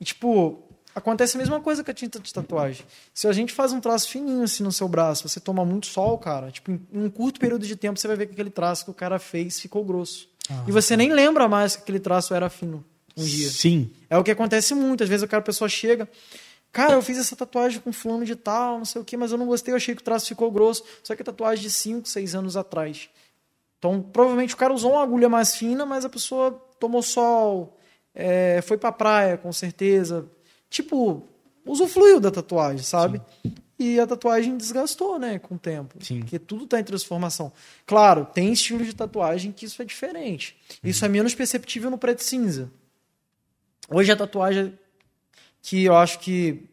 [0.00, 0.62] E, tipo,
[0.94, 2.84] acontece a mesma coisa com a tinta de tatuagem.
[3.12, 6.16] Se a gente faz um traço fininho assim no seu braço, você toma muito sol,
[6.18, 8.90] cara, tipo, em um curto período de tempo você vai ver que aquele traço que
[8.90, 10.28] o cara fez ficou grosso.
[10.66, 12.84] e você nem lembra mais que aquele traço era fino
[13.16, 13.50] um dia.
[13.50, 13.90] Sim.
[14.08, 15.02] É o que acontece muito.
[15.02, 16.08] Às vezes o cara, a pessoa chega,
[16.72, 19.38] cara, eu fiz essa tatuagem com fulano de tal, não sei o que, mas eu
[19.38, 20.84] não gostei, eu achei que o traço ficou grosso.
[21.02, 23.08] Só que é tatuagem de 5, 6 anos atrás.
[23.78, 27.76] Então, provavelmente o cara usou uma agulha mais fina, mas a pessoa tomou sol,
[28.14, 30.28] é, foi pra praia, com certeza.
[30.68, 31.22] Tipo,
[31.64, 33.22] usufruiu da tatuagem, sabe?
[33.78, 36.04] E a tatuagem desgastou, né, com o tempo.
[36.04, 36.20] Sim.
[36.20, 37.52] Porque tudo tá em transformação.
[37.86, 40.56] Claro, tem estilo de tatuagem que isso é diferente.
[40.82, 42.70] Isso é menos perceptível no preto e cinza.
[43.88, 44.76] Hoje a tatuagem
[45.62, 46.64] que eu acho que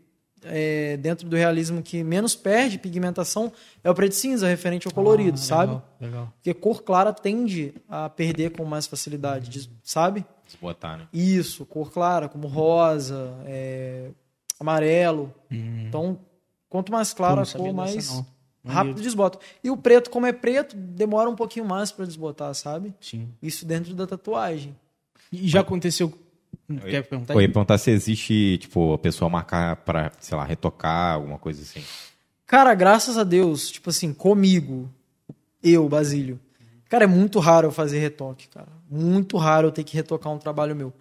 [0.44, 3.52] é, dentro do realismo que menos perde pigmentação
[3.84, 5.72] é o preto e cinza, referente ao colorido, Ah, sabe?
[5.72, 6.34] legal, Legal.
[6.36, 10.24] Porque cor clara tende a perder com mais facilidade, diz- sabe?
[10.46, 11.08] Desbotar, né?
[11.12, 14.12] Isso, cor clara, como rosa, é,
[14.60, 15.34] amarelo.
[15.50, 16.20] Então,
[16.70, 18.24] quanto mais clara a cor, mais
[18.64, 19.40] rápido desbota.
[19.64, 22.94] E o preto, como é preto, demora um pouquinho mais para desbotar, sabe?
[23.02, 23.30] Sim.
[23.42, 24.76] Isso dentro da tatuagem.
[25.32, 26.14] E já aconteceu.
[26.68, 27.34] Quer perguntar?
[27.34, 31.62] Eu ia perguntar se existe, tipo, a pessoa marcar pra, sei lá, retocar, alguma coisa
[31.62, 31.84] assim.
[32.48, 34.90] Cara, graças a Deus, tipo assim, comigo,
[35.64, 36.40] eu, Basílio.
[36.90, 38.68] Cara, é muito raro eu fazer retoque, cara.
[38.90, 40.94] Muito raro eu ter que retocar um trabalho meu.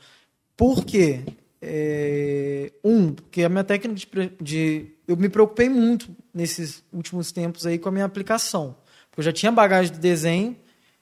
[0.56, 1.20] Por quê?
[1.60, 4.86] É, Um, porque a minha técnica de, de.
[5.06, 8.76] Eu me preocupei muito nesses últimos tempos aí com a minha aplicação.
[9.10, 10.56] Porque eu já tinha bagagem de desenho,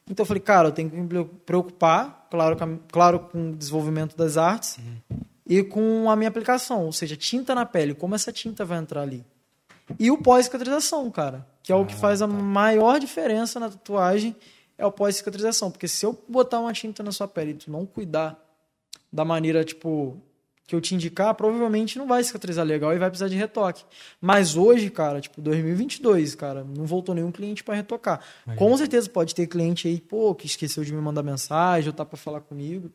[0.08, 3.56] então eu falei, cara, eu tenho que me preocupar, claro, com a- claro, com o
[3.56, 4.78] desenvolvimento das artes
[5.46, 9.02] e com a minha aplicação, ou seja, tinta na pele, como essa tinta vai entrar
[9.02, 9.24] ali.
[9.98, 14.34] E o pós-cicatrização, cara, que é o que faz a maior diferença na tatuagem,
[14.78, 15.70] é o pós-cicatrização.
[15.70, 18.38] Porque se eu botar uma tinta na sua pele e tu não cuidar
[19.12, 20.16] da maneira, tipo,
[20.66, 23.84] que eu te indicar, provavelmente não vai cicatrizar legal e vai precisar de retoque.
[24.20, 28.20] Mas hoje, cara, tipo, 2022, cara, não voltou nenhum cliente para retocar.
[28.56, 32.04] Com certeza pode ter cliente aí, pô, que esqueceu de me mandar mensagem ou tá
[32.04, 32.90] para falar comigo,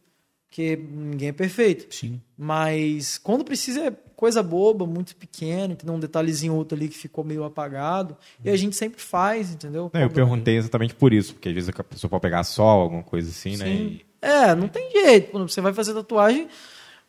[0.47, 1.93] porque ninguém é perfeito.
[1.93, 2.21] Sim.
[2.37, 5.93] Mas quando precisa é coisa boba, muito pequena, entendeu?
[5.93, 8.17] Um detalhezinho ou outro ali que ficou meio apagado.
[8.43, 9.91] E a gente sempre faz, entendeu?
[9.93, 13.03] Não, eu perguntei exatamente por isso, porque às vezes a pessoa pode pegar sol, alguma
[13.03, 13.65] coisa assim, né?
[13.65, 13.71] Sim.
[14.01, 15.29] E- É, não tem jeito.
[15.29, 16.47] Quando você vai fazer tatuagem,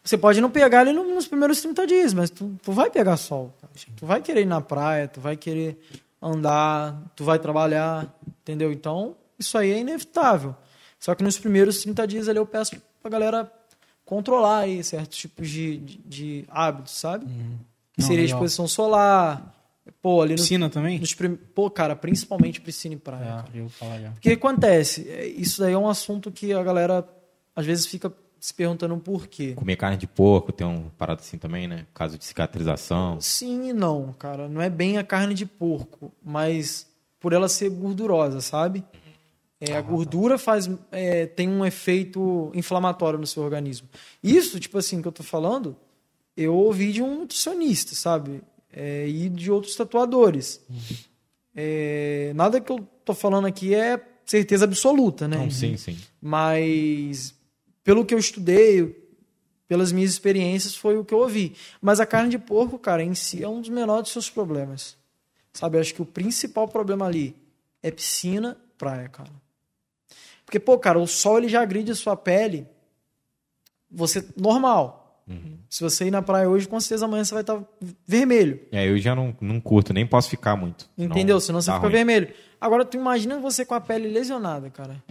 [0.05, 3.17] você pode não pegar ele no- nos primeiros 30 dias, mas tu, tu vai pegar
[3.17, 3.53] sol.
[3.97, 5.79] Tu vai querer ir na praia, tu vai querer
[6.21, 8.73] andar, tu vai trabalhar, entendeu?
[8.73, 10.55] Então, isso aí é inevitável.
[10.99, 13.53] Só que nos primeiros 30 dias ali eu peço pra galera
[14.05, 17.27] controlar aí certos tipos de, de, de hábitos, sabe?
[17.27, 17.59] Uhum.
[17.97, 18.37] Não, seria legal.
[18.39, 19.55] exposição solar,
[20.01, 20.99] pô, ali no, Piscina também?
[20.99, 21.37] nos prim...
[21.37, 23.45] Pô, cara, principalmente piscina e praia.
[23.55, 24.09] É, eu falar já.
[24.11, 25.09] O que acontece?
[25.09, 27.07] É, Isso daí é um assunto que a galera
[27.55, 29.55] às vezes fica se perguntando por quê.
[29.55, 31.87] Comer carne de porco tem um parado assim também, né?
[31.93, 33.21] Caso de cicatrização.
[33.21, 34.49] Sim e não, cara.
[34.49, 36.87] Não é bem a carne de porco, mas
[37.21, 38.85] por ela ser gordurosa, sabe?
[39.61, 43.89] É, a gordura faz, é, tem um efeito inflamatório no seu organismo.
[44.23, 45.77] Isso, tipo assim, que eu tô falando,
[46.37, 48.41] eu ouvi de um nutricionista, sabe?
[48.73, 50.65] É, e de outros tatuadores.
[51.57, 55.39] É, nada que eu tô falando aqui é certeza absoluta, né?
[55.39, 55.99] Não, sim, sim.
[56.21, 57.35] Mas
[57.89, 59.03] pelo que eu estudei,
[59.67, 61.57] pelas minhas experiências, foi o que eu ouvi.
[61.81, 64.95] Mas a carne de porco, cara, em si é um dos menores dos seus problemas.
[65.55, 67.35] Sabe, eu acho que o principal problema ali
[67.83, 69.31] é piscina, praia, cara.
[70.45, 72.67] Porque, pô, cara, o sol ele já agride a sua pele.
[73.91, 75.25] Você normal.
[75.71, 77.63] Se você ir na praia hoje, com certeza amanhã você vai estar
[78.07, 78.61] vermelho.
[78.71, 80.91] É, eu já não, não curto, nem posso ficar muito.
[80.99, 81.41] Entendeu?
[81.41, 81.97] Senão você dá fica ruim.
[81.97, 82.35] vermelho.
[82.61, 85.03] Agora, tu imagina você com a pele lesionada, cara.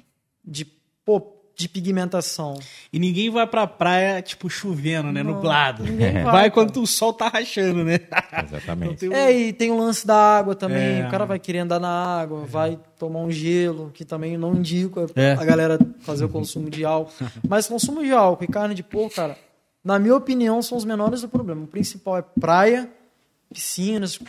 [0.45, 0.63] De,
[1.03, 2.59] pô, de pigmentação.
[2.93, 5.23] E ninguém vai pra praia, tipo, chovendo, né?
[5.23, 5.83] Não, Nublado.
[5.83, 7.99] vai, vai, quando o sol tá rachando, né?
[8.45, 9.05] Exatamente.
[9.05, 11.01] Então tem um- É, e tem o lance da água também.
[11.01, 11.07] É.
[11.07, 15.03] O cara vai querer andar na água, vai tomar um gelo, que também não indico
[15.15, 15.31] É.
[15.33, 17.11] a galera fazer o consumo de álcool.
[17.49, 19.35] Mas consumo de álcool e carne de porco, cara,
[19.83, 21.63] na minha opinião, são os menores do problema.
[21.63, 22.87] O principal é praia,
[23.51, 24.19] piscinas.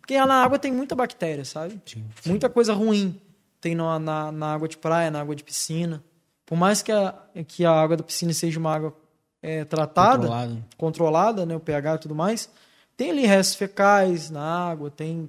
[0.00, 1.80] Porque na água tem muita bactéria, sabe?
[2.24, 3.20] Muita coisa ruim
[3.60, 6.02] tem na, na, na água de praia, na água de piscina.
[6.46, 7.12] Por mais que a,
[7.46, 8.96] que a água da piscina seja uma água
[9.42, 10.64] é, tratada, Controlado.
[10.78, 12.48] controlada, né, o pH e tudo mais,
[12.96, 15.28] tem ali restos fecais na água, tem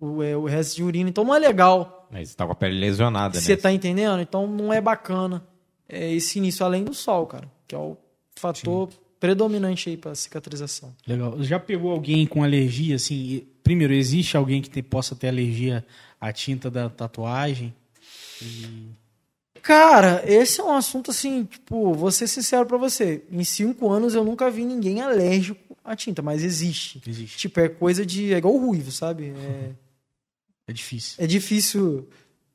[0.00, 2.08] o, é, o resto de urina, então não é legal.
[2.12, 3.56] Aí você tá com a pele lesionada, Você né?
[3.62, 4.20] tá entendendo?
[4.20, 5.42] Então não é bacana
[5.88, 7.96] é, esse início, além do sol, cara, que é o
[8.36, 10.94] fator predominante aí para cicatrização.
[11.06, 11.42] Legal.
[11.42, 13.14] Já pegou alguém com alergia, assim?
[13.14, 15.84] e- Primeiro, existe alguém que te- possa ter alergia
[16.20, 17.74] à tinta da tatuagem?
[19.64, 23.22] Cara, esse é um assunto assim, tipo, vou ser sincero pra você.
[23.32, 27.00] Em cinco anos eu nunca vi ninguém alérgico à tinta, mas existe.
[27.06, 27.38] Existe.
[27.38, 28.34] Tipo, é coisa de.
[28.34, 29.32] É igual o ruivo, sabe?
[29.34, 29.70] É,
[30.68, 31.14] É difícil.
[31.24, 32.06] é difícil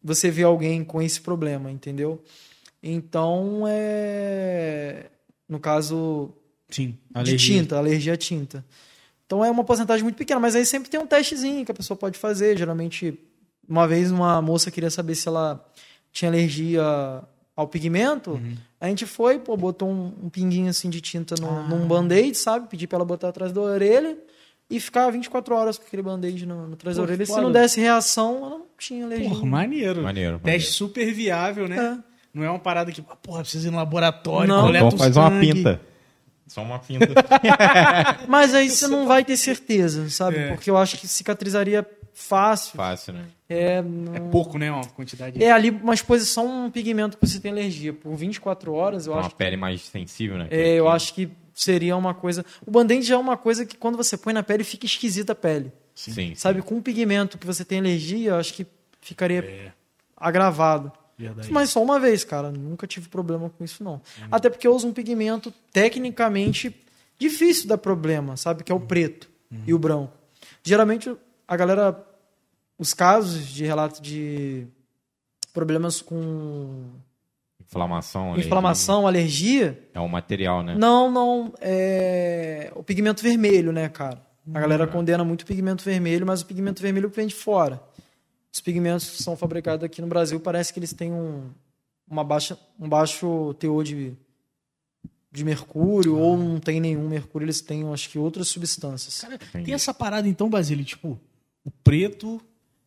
[0.03, 2.23] você ver alguém com esse problema, entendeu?
[2.81, 5.07] Então, é.
[5.47, 6.29] No caso
[6.69, 6.89] Sim.
[7.09, 7.37] de Alergia.
[7.57, 8.63] tinta, alergia à tinta.
[9.25, 11.97] Então é uma porcentagem muito pequena, mas aí sempre tem um testezinho que a pessoa
[11.97, 12.55] pode fazer.
[12.55, 13.17] Geralmente,
[13.67, 15.67] uma vez uma moça queria saber se ela
[16.11, 16.83] tinha alergia
[17.55, 18.55] ao pigmento, Uhum.
[18.79, 21.63] a gente foi, pô, botou um, um pinguinho assim de tinta no, Ah.
[21.67, 22.67] num band-aid, sabe?
[22.69, 24.17] Pedi pra ela botar atrás da orelha
[24.69, 27.25] e ficar 24 horas com aquele band-aid no, no atrás Pô, da orelha.
[27.25, 29.29] Se não desse reação, ela não tinha alergia.
[29.29, 30.01] Porra, maneiro.
[30.03, 31.77] Maneiro, Teste super viável, né?
[32.03, 32.09] É.
[32.33, 34.61] Não é uma parada que, porra, precisa ir no laboratório, Não.
[34.61, 35.81] coleta Então faz uma pinta.
[36.47, 37.07] Só uma pinta.
[38.27, 40.37] Mas aí você não vai ter certeza, sabe?
[40.37, 40.47] É.
[40.53, 41.85] Porque eu acho que cicatrizaria
[42.21, 42.75] fácil.
[42.75, 43.25] Fácil, né?
[43.47, 44.71] É, É não- pouco, né?
[44.71, 45.41] Uma quantidade.
[45.43, 49.21] É ali uma exposição, um pigmento que você tem alergia por 24 horas, eu uma
[49.21, 49.35] acho.
[49.35, 50.47] pele mais sensível, né?
[50.51, 52.45] É, eu acho que seria uma coisa.
[52.65, 55.35] O band-aid já é uma coisa que quando você põe na pele fica esquisita a
[55.35, 55.71] pele.
[55.95, 56.11] Sim.
[56.13, 56.35] sim.
[56.35, 58.65] Sabe, com um pigmento que você tem alergia, eu acho que
[59.01, 59.71] ficaria É,
[60.15, 60.91] agravado.
[61.17, 61.51] verdade.
[61.51, 62.51] Mas só uma vez, cara.
[62.51, 64.01] Nunca tive problema com isso, não.
[64.31, 66.73] Até porque eu uso um pigmento tecnicamente
[67.17, 68.63] difícil dar problema, sabe?
[68.63, 69.29] Que é o preto
[69.67, 70.13] e o branco.
[70.63, 71.13] Geralmente,
[71.47, 72.05] a galera.
[72.79, 74.65] Os casos de relato de
[75.53, 76.85] problemas com
[77.61, 78.29] Inflamação.
[78.29, 78.45] alergia.
[78.45, 79.89] inflamação, alergia.
[79.93, 80.75] É o material, né?
[80.75, 81.53] Não, não.
[81.59, 84.25] É o pigmento vermelho, né, cara?
[84.53, 87.83] A galera condena muito o pigmento vermelho, mas o pigmento vermelho vem de fora.
[88.51, 91.49] Os pigmentos que são fabricados aqui no Brasil parece que eles têm um,
[92.09, 94.13] uma baixa, um baixo teor de,
[95.31, 99.21] de mercúrio, ou não tem nenhum mercúrio, eles têm, acho que, outras substâncias.
[99.21, 101.19] Cara, tem essa parada então, Basílio, tipo,
[101.63, 102.41] o preto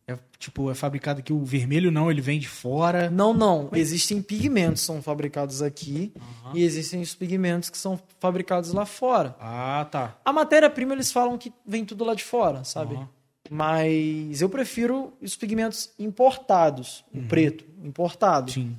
[0.07, 3.09] é tipo é fabricado aqui, o vermelho não, ele vem de fora.
[3.09, 3.69] Não, não.
[3.73, 6.13] Existem pigmentos que são fabricados aqui
[6.53, 9.35] e existem os pigmentos que são fabricados lá fora.
[9.39, 10.17] Ah, tá.
[10.25, 12.95] A matéria-prima eles falam que vem tudo lá de fora, sabe?
[12.95, 13.09] Aham.
[13.49, 18.51] Mas eu prefiro os pigmentos importados, o preto, importado.
[18.51, 18.75] Sim.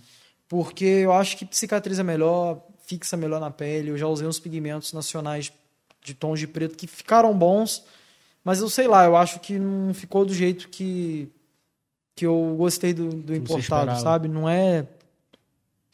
[0.49, 3.91] Porque eu acho que cicatriza melhor, fixa melhor na pele.
[3.91, 5.53] Eu já usei uns pigmentos nacionais
[6.03, 7.85] de tons de preto que ficaram bons,
[8.45, 11.29] mas eu sei lá, eu acho que não ficou do jeito que,
[12.15, 14.29] que eu gostei do, do importado, sabe?
[14.29, 14.87] Não é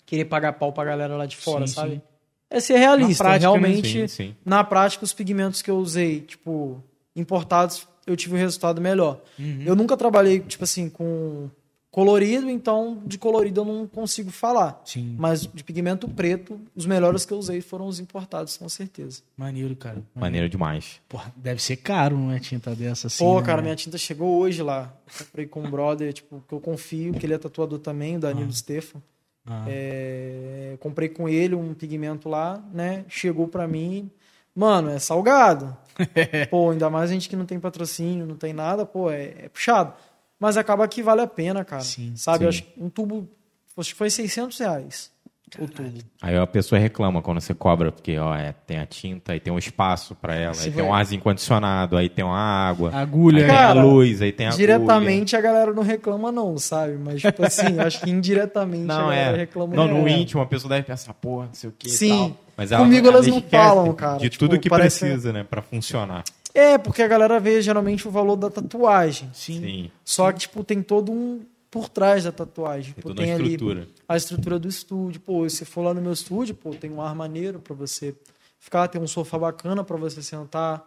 [0.04, 1.90] querer pagar pau pra galera lá de fora, Sim, sabe?
[1.92, 2.02] sim.
[2.50, 3.22] É ser realista.
[3.22, 3.58] Na prática, né?
[3.60, 4.34] Realmente, sim.
[4.44, 6.82] na prática, os pigmentos que eu usei, tipo,
[7.14, 9.20] importados, eu tive um resultado melhor.
[9.38, 9.62] Uhum.
[9.64, 11.48] Eu nunca trabalhei, tipo assim, com
[11.90, 14.80] colorido, então de colorido eu não consigo falar.
[14.84, 15.16] Sim.
[15.18, 19.22] Mas de pigmento preto, os melhores que eu usei foram os importados, com certeza.
[19.36, 20.02] Maneiro, cara.
[20.14, 21.00] Maneiro demais.
[21.08, 23.24] Porra, deve ser caro, não é tinta dessa assim.
[23.24, 23.46] Pô, né?
[23.46, 24.92] cara, minha tinta chegou hoje lá.
[25.18, 28.52] Comprei com um brother, tipo, que eu confio, que ele é tatuador também, o Danilo
[28.52, 29.02] Stefan.
[29.44, 29.64] Ah.
[29.66, 33.04] É, comprei com ele um pigmento lá, né?
[33.08, 34.10] Chegou pra mim.
[34.54, 35.76] Mano, é salgado.
[36.50, 39.48] pô, ainda mais a gente que não tem patrocínio, não tem nada, pô, é, é
[39.48, 39.92] puxado.
[40.40, 41.82] Mas acaba que vale a pena, cara.
[41.82, 42.38] Sim, Sabe?
[42.38, 42.44] sim.
[42.44, 43.28] Eu acho que um tubo,
[43.76, 45.10] acho que foi 600 reais
[45.58, 45.98] o tubo.
[46.22, 49.52] Aí a pessoa reclama quando você cobra, porque ó, é, tem a tinta, aí tem
[49.52, 53.38] um espaço pra ela, aí tem um arzinho condicionado, aí tem uma água, Agulha.
[53.42, 54.64] aí tem a Cara, luz, aí tem a agulha.
[54.64, 56.92] Diretamente a galera não reclama, não, sabe?
[56.96, 59.40] Mas, tipo assim, eu acho que indiretamente a Não, galera é.
[59.40, 59.74] reclama.
[59.74, 60.12] Não, no É.
[60.12, 62.08] íntimo a pessoa deve pensar, porra, não sei o que e Sim.
[62.10, 62.36] tal.
[62.56, 64.18] Mas Comigo elas não falam, cara.
[64.18, 66.22] De Tipo, tudo que parece- precisa, né, pra funcionar.
[66.54, 69.30] É, porque a galera vê geralmente o valor da tatuagem.
[69.32, 69.60] Sim.
[69.60, 71.40] Sim, Só que, tipo, tem todo um
[71.70, 72.94] por trás da tatuagem.
[72.94, 73.88] tem Pô, ali estrutura.
[74.08, 75.20] a estrutura do estúdio.
[75.20, 78.14] Pô, se for lá no meu estúdio, pô, tem um ar maneiro pra você
[78.58, 80.84] ficar, tem um sofá bacana pra você sentar,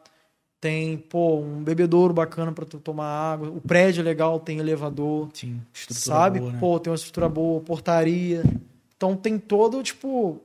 [0.60, 3.50] tem, pô, um bebedouro bacana pra tu tomar água.
[3.50, 5.62] O prédio é legal, tem elevador, Sim.
[5.74, 6.40] Estrutura sabe?
[6.40, 6.60] boa, né?
[6.60, 8.44] Pô, tem uma estrutura boa, portaria.
[8.96, 10.42] Então tem todo, tipo,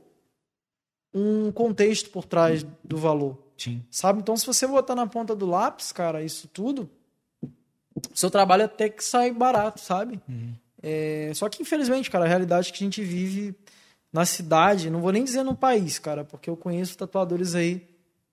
[1.12, 3.36] um contexto por trás do valor.
[3.58, 3.82] Sim.
[3.90, 4.20] Sabe?
[4.20, 6.88] Então, se você botar na ponta do lápis, cara, isso tudo,
[8.14, 10.20] seu trabalho até que sai barato, sabe?
[10.80, 13.54] É, só que, infelizmente, cara, a realidade que a gente vive
[14.12, 17.86] na cidade, não vou nem dizer no país, cara, porque eu conheço tatuadores aí.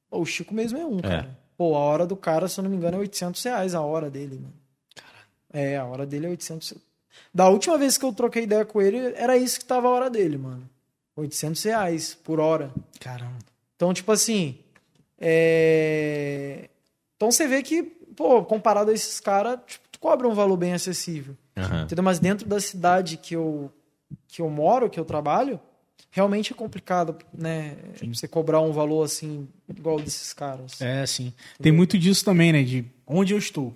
[0.10, 1.38] Pô, o Chico mesmo é um, cara.
[1.58, 4.10] Pô, a hora do cara, se eu não me engano, é 800 reais a hora
[4.10, 4.54] dele, mano.
[5.52, 6.76] É, a hora dele é 800.
[7.34, 10.10] Da última vez que eu troquei ideia com ele, era isso que tava a hora
[10.10, 10.70] dele, mano.
[11.16, 12.72] 800 reais por hora.
[13.00, 13.40] Caramba.
[13.76, 14.60] Então, tipo assim.
[15.20, 16.70] É,
[17.16, 17.84] Então você vê que,
[18.16, 21.36] pô, comparado a esses caras, tipo, tu cobra um valor bem acessível.
[21.58, 21.84] Aham.
[21.84, 22.04] Entendeu?
[22.04, 23.72] Mas dentro da cidade que eu,
[24.28, 25.60] que eu moro, que eu trabalho,
[26.12, 27.76] realmente é complicado, né?
[28.14, 30.82] Você cobrar um valor assim, igual desses caras.
[30.82, 31.34] É, sim.
[31.62, 32.64] Tem muito disso também, né?
[32.64, 33.76] De onde eu estou.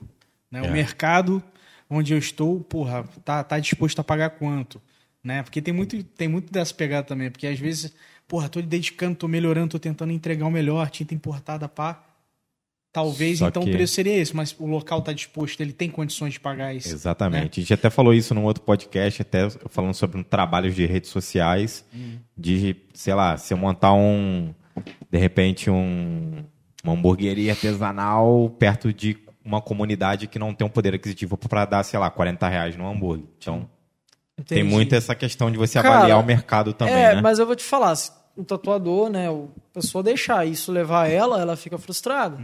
[0.50, 0.66] Né?
[0.66, 0.70] É.
[0.70, 1.44] O mercado
[1.90, 4.82] onde eu estou, porra, tá, tá disposto a pagar quanto?
[5.24, 5.44] Né?
[5.44, 7.30] Porque tem muito, tem muito dessa pegada também.
[7.30, 7.94] Porque às vezes,
[8.30, 12.02] porra, tô dedicando, tô melhorando, tô tentando entregar o melhor, tinta importada, pá.
[12.92, 15.90] Talvez Só então que- o preço seria esse, mas o local tá disposto, ele tem
[15.90, 16.90] condições de pagar isso.
[16.90, 17.60] Exatamente.
[17.60, 21.10] A gente até falou isso num outro podcast, até falando sobre um trabalhos de redes
[21.12, 21.86] sociais,
[22.38, 24.54] de, sei lá, se eu montar um,
[25.12, 26.44] de repente, um,
[26.84, 31.84] uma hamburgueria artesanal perto de uma comunidade que não tem um poder aquisitivo para dar,
[31.84, 33.26] sei lá, 40 reais no hambúrguer.
[33.38, 33.70] Então,
[34.48, 34.74] tem Entendi.
[34.74, 37.22] muito essa questão de você Cara, avaliar o mercado também, é, né?
[37.22, 41.08] mas eu vou te falar, se o tatuador, né, o a pessoa deixar isso levar
[41.10, 42.38] ela, ela fica frustrada.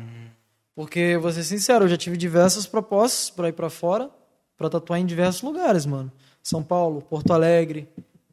[0.76, 4.10] Porque, vou ser sincero, eu já tive diversas propostas pra ir pra fora,
[4.58, 6.12] pra tatuar em diversos lugares, mano.
[6.44, 7.88] São Paulo, Porto Alegre,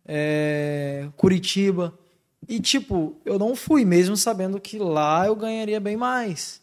[0.06, 1.96] é, Curitiba.
[2.48, 6.60] E, tipo, eu não fui, mesmo sabendo que lá eu ganharia bem mais.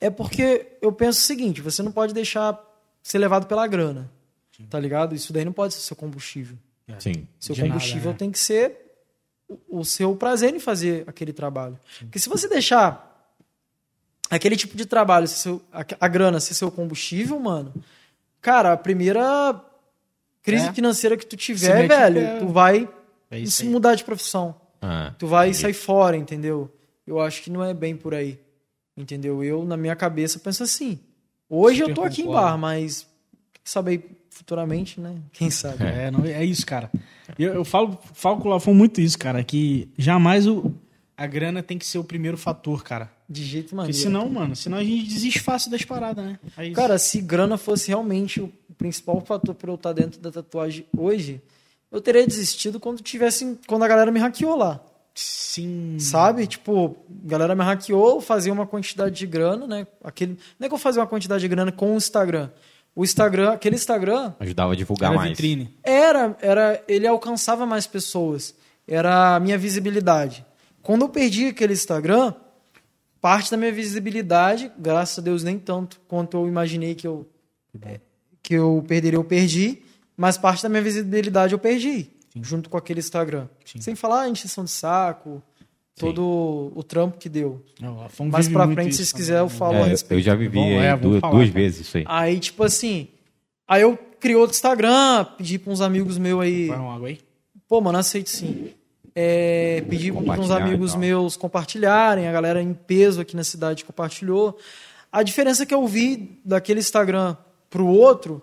[0.00, 2.58] É porque eu penso o seguinte, você não pode deixar
[3.02, 4.10] ser levado pela grana,
[4.70, 5.14] tá ligado?
[5.14, 6.56] Isso daí não pode ser seu combustível.
[6.98, 7.28] Sim.
[7.38, 8.16] Seu De nada, combustível né?
[8.18, 8.89] tem que ser
[9.68, 11.78] o- seu prazer em fazer aquele trabalho.
[12.00, 13.08] Porque se você deixar
[14.30, 17.72] aquele tipo de trabalho, seu- a, a grana ser seu combustível, mano,
[18.40, 19.60] cara, a primeira
[20.42, 20.72] crise É.
[20.72, 22.38] financeira que tu Se tiver, velho, pé.
[22.38, 22.88] tu vai
[23.30, 24.54] É se mudar de profissão.
[24.82, 26.70] Ah, Tu vai sair fora, entendeu?
[27.06, 28.38] Eu acho que não é bem por aí.
[28.96, 29.42] Entendeu?
[29.44, 30.98] Eu, na minha cabeça, penso assim.
[31.48, 32.46] Hoje Super eu tô aqui em concordo.
[32.48, 33.02] bar, mas
[33.52, 33.98] quem sabe aí
[34.30, 35.16] futuramente, né?
[35.32, 35.84] Quem sabe?
[35.84, 36.90] É, não, é isso, cara.
[37.38, 40.72] Eu, eu falo, falo com o Lafon muito isso, cara, que jamais o,
[41.16, 43.10] a grana tem que ser o primeiro fator, cara.
[43.28, 43.98] De jeito Porque maneiro.
[43.98, 46.38] senão, mano, senão a gente desiste fácil das paradas, né?
[46.56, 50.86] Aí, Cara, se grana fosse realmente o principal fator para eu estar dentro da tatuagem
[50.96, 51.42] hoje,
[51.92, 54.80] eu teria desistido quando tivesse, quando a galera me hackeou lá,
[55.14, 55.98] sim.
[55.98, 56.46] sabe?
[56.46, 59.86] Tipo, a galera me hackeou, fazia uma quantidade de grana, né?
[60.02, 62.48] Aquele, não é que eu fazia uma quantidade de grana com o Instagram.
[62.94, 65.30] O Instagram, aquele Instagram Ajudava a divulgar Era mais.
[65.30, 65.74] vitrine.
[65.82, 68.54] era, era, ele alcançava mais pessoas.
[68.86, 70.44] Era a minha visibilidade.
[70.82, 72.34] Quando eu perdi aquele Instagram,
[73.20, 77.28] parte da minha visibilidade, graças a Deus nem tanto quanto eu imaginei que eu
[77.82, 78.00] é,
[78.42, 79.82] que eu perderia, eu perdi,
[80.16, 82.10] mas parte da minha visibilidade eu perdi,
[82.42, 83.46] junto com aquele Instagram.
[83.78, 85.40] Sem falar a encheção de saco,
[86.00, 87.62] todo o trampo que deu.
[87.80, 89.50] Não, vive pra frente, isso se quiserem, eu né?
[89.50, 90.18] falo a É, eu- respeito.
[90.20, 91.60] eu já vivi Bom, é, eh, vamos du- falar, duas cara.
[91.60, 92.04] vezes isso aí.
[92.06, 93.08] Aí, tipo assim,
[93.68, 97.18] aí eu criei outro Instagram, pedi pra uns amigos meus aí, Vai uma água aí?
[97.68, 98.70] Pô, mano, aceito sim.
[99.14, 104.56] É, pedi para uns amigos meus compartilharem, a galera em peso aqui na cidade compartilhou.
[105.12, 107.36] A diferença que eu vi daquele Instagram
[107.68, 108.40] pro outro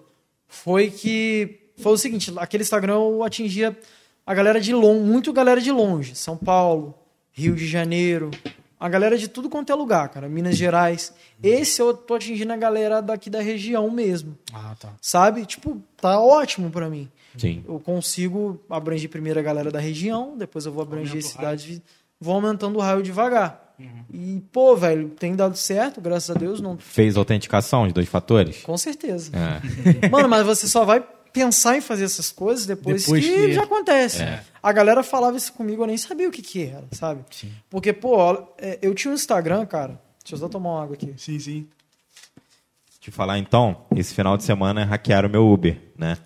[0.47, 3.77] foi que foi o seguinte, aquele Instagram eu atingia
[4.25, 6.93] a galera de longe, muito galera de longe, São Paulo,
[7.37, 8.31] Rio de Janeiro,
[8.79, 11.13] a galera de tudo quanto é lugar, cara, Minas Gerais.
[11.41, 14.89] Esse eu tô atingindo a galera daqui da região mesmo, Ah, tá.
[15.01, 15.45] sabe?
[15.45, 17.07] Tipo, tá ótimo pra mim
[17.37, 17.63] Sim.
[17.67, 21.79] eu consigo abranger primeiro a galera da região, depois eu vou abranger cidades,
[22.19, 23.63] vou aumentando o raio devagar.
[24.11, 26.79] E, pô, velho, tem dado certo, graças a Deus, não.
[26.79, 28.63] Fez autenticação de dois fatores?
[28.63, 29.31] Com certeza.
[29.37, 30.09] É.
[30.09, 30.99] Mano, mas você só vai
[31.37, 34.21] pensar em fazer essas coisas depois, Depois que, que- já acontece.
[34.23, 34.43] É.
[34.61, 37.23] A galera falava isso comigo, eu nem sabia o que que era, sabe?
[37.31, 37.51] Sim.
[37.69, 38.17] Porque, pô,
[38.57, 39.99] é, eu tinha um Instagram, cara.
[40.23, 41.13] Deixa eu só tomar uma água aqui.
[41.17, 41.67] Sim, sim.
[42.99, 46.17] Te falar então, esse final de semana hackearam o meu Uber, né?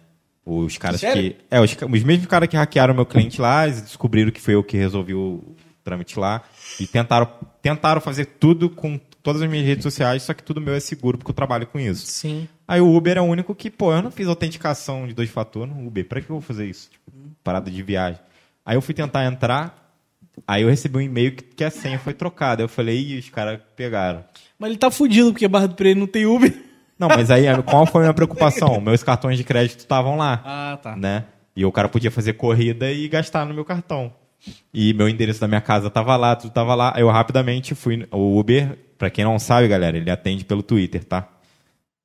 [0.44, 1.34] Os caras Sério?
[1.34, 1.38] que.
[1.52, 4.56] É, os, os mesmos caras que hackearam o meu cliente lá, eles descobriram que foi
[4.56, 5.40] eu que resolvi o
[5.84, 6.42] trâmite lá.
[6.80, 7.30] E tentaram,
[7.62, 11.18] tentaram fazer tudo com todas as minhas redes sociais, só que tudo meu é seguro
[11.18, 12.06] porque eu trabalho com isso.
[12.08, 12.48] Sim.
[12.68, 15.74] Aí o Uber é o único que, pô, eu não fiz autenticação de dois fatores
[15.76, 16.06] no Uber.
[16.08, 16.90] Pra que eu vou fazer isso?
[16.90, 17.12] Tipo,
[17.44, 18.20] parada de viagem.
[18.66, 19.94] Aí eu fui tentar entrar,
[20.48, 22.62] aí eu recebi um e-mail que, que a senha foi trocada.
[22.64, 24.24] Eu falei, ih, os caras pegaram.
[24.58, 26.54] Mas ele tá fudido porque Barra do Pereira não tem Uber.
[26.98, 28.80] Não, mas aí qual foi a minha preocupação?
[28.80, 30.96] Meus cartões de crédito estavam lá, Ah, tá.
[30.96, 31.26] né?
[31.56, 34.14] E o cara podia fazer corrida e gastar no meu cartão.
[34.74, 36.94] E meu endereço da minha casa tava lá, tudo tava lá.
[36.98, 38.08] Eu rapidamente fui.
[38.12, 41.28] O Uber, pra quem não sabe, galera, ele atende pelo Twitter, tá?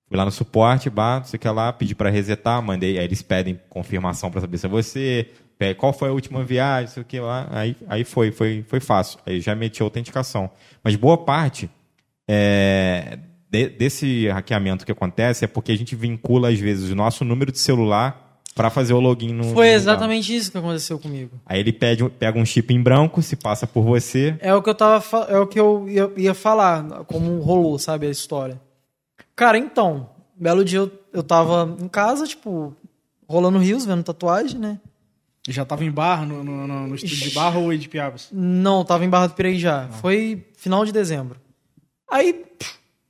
[0.09, 2.99] Fui lá no suporte, bah, não sei o que lá, pedi pra resetar, mandei.
[2.99, 5.31] Aí eles pedem confirmação pra saber se é você,
[5.77, 7.49] qual foi a última viagem, sei o que lá.
[7.51, 9.19] Aí, aí foi, foi, foi fácil.
[9.27, 10.51] Aí já meti a autenticação.
[10.83, 11.69] Mas boa parte
[12.27, 13.19] é,
[13.51, 17.53] de- desse hackeamento que acontece é porque a gente vincula, às vezes, o nosso número
[17.53, 18.26] de celular
[18.57, 19.45] pra fazer o login no.
[19.55, 21.39] Foi no- exatamente isso que aconteceu comigo.
[21.47, 24.37] Aí ele pede, pega um chip em branco, se passa por você.
[24.41, 28.07] É o que eu tava é o que eu ia, ia falar, como rolou, sabe,
[28.07, 28.61] a história.
[29.37, 32.75] Cara, então, belo dia eu, eu tava em casa, tipo,
[33.29, 34.81] rolando rios, vendo tatuagem, né?
[35.49, 38.29] Já tava em barra, no, no, no- no estúdio de barra ou de Piabas?
[38.33, 39.87] Não, tava em Barra do Piraí já.
[40.01, 41.39] Foi final de dezembro.
[42.11, 42.45] Aí,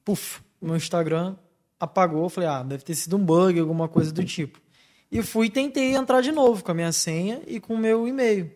[0.05, 1.35] puf, meu Instagram
[1.81, 2.25] apagou.
[2.25, 4.59] Eu falei, ah, deve ter sido um bug, alguma coisa do tipo.
[5.11, 8.07] E fui e tentei entrar de novo com a minha senha e com o meu
[8.07, 8.51] e-mail.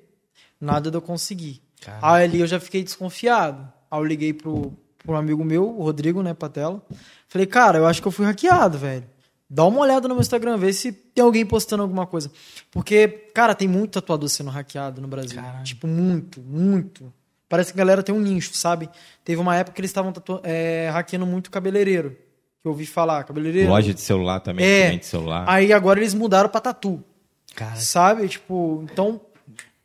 [0.60, 1.62] Nada de eu conseguir.
[2.02, 3.72] Aí ali eu já fiquei desconfiado.
[3.90, 6.82] Aí eu liguei pro, pro amigo meu, o Rodrigo, né, Patela.
[7.28, 9.04] Falei, cara, eu acho que eu fui hackeado, velho.
[9.48, 12.30] Dá uma olhada no meu Instagram, vê se tem alguém postando alguma coisa.
[12.70, 15.40] Porque, cara, tem muito tatuador sendo hackeado no Brasil.
[15.40, 15.64] Caralho.
[15.64, 17.12] Tipo, muito, muito.
[17.48, 18.88] Parece que a galera tem um nicho, sabe?
[19.24, 20.12] Teve uma época que eles estavam
[20.44, 22.16] é, hackeando muito cabeleireiro.
[22.62, 23.70] Que eu ouvi falar, cabeleireiro.
[23.70, 24.86] Loja de celular também, É.
[24.88, 25.44] cliente de celular.
[25.48, 27.02] Aí agora eles mudaram pra tatu.
[27.54, 28.28] Cara, Sabe?
[28.28, 29.20] Tipo, então.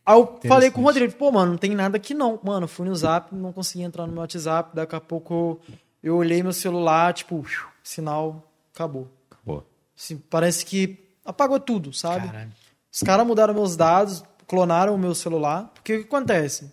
[0.05, 2.39] Aí eu falei com o Rodrigo, pô, mano, não tem nada aqui não.
[2.43, 4.69] Mano, fui no zap, não consegui entrar no meu WhatsApp.
[4.75, 5.59] Daqui a pouco
[6.03, 7.43] eu olhei meu celular, tipo,
[7.81, 9.07] sinal, acabou.
[9.43, 9.63] Pô.
[9.97, 12.27] Assim, parece que apagou tudo, sabe?
[12.27, 12.51] caralho.
[12.91, 15.71] Os caras mudaram meus dados, clonaram o meu celular.
[15.73, 16.71] Porque o que acontece?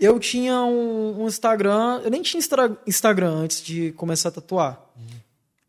[0.00, 2.00] Eu tinha um, um Instagram.
[2.02, 2.40] Eu nem tinha
[2.86, 4.80] Instagram antes de começar a tatuar.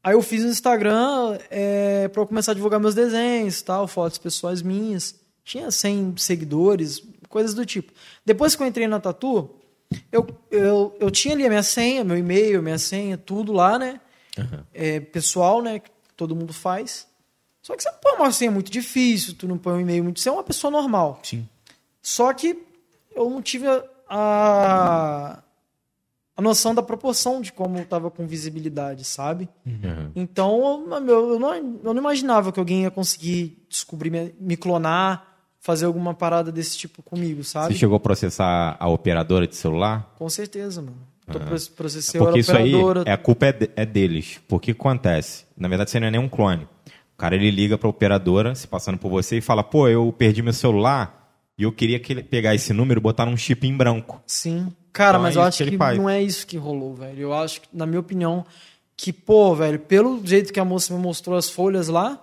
[0.03, 4.17] Aí eu fiz um Instagram é, para eu começar a divulgar meus desenhos, tal, fotos
[4.17, 5.15] pessoais minhas.
[5.43, 7.91] Tinha 100 seguidores, coisas do tipo.
[8.25, 9.49] Depois que eu entrei na Tatu,
[10.11, 13.99] eu, eu, eu tinha ali a minha senha, meu e-mail, minha senha, tudo lá, né?
[14.73, 15.79] É, pessoal, né?
[15.79, 17.05] Que todo mundo faz.
[17.61, 20.19] Só que você põe uma senha muito difícil, tu não põe um e-mail muito.
[20.19, 21.19] Você é uma pessoa normal.
[21.21, 21.47] Sim.
[22.01, 22.57] Só que
[23.15, 23.84] eu não tive a,
[24.14, 25.39] a,
[26.36, 29.47] a noção da proporção de como eu tava com visibilidade, sabe?
[29.66, 30.12] Uhum.
[30.16, 35.26] Então, eu, eu, não, eu não imaginava que alguém ia conseguir descobrir, me, me clonar,
[35.59, 37.74] fazer alguma parada desse tipo comigo, sabe?
[37.74, 40.14] Você chegou a processar a operadora de celular?
[40.18, 40.97] Com certeza, mano.
[41.32, 41.39] Tô
[41.76, 42.74] processei Porque a isso aí,
[43.05, 44.41] é, a culpa é, de- é deles.
[44.49, 45.45] Porque o que acontece?
[45.55, 46.68] Na verdade, você não é nem um clone.
[47.14, 50.41] O cara, ele liga pra operadora, se passando por você, e fala, pô, eu perdi
[50.41, 51.20] meu celular
[51.62, 54.22] e eu queria que ele pegar esse número e botar num chip em branco.
[54.26, 54.72] Sim.
[54.91, 57.20] Cara, Então mas é eu acho que que, não é isso que rolou, velho.
[57.22, 58.45] Eu acho, que, na minha opinião,
[58.97, 62.20] que, pô, velho, pelo jeito que a moça me mostrou as folhas lá,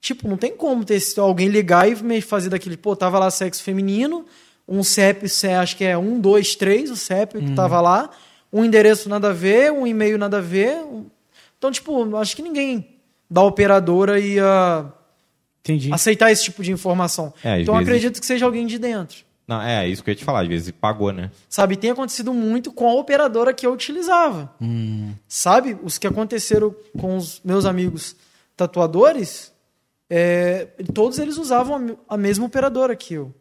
[0.00, 3.30] tipo, não tem como ter esse- alguém ligar e me fazer daquele, pô, tava lá
[3.30, 4.24] sexo feminino,
[4.66, 5.26] um CEP,
[5.60, 7.44] acho que é um, dois, três, o CEP Uhum.
[7.46, 8.08] que tava lá,
[8.52, 10.76] um endereço nada a ver, um e-mail nada a ver.
[10.84, 11.06] um-
[11.58, 12.96] Então, tipo, acho que ninguém
[13.28, 14.90] da operadora ia
[15.60, 15.92] Entendi.
[15.92, 17.32] aceitar esse tipo de informação.
[17.44, 19.24] É, então, vezes- acredito que seja alguém de dentro.
[19.46, 21.30] Não, é isso que eu ia te falar, às vezes pagou, né?
[21.48, 24.54] Sabe, tem acontecido muito com a operadora que eu utilizava.
[24.60, 25.12] Hum.
[25.26, 28.14] Sabe, os que aconteceram com os meus amigos
[28.56, 29.52] tatuadores,
[30.08, 33.34] é, todos eles usavam a me- a mesma operadora que eu.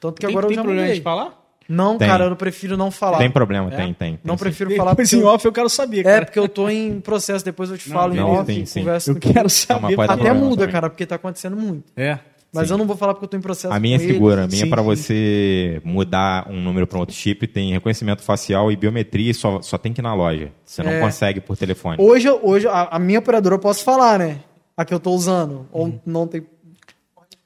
[0.00, 0.98] Tanto que Tem, agora tem eu já problema mudei.
[0.98, 1.43] de falar?
[1.68, 2.06] Não, Tem.
[2.08, 3.18] cara, eu prefiro não falar.
[3.18, 3.76] Tem problema, É?
[3.76, 4.10] tem, tem.
[4.22, 4.44] Não tem sim.
[4.44, 6.24] prefiro falar Depois porque em eu, off eu quero saber, é cara.
[6.26, 8.80] porque eu tô em processo, depois eu te Não, falo em não, off, sim, sim.
[8.80, 9.98] converso Eu quero saber.
[10.00, 10.72] Até muda, também.
[10.72, 11.84] cara, porque tá acontecendo muito.
[11.96, 12.18] É.
[12.52, 12.74] Mas sim.
[12.74, 14.44] eu não vou falar porque eu tô em processo A minha é segura.
[14.44, 18.76] A minha, Sim, para você mudar um número para outro chip, tem reconhecimento facial e
[18.76, 20.50] biometria e só, só tem que ir na loja.
[20.64, 21.00] Você não É.
[21.00, 21.96] consegue por telefone.
[21.98, 24.38] Hoje, hoje a, a minha operadora eu posso falar, né?
[24.76, 25.66] A que eu tô usando.
[25.72, 26.00] Ou Uhum.
[26.06, 26.42] não tem.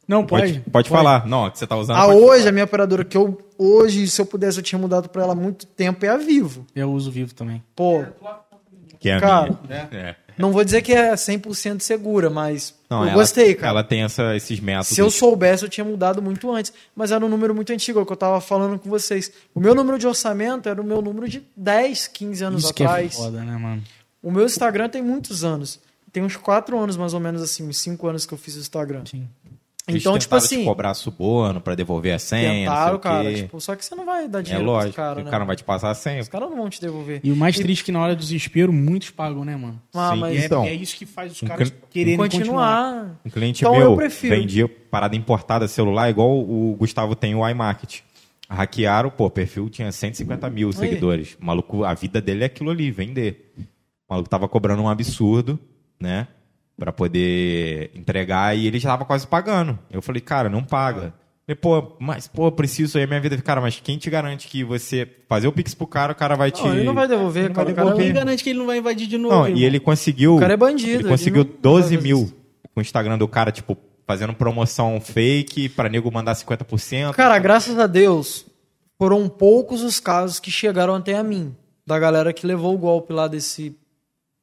[0.09, 0.71] Não, Pode, pode.
[0.71, 1.27] pode, falar.
[1.27, 1.97] Não, que você tá usando.
[1.97, 3.39] A pode hoje, a minha operadora que eu.
[3.59, 6.65] Hoje, se eu pudesse, eu tinha mudado pra ela há muito tempo, é a Vivo.
[6.75, 7.63] Eu uso vivo também.
[7.77, 8.05] Pô,
[8.99, 9.89] Que é a Cara, minha.
[9.93, 10.17] É.
[10.39, 13.69] não vou dizer que é 100% segura, mas Não, eu ela- gostei, cara.
[13.71, 14.89] Ela tem essa- esses métodos.
[14.89, 16.73] Se eu soubesse, eu tinha mudado muito antes.
[16.97, 19.31] Mas era um número muito antigo, é o que eu tava falando com vocês.
[19.55, 22.83] O meu número de orçamento era o meu número de 10, 15 anos Isso que
[22.83, 23.15] é atrás.
[23.15, 23.83] foda, né, mano?
[24.23, 25.79] o meu Instagram tem muitos anos.
[26.13, 28.61] Tem uns 4 anos, mais ou menos, assim, uns 5 anos que eu fiz o
[28.61, 29.03] Instagram.
[29.05, 29.29] Sim.
[29.89, 30.59] Eles Então, tipo assim.
[30.59, 32.51] te cobrar suborno pra devolver a senha.
[32.71, 33.33] Tentaram, cara.
[33.35, 34.93] Tipo, só que você não vai dar é dinheiro lógico.
[34.93, 35.23] pros cara, né?
[35.23, 36.21] O cara não vai te passar a senha.
[36.21, 37.21] Os caras não vão te devolver.
[37.25, 39.81] E o mais triste é que na hora do desespero, muitos pagam, né, mano?
[39.95, 42.17] Ah, Sim, mas E é, então, é isso que faz os um caras cli- quererem
[42.19, 42.93] continuar.
[42.93, 43.21] continuar.
[43.25, 44.37] Um cliente Então, meu eu prefiro.
[44.37, 48.01] vendia parada importada celular, igual o Gustavo tem o iMarket.
[48.51, 51.37] Hackearam, pô, o perfil tinha 150 mil seguidores.
[51.41, 53.53] O maluco, a vida dele é aquilo ali, vender.
[54.09, 55.59] O maluco tava cobrando um absurdo,
[56.01, 56.27] né?
[56.79, 59.79] Pra poder entregar e ele já tava quase pagando.
[59.91, 61.13] Eu falei, cara, não paga.
[61.47, 63.37] Falei, pô, mas, pô, preciso aí minha vida.
[63.39, 66.51] Cara, mas quem te garante que você fazer o Pix pro cara, o cara vai
[66.51, 66.63] te.
[66.63, 67.73] Não, ele não vai devolver, não vai cara.
[67.73, 68.07] O cara devolver.
[68.07, 69.35] Quem garante que ele não vai invadir de novo?
[69.35, 69.59] Não, irmão?
[69.61, 70.37] e ele conseguiu.
[70.37, 72.33] O cara é bandido, Ele ele conseguiu não- 12 não vai mil
[72.75, 73.77] com o Instagram do cara, tipo,
[74.07, 77.13] fazendo promoção fake pra nego mandar 50%.
[77.15, 78.47] Cara, graças a Deus,
[78.99, 81.55] foram poucos os casos que chegaram até a mim.
[81.87, 83.75] Da galera que levou o golpe lá desse.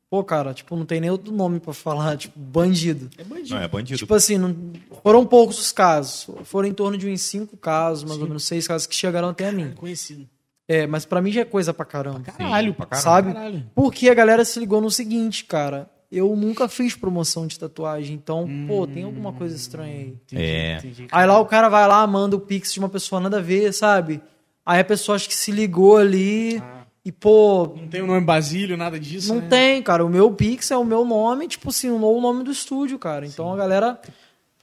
[0.10, 3.10] Pô, cara, tipo, não tem nem outro nome pra falar, tipo, bandido.
[3.18, 3.56] É bandido.
[3.56, 3.97] Não, é bandido.
[3.97, 4.56] Tipo assim, não-
[5.03, 6.28] foram poucos os casos.
[6.45, 9.47] Foram em torno de uns cinco casos, mais ou menos seis casos que chegaram até
[9.49, 9.72] a mim.
[9.76, 10.28] Conhecido.
[10.68, 12.22] É, mas pra mim já é coisa pra caramba.
[12.22, 13.03] Caralho, pra caralho.
[13.03, 13.34] sabe?
[13.34, 13.70] Caralho.
[13.76, 15.89] Porque a galera se ligou no seguinte, cara.
[16.12, 20.08] Eu nunca fiz promoção de tatuagem, então, pô, tem alguma coisa estranha aí.
[20.10, 20.78] Entendi, É.
[20.78, 21.08] entendi.
[21.12, 23.74] Aí lá o cara vai lá, manda o pix de uma pessoa nada a ver,
[23.74, 24.22] sabe?
[24.66, 26.62] Aí a pessoa acha que se ligou ali
[27.06, 29.47] e, pô, Não tem o nome Basílio, nada disso, não né?
[29.47, 30.03] tem, cara.
[30.03, 33.26] O meu pix é o meu nome, tipo assim, o nome do estúdio, cara.
[33.28, 33.99] Então a galera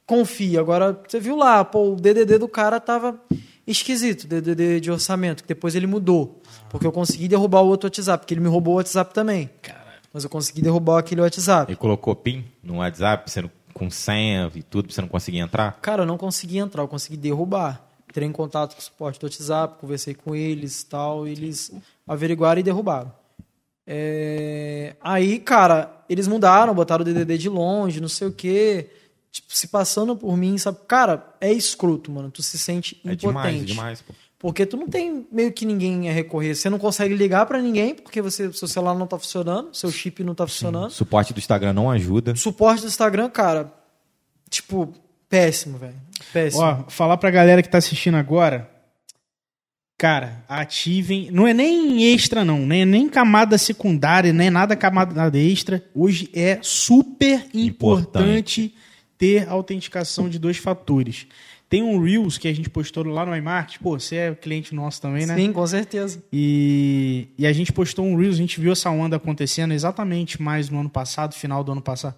[0.07, 0.61] confia.
[0.61, 3.19] Agora, você viu lá, pô, o DDD do cara tava
[3.67, 6.41] esquisito, DDD de orçamento, que depois ele mudou.
[6.69, 9.49] Porque eu consegui derrubar o outro WhatsApp, porque ele me roubou o WhatsApp também.
[9.63, 9.83] Caralho.
[10.13, 11.71] Mas eu consegui derrubar aquele WhatsApp.
[11.71, 15.39] Ele colocou PIN no WhatsApp, você não- com senha e tudo, pra você não conseguir
[15.39, 15.79] entrar.
[15.81, 17.81] Cara, eu não consegui entrar, eu consegui derrubar.
[18.13, 21.73] Entrei em contato com o suporte do WhatsApp, conversei com eles e tal, eles
[22.07, 23.11] averiguaram e derrubaram.
[23.87, 28.91] É, Aí, cara, eles mudaram, botaram o DDD de longe, não sei o quê.
[29.31, 30.77] Tipo, se passando por mim, sabe?
[30.87, 32.31] Cara, é escroto, mano.
[32.31, 33.27] Tu se sente É impotente.
[33.27, 34.13] demais, é demais, pô.
[34.39, 36.55] Porque tu não tem meio que ninguém a recorrer.
[36.55, 40.23] Você não consegue ligar pra ninguém porque você, seu celular não tá funcionando, seu chip
[40.23, 40.91] não tá funcionando.
[40.91, 42.37] suporte do Instagram não ajuda.
[42.37, 43.73] Suporte do Instagram, cara,
[44.51, 44.93] tipo,
[45.33, 45.97] péssimo, velho.
[46.31, 46.63] Péssimo.
[46.63, 48.69] Ó, falar pra galera que tá assistindo agora.
[49.99, 51.31] Cara, ativem.
[51.31, 52.67] Não é nem extra, não.
[52.67, 55.83] Nem, nem camada secundária, nem nada camada extra.
[55.95, 58.75] Hoje é super importante, Importante.
[59.17, 61.27] ter autenticação de dois fatores.
[61.71, 63.79] Tem um Reels que a gente postou lá no iMarket.
[63.79, 65.35] Pô, você é cliente nosso também, né?
[65.35, 66.23] Sim, com certeza.
[66.31, 70.69] E, e a gente postou um Reels, a gente viu essa onda acontecendo exatamente mais
[70.69, 72.17] no ano passado, final do ano passado.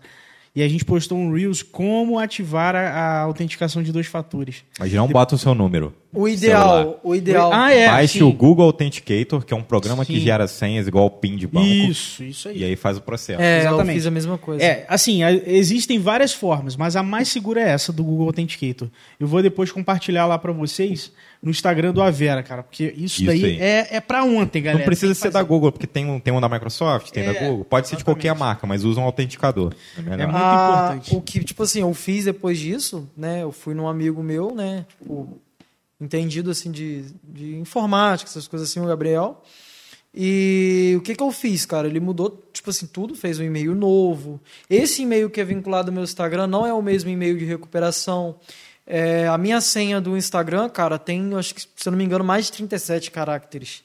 [0.56, 4.62] E a gente postou um Reels como ativar a, a autenticação de dois fatores.
[4.78, 5.92] Mas não bota o seu número.
[6.12, 6.32] O Celular.
[6.36, 7.50] ideal, o ideal.
[7.52, 7.88] Ah, é.
[7.88, 8.24] Baixe sim.
[8.24, 10.20] o Google Authenticator, que é um programa que Sim.
[10.20, 11.66] gera senhas igual o PIN de banco.
[11.66, 12.58] Isso, isso aí.
[12.58, 13.42] E aí faz o processo.
[13.42, 13.88] É, Exatamente.
[13.88, 14.62] eu fiz a mesma coisa.
[14.64, 18.86] É, assim, a- existem várias formas, mas a mais segura é essa do Google Authenticator.
[19.18, 21.10] Eu vou depois compartilhar lá pra vocês
[21.44, 23.60] no Instagram do Avera, cara, porque isso, Isso daí aí.
[23.60, 24.78] é, é pra ontem, galera.
[24.78, 25.42] Não precisa ser da.
[25.42, 27.64] Google, porque tem um, tem um da Microsoft, tem da É, Google.
[27.66, 28.04] Pode ser de exatamente.
[28.24, 29.74] qualquer marca, mas usa um autenticador.
[29.96, 30.00] É.
[30.00, 31.14] É muito Ah, importante.
[31.16, 33.42] O que, tipo assim, eu fiz depois disso, né?
[33.42, 34.86] Eu fui num amigo meu, né?
[34.98, 35.38] Tipo,
[36.00, 39.42] entendido assim de, de informática, essas coisas assim, o Gabriel.
[40.16, 41.88] E o que que eu fiz, cara?
[41.88, 44.40] Ele mudou, tipo assim, tudo, fez um e-mail novo.
[44.70, 48.36] Esse e-mail que é vinculado ao meu Instagram não é o mesmo e-mail de recuperação.
[48.86, 52.22] É, a minha senha do Instagram, cara, tem, acho que, se eu não me engano,
[52.24, 53.82] mais de 37 caracteres.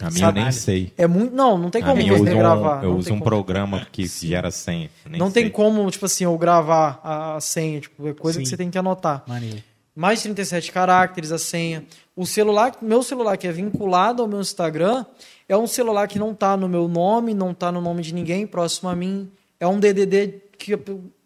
[0.00, 0.92] A minha eu nem sei.
[0.96, 1.34] É muito.
[1.34, 2.78] Não, não tem A como eu uso gravar.
[2.80, 3.24] um, eu uso um como.
[3.24, 4.88] programa que gera senha.
[5.10, 5.42] nem Não sei.
[5.42, 8.44] tem como, tipo assim, eu gravar a a senha, tipo, é coisa Sim.
[8.44, 9.24] que você tem que anotar.
[9.26, 9.60] Maneiro.
[9.96, 11.84] Mais de 37 caracteres a senha.
[12.14, 15.04] O celular, meu celular que é vinculado ao meu Instagram,
[15.48, 18.46] é um celular que não tá no meu nome, não tá no nome de ninguém
[18.46, 19.28] próximo a mim.
[19.58, 20.78] É um DDD que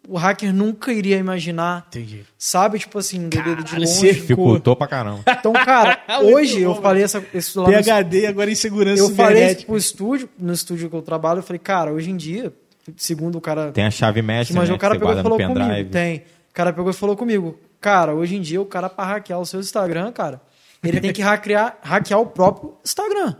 [0.07, 1.85] o hacker nunca iria imaginar.
[1.87, 2.25] Entendi.
[2.37, 3.87] Sabe, tipo assim, um DDD de longe.
[3.87, 5.23] você Dificultou pra caramba.
[5.39, 9.33] Então, cara, hoje eu falei essa, esse celular no PHD agora em segurança eu falei
[9.33, 9.65] isso cibernética.
[9.67, 12.53] pro estúdio, no estúdio que eu trabalho, eu falei, cara, hoje em dia,
[12.97, 15.37] segundo o cara Tem a chave mestre, mas né, o cara pegou e no falou
[15.37, 15.53] comigo.
[15.59, 15.89] pendrive.
[15.89, 16.17] Tem.
[16.17, 17.59] O cara pegou e falou comigo.
[17.81, 20.41] Cara, hoje em dia o cara pra hackear o seu Instagram, cara,
[20.83, 23.35] ele tem que hackear, hackear o próprio Instagram.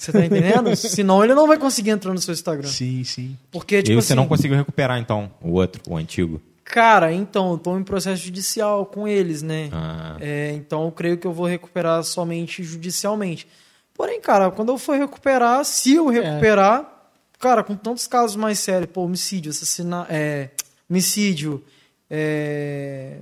[0.00, 0.74] Você tá entendendo?
[0.76, 2.66] Senão ele não vai conseguir entrar no seu Instagram.
[2.68, 3.36] Sim, sim.
[3.50, 6.40] Porque, E tipo você assim, não conseguiu recuperar, então, o outro, o antigo.
[6.64, 9.68] cara, então, eu tô em processo judicial com eles, né?
[9.72, 13.46] Ah, É, então eu creio que eu vou recuperar somente judicialmente.
[13.92, 18.90] Porém, cara, quando eu for recuperar, se eu recuperar, cara, com tantos casos mais sérios,
[18.90, 20.48] pô, homicídio, assassinato, é,
[20.88, 21.62] homicídio,
[22.08, 23.18] é,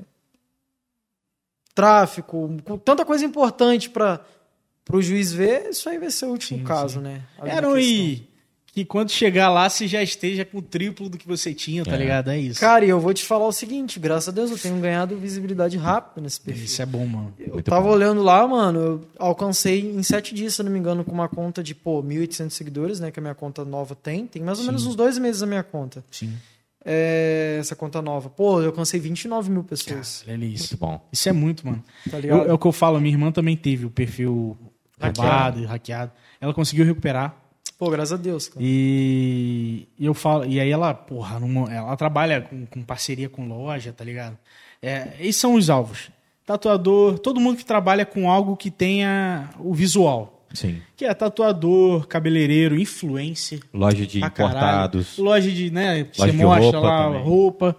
[1.74, 4.20] tráfico, com tanta coisa importante para
[4.96, 7.04] o juiz ver, isso aí vai ser o último Sim, caso, sim.
[7.04, 7.20] né?
[7.38, 7.78] A Era questão.
[7.78, 8.28] e
[8.72, 11.94] que quando chegar lá você já esteja com o triplo do que você tinha, tá
[11.94, 11.98] É.
[11.98, 12.30] ligado?
[12.30, 12.60] É isso.
[12.60, 15.76] Cara, e eu vou te falar o seguinte, graças a Deus eu tenho ganhado visibilidade
[15.76, 16.64] rápida nesse perfil.
[16.64, 17.34] Isso é bom, mano.
[17.38, 17.90] Eu Muito tava bom.
[17.94, 21.28] olhando lá, mano, eu alcancei em sete dias, se eu não me engano, com uma
[21.28, 24.26] conta de, pô, 1.800 seguidores, né, que a minha conta nova tem.
[24.28, 26.04] Tem mais ou menos uns dois meses a minha conta.
[26.10, 26.32] Sim.
[26.84, 28.30] É, essa conta nova.
[28.30, 30.68] Pô, eu alcancei 29 mil pessoas, Olha isso.
[30.72, 31.08] muito bom.
[31.12, 31.82] Isso é muito, mano.
[32.08, 32.48] tá Eu- ligado?
[32.48, 34.56] é o que eu falo, minha irmã também teve o perfil.
[35.00, 36.12] Roubado, hackeado.
[36.40, 37.34] Ela conseguiu recuperar.
[37.78, 38.60] Pô, graças a Deus, cara.
[38.60, 43.46] E, e eu falo, e aí ela, porra, numa- ela trabalha com, com parceria com
[43.46, 44.36] loja, tá ligado?
[44.82, 46.10] É, esses são os alvos.
[46.44, 50.34] Tatuador, todo mundo que trabalha com algo que tenha o visual.
[50.54, 50.80] Sim.
[50.96, 53.60] Que é tatuador, cabeleireiro, influencer.
[53.72, 54.56] Loja de pra caralho.
[54.56, 55.18] importados.
[55.18, 56.04] Loja de, né?
[56.04, 57.22] que Loja você de mostra roupa lá, também.
[57.22, 57.76] roupa.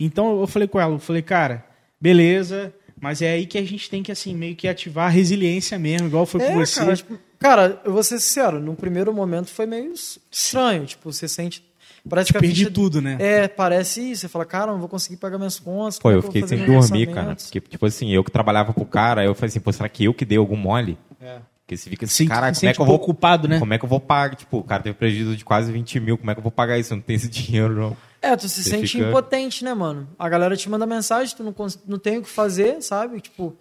[0.00, 1.64] Então eu falei com ela, eu falei, cara,
[2.00, 5.78] beleza, mas é aí que a gente tem que, assim, meio que ativar a resiliência
[5.78, 6.80] mesmo, igual foi com É, você.
[6.80, 9.92] cara, tipo, cara, eu vou ser sincero, no primeiro momento foi meio
[10.30, 11.64] estranho, tipo, você sente...
[12.08, 13.16] Parece que a Perdi ficha- tudo, né?
[13.18, 14.20] É, parece isso.
[14.20, 15.98] Você fala, cara, não vou conseguir pagar minhas contas.
[15.98, 17.34] Pô, é eu fiquei sem dormir, cara.
[17.34, 20.14] Porque, tipo assim, eu que trabalhava pro cara, eu falei assim, pô, será que eu
[20.14, 20.96] que dei algum mole?
[21.20, 21.38] É.
[21.64, 22.98] Porque você fica Se- assim, cara, como é que eu vou...
[23.00, 23.58] culpado, né?
[23.58, 24.36] Como é que eu vou pagar?
[24.36, 26.78] Tipo, o cara teve prejuízo de quase 20 mil, como é que eu vou pagar
[26.78, 26.92] isso?
[26.92, 27.96] Eu não tenho esse dinheiro, não.
[28.26, 30.08] É, tu se Você sente fica- impotente, né, mano?
[30.18, 33.20] A galera te manda mensagem, tu não, cons- não tem o que fazer, sabe?
[33.20, 33.56] Tipo,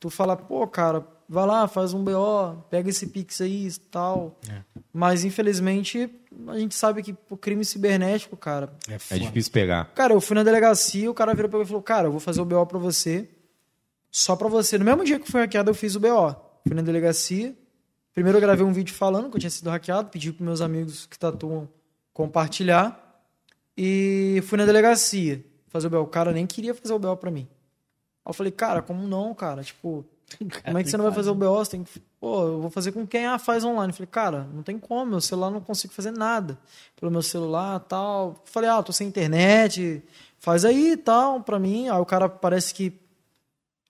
[0.00, 4.38] tu fala, pô, cara, vai lá, faz um BO, pega esse Pix aí e tal.
[4.48, 4.60] É.
[4.92, 6.08] Mas, infelizmente,
[6.48, 8.72] a gente sabe que o crime cibernético, cara.
[8.88, 9.86] É, É difícil pegar.
[9.94, 12.20] Cara, eu fui na delegacia, o cara virou pra mim e falou, cara, eu vou
[12.20, 13.28] fazer o BO pra você,
[14.10, 14.78] só pra você.
[14.78, 16.34] No mesmo dia que foi hackeado, eu fiz o BO.
[16.66, 17.54] Fui na delegacia.
[18.14, 21.04] Primeiro eu gravei um vídeo falando que eu tinha sido hackeado, pedi pros meus amigos
[21.04, 21.68] que tatuam
[22.14, 23.05] compartilhar.
[23.76, 25.98] E fui na delegacia fazer o BO.
[25.98, 27.46] O cara nem queria fazer o BO pra mim.
[28.24, 29.62] Aí eu falei, cara, como não, cara?
[29.62, 30.04] Tipo,
[30.64, 31.56] como é que você não vai fazer o BO?
[31.56, 32.00] Você tem que...
[32.18, 33.26] Pô, eu vou fazer com quem?
[33.26, 33.92] Ah, faz online.
[33.92, 36.58] Eu falei, cara, não tem como, meu celular não consigo fazer nada.
[36.98, 38.28] Pelo meu celular tal.
[38.28, 40.02] Eu falei, ah, tô sem internet,
[40.38, 41.88] faz aí e tal, pra mim.
[41.88, 42.98] Aí o cara parece que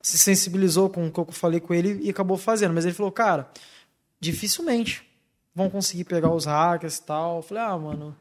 [0.02, 2.74] se sensibilizou com o que eu falei com ele e acabou fazendo.
[2.74, 3.48] Mas ele falou, cara,
[4.20, 5.04] dificilmente
[5.54, 7.36] vão conseguir pegar os hackers e tal.
[7.36, 8.16] Eu falei, ah, mano,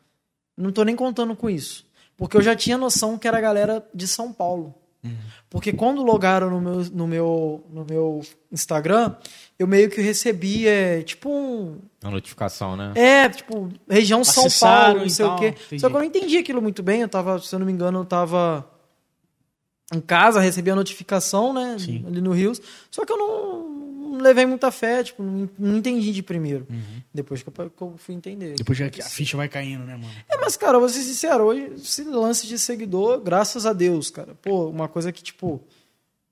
[0.58, 1.86] não tô nem contando com isso.
[2.18, 4.74] Porque eu já tinha noção que era a galera de São Paulo.
[5.50, 9.16] Porque quando logaram no meu, no, meu, no meu Instagram,
[9.58, 11.80] eu meio que recebi, é, tipo um.
[12.04, 12.92] A notificação, né?
[12.96, 15.48] É, tipo, região São Acessaram Paulo, não sei o tal, quê.
[15.50, 15.80] entendi.
[15.80, 17.02] Só que eu não entendi aquilo muito bem.
[17.02, 18.70] Eu tava, se eu não me engano, eu tava
[19.94, 21.78] em casa, recebi a notificação, né?
[21.80, 22.04] Sim.
[22.08, 22.62] Ali no Rios.
[22.90, 23.75] Só que eu não,
[24.16, 26.68] não levei muita fé, tipo, não, não entendi de primeiro.
[27.14, 28.56] Depois que eu, que eu fui entender.
[28.56, 30.12] Depois que a ficha vai caindo, né, mano?
[30.30, 34.10] É, mas, cara, eu vou ser sincero, hoje, esse lance de seguidor, graças a Deus,
[34.10, 34.36] cara.
[34.42, 35.62] Pô, uma coisa que, tipo,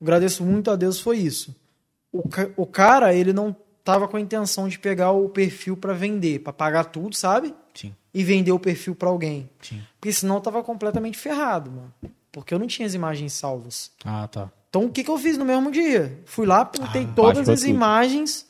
[0.01, 1.55] agradeço muito a Deus foi isso.
[2.11, 2.21] O,
[2.57, 6.53] o cara, ele não tava com a intenção de pegar o perfil pra vender, pra
[6.53, 7.53] pagar tudo, sabe?
[7.73, 9.49] Sim, E vender o perfil pra alguém.
[9.61, 9.81] sim.
[9.99, 11.93] Porque senão eu tava completamente ferrado, mano.
[12.31, 13.91] Porque eu não tinha as imagens salvas.
[14.03, 14.51] Ah, tá.
[14.73, 16.17] Então, o que, que eu fiz no mesmo dia?
[16.25, 17.69] Fui lá, printei Ah, todas as tudo.
[17.69, 18.43] imagens.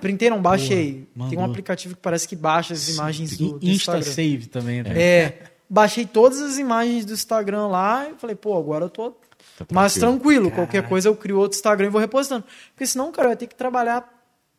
[0.00, 1.08] Printei, não, baixei.
[1.12, 4.02] Boa, Tem um aplicativo que parece que baixa as imagens do, do Insta Instagram.
[4.12, 4.92] Save também, né?
[4.96, 9.10] É, baixei todas as imagens do Instagram lá e falei, pô, agora eu tô
[9.58, 10.50] Tá mais tranquilo.
[10.50, 10.68] Caralho.
[10.68, 12.44] Qualquer coisa eu crio outro Instagram e vou repostando.
[12.72, 14.08] Porque senão, cara, eu ia ter que trabalhar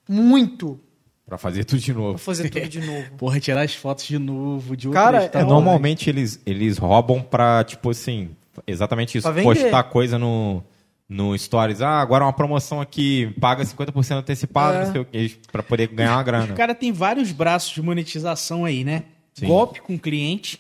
[0.10, 0.78] muito
[1.26, 2.18] Pra fazer tudo de pra novo.
[2.18, 3.12] fazer tudo de novo.
[3.18, 7.90] Porra, tirar as fotos de novo, de Cara, é, normalmente eles, eles roubam pra, tipo
[7.92, 8.30] assim,
[8.66, 9.32] exatamente isso.
[9.32, 9.42] Pra.
[9.44, 10.64] Postar coisa no,
[11.10, 11.82] no Stories.
[11.82, 14.86] Ah, agora uma promoção aqui, paga 50% antecipado, É.
[14.86, 16.54] não sei o que, pra poder ganhar uma O grana.
[16.54, 19.04] cara tem vários braços de monetização aí, né?
[19.34, 19.48] Sim.
[19.48, 20.60] Golpe com cliente.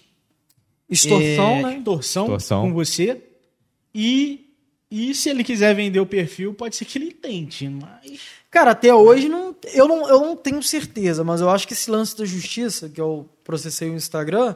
[0.89, 1.77] Extorsão, é, né?
[1.77, 2.61] Extorsão, Extorsão.
[2.61, 3.21] com você.
[3.93, 4.51] E,
[4.89, 8.19] e se ele quiser vender o perfil, pode ser que ele tente, mas...
[8.49, 11.91] Cara, até hoje não, eu, não, eu não tenho certeza, mas eu acho que esse
[11.91, 14.55] lance da justiça, que eu processei o Instagram,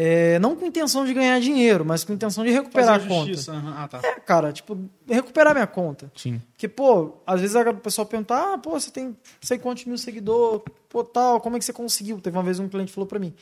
[0.00, 3.72] é, não com intenção de ganhar dinheiro, mas com intenção de recuperar Fazer a conta.
[3.76, 4.00] Ah, tá.
[4.04, 4.78] É, cara, tipo,
[5.08, 6.10] recuperar minha conta.
[6.14, 6.40] Sim.
[6.52, 9.84] Porque, pô, às vezes a- o pessoal pergunta, ah, pô, você tem não sei quantos
[9.86, 12.20] mil seguidores, pô, tal, como é que você conseguiu?
[12.20, 13.34] Teve uma vez um cliente que falou pra mim,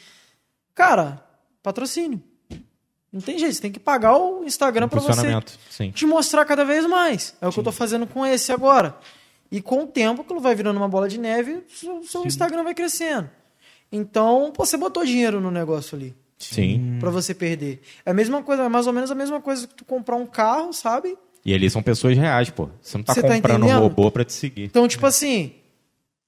[0.74, 1.22] cara,
[1.62, 2.22] patrocínio.
[3.12, 5.40] Não tem jeito, você tem que pagar o Instagram pra você
[5.70, 5.90] sim.
[5.90, 7.34] te mostrar cada vez mais.
[7.41, 8.96] É o que eu tô fazendo com esse agora.
[9.50, 12.74] E com o tempo, aquilo vai virando uma bola de neve, seu, seu Instagram vai
[12.74, 13.30] crescendo.
[13.92, 16.99] Então, pô, você botou dinheiro no negócio ali Sim.
[17.00, 17.80] pra você perder.
[18.04, 20.26] É a mesma coisa, é mais ou menos a mesma coisa que tu comprar um
[20.26, 21.17] carro, sabe?
[21.45, 22.68] E eles são pessoas reais, pô.
[22.83, 23.80] Você não tá Você tá comprando entendendo?
[23.80, 24.64] robô pra te seguir.
[24.64, 25.54] Então, tipo assim,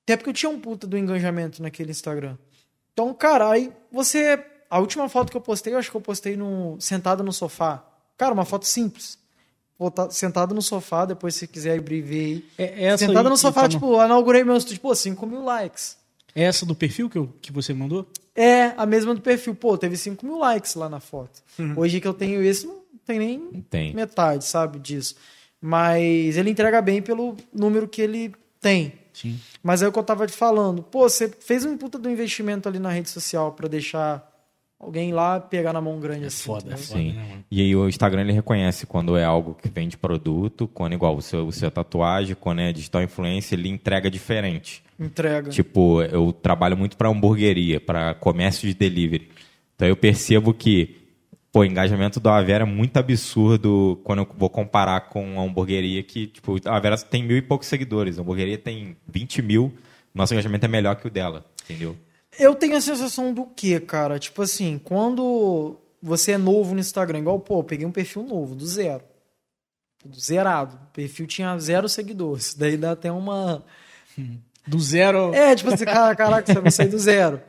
[0.04, 2.36] até porque eu tinha um puta do engajamento naquele Instagram.
[2.92, 4.42] Então, cara, aí você.
[4.70, 7.84] A última foto que eu postei, eu acho que eu postei no, sentado no sofá.
[8.16, 9.18] Cara, uma foto simples.
[9.78, 12.44] Botar- sentado no sofá, depois se quiser abrir ver aí.
[12.58, 15.42] É, essa Sentado aí no sofá, tá no- tipo, inaugurei meu estúdio, pô, 5 mil
[15.44, 15.96] likes.
[16.34, 18.06] É essa do perfil que, eu, que você mandou?
[18.40, 19.52] É, a mesma do perfil.
[19.52, 21.42] Pô, teve 5 mil likes lá na foto.
[21.58, 21.74] Uhum.
[21.76, 23.92] Hoje que eu tenho esse, não tem nem Tem.
[23.92, 25.16] metade, sabe, disso.
[25.60, 28.92] Mas ele entrega bem pelo número que ele tem.
[29.12, 29.40] Sim.
[29.60, 30.84] Mas é o que eu tava te falando.
[30.84, 34.24] Pô, você fez um puta do investimento ali na rede social pra deixar
[34.78, 36.44] alguém lá pegar na mão grande assim.
[36.44, 36.86] foda, é entendeu?
[36.86, 37.00] foda.
[37.00, 37.12] Sim.
[37.12, 37.38] né?
[37.50, 41.16] E aí o Instagram ele reconhece quando é algo que vende produto, quando é igual
[41.16, 44.82] o seu, o seu tatuagem, quando é digital influencer, ele entrega diferente.
[44.98, 45.50] Entrega.
[45.50, 49.28] Tipo, eu trabalho muito para hamburgueria, para comércio de delivery.
[49.74, 50.96] Então eu percebo que
[51.52, 56.02] pô, o engajamento da Avera é muito absurdo quando eu vou comparar com a hamburgueria
[56.02, 59.72] que, tipo, a Avera tem mil e poucos seguidores, a hamburgueria tem 20 mil,
[60.14, 61.96] nosso engajamento é melhor que o dela, entendeu?
[62.38, 64.18] Eu tenho a sensação do quê, cara?
[64.18, 68.54] Tipo assim, quando você é novo no Instagram, igual, pô, eu peguei um perfil novo,
[68.54, 69.02] do zero.
[70.04, 70.76] Do zerado.
[70.76, 72.54] O perfil tinha zero seguidores.
[72.58, 73.64] Daí dá até uma.
[74.66, 75.34] Do zero.
[75.34, 77.40] É, tipo assim, cara, caraca, você vai sair do zero.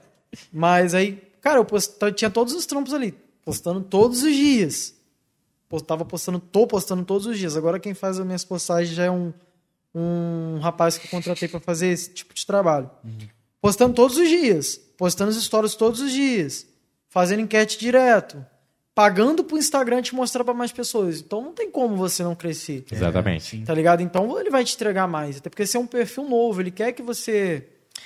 [0.52, 1.96] Mas aí, cara, eu post...
[2.16, 3.12] tinha todos os trampos ali,
[3.44, 4.96] postando todos os dias.
[5.86, 7.56] Tava postando, tô postando todos os dias.
[7.56, 9.32] Agora quem faz as minhas postagens já é um,
[9.94, 12.90] um rapaz que eu contratei pra fazer esse tipo de trabalho.
[13.62, 16.66] Postando todos os dias, postando os stories todos os dias,
[17.10, 18.44] fazendo enquete direto,
[18.96, 21.20] pagando pro Instagram te mostrar pra mais pessoas.
[21.20, 22.86] Então não tem como você não crescer.
[22.92, 23.62] Exatamente.
[23.66, 24.02] Tá ligado?
[24.02, 25.38] Então ele vai te entregar mais.
[25.38, 27.66] Até porque você é um perfil novo, ele quer que você.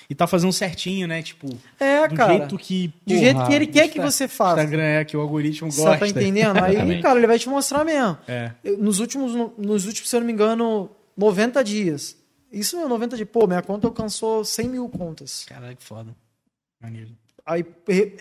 [0.10, 1.22] E tá fazendo certinho, né?
[1.22, 1.48] Tipo,
[1.80, 2.34] É, do cara.
[2.38, 2.88] jeito que.
[2.88, 4.60] Do porra, jeito que ele quer que você faça.
[4.62, 6.00] Instagram é que o algoritmo Você gosta.
[6.00, 6.58] tá entendendo?
[6.64, 8.18] Aí, cara, ele vai te mostrar mesmo.
[8.28, 8.52] É.
[8.80, 12.18] Nos últimos, no- nos últimos, se eu não me engano, 90 dias.
[12.54, 13.28] Isso é 90 dias.
[13.32, 15.44] Pô, minha conta alcançou 100 mil contas.
[15.50, 16.16] Caralho, que foda.
[16.82, 17.10] Maneiro.
[17.46, 17.66] Aí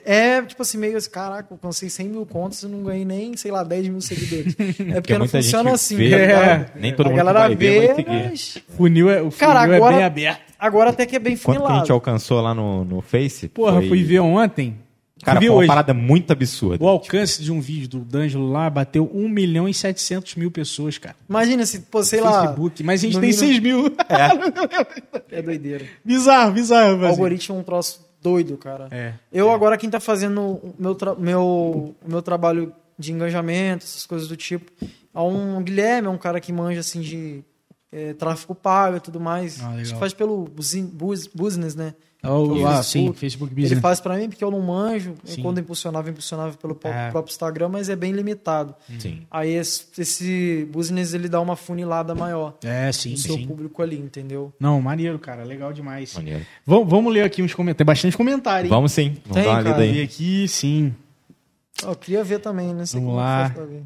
[0.04, 3.36] é tipo assim, meio assim, caraca, eu alcancei 100 mil contas e não ganhei nem,
[3.36, 4.56] sei lá, 10 mil seguidores.
[4.92, 5.94] É porque não muita gente funciona assim.
[5.96, 6.72] vê, tá É.
[6.74, 8.08] Nem todo a mundo galera vai ver vê, seguir.
[8.10, 10.40] mas O funil é, o funil Cara, é agora- bem aberto.
[10.58, 11.92] agora até que é bem Quanto que a gente funilado.
[11.92, 13.46] alcançou lá no, no Face?
[13.48, 14.76] Porra, foi- fui ver ontem.
[15.22, 15.68] Cara, foi uma hoje.
[15.68, 16.84] parada muito absurda.
[16.84, 20.98] O alcance de um vídeo do D'Angelo lá bateu 1 milhão e 700 mil pessoas,
[20.98, 21.14] cara.
[21.28, 22.42] Imagina se, pô, sei no lá.
[22.42, 22.82] Facebook.
[22.82, 23.84] Mas a gente tem mínimo- 6 mil.
[25.30, 25.84] É doideira.
[26.04, 26.94] bizarro, bizarro.
[26.96, 27.10] O Mas...
[27.10, 28.88] algoritmo é um troço doido, cara.
[28.90, 29.14] É.
[29.32, 34.06] Eu agora, quem tá fazendo o meu, tra- meu, o meu trabalho de engajamento, essas
[34.06, 34.70] coisas do tipo,
[35.14, 37.42] é um Guilherme, é um cara que manja assim de
[37.90, 39.60] é, tráfego pago e tudo mais.
[39.62, 39.92] Ah, legal.
[39.94, 40.48] Que faz pelo
[41.34, 41.94] Business, né?
[42.24, 42.84] Oh, ah, Facebook.
[42.84, 43.80] sim, Facebook Ele Business.
[43.80, 45.14] faz pra mim porque eu não manjo.
[45.24, 45.42] Sim.
[45.42, 47.10] Quando impulsionava, impulsionava pelo É.
[47.10, 48.74] próprio Instagram, mas é bem limitado.
[48.98, 49.26] Sim.
[49.28, 53.46] Aí esse, esse Business ele dá uma funilada maior É, sim, no seu sim.
[53.46, 54.52] público ali, entendeu?
[54.60, 55.42] Não, maneiro, cara.
[55.42, 56.14] Legal demais.
[56.14, 56.46] Maneiro.
[56.64, 57.78] Vamos, vamos ler aqui uns comentários.
[57.78, 58.70] Tem bastante comentário, hein?
[58.70, 59.78] Vamos sim, vamos Tem, dar uma cara.
[59.82, 60.02] lida aí.
[60.02, 60.94] aqui, sim.
[61.82, 63.40] Eu queria ver também, não sei Vamos lá.
[63.46, 63.82] faz pra ver.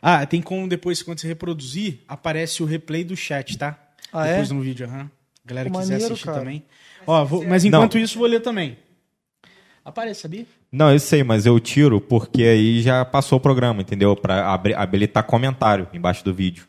[0.00, 3.76] Ah, tem como depois, quando você reproduzir, aparece o replay do chat, tá?
[4.12, 4.30] Ah, é?
[4.32, 5.10] depois no vídeo, aham.
[5.44, 6.38] Galera Pô, quiser maneiro, assistir cara.
[6.38, 6.62] também.
[7.06, 8.76] Ó, vou- mas enquanto isso, vou ler também.
[9.84, 10.46] Aparece, sabia?
[10.70, 14.14] Não, eu sei, mas eu tiro porque aí já passou o programa, entendeu?
[14.14, 16.66] Pra abri- habilitar comentário embaixo do vídeo.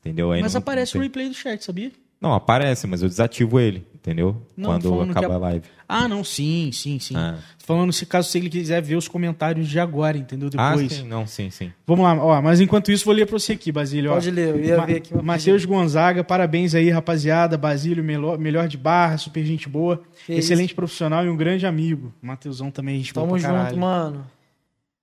[0.00, 0.32] Entendeu?
[0.32, 1.08] Aí mas não- aparece não o tem.
[1.08, 1.92] replay do chat, sabia?
[2.20, 4.40] Não, aparece, mas eu desativo ele, entendeu?
[4.56, 5.64] Não, Quando acaba a a- live.
[5.88, 7.14] Ah, não, sim, sim, sim.
[7.16, 7.36] Ah.
[7.58, 10.50] Falando se caso ele quiser ver os comentários de agora, entendeu?
[10.56, 10.92] Ah, Depois.
[10.92, 11.72] sim, não, sim, sim.
[11.86, 14.10] Vamos lá, ó, mas enquanto isso, vou ler pra você aqui, Basílio.
[14.10, 14.14] ó.
[14.14, 15.14] Pode ler, eu ia Ma- ver aqui.
[15.14, 17.56] Matheus Gonzaga, parabéns aí, rapaziada.
[17.56, 20.02] Basílio, melhor, melhor de barra, super gente boa.
[20.26, 22.12] Que excelente profissional e um grande amigo.
[22.20, 23.68] Matheusão também, gente boa Tamo caralho.
[23.70, 24.26] junto, mano.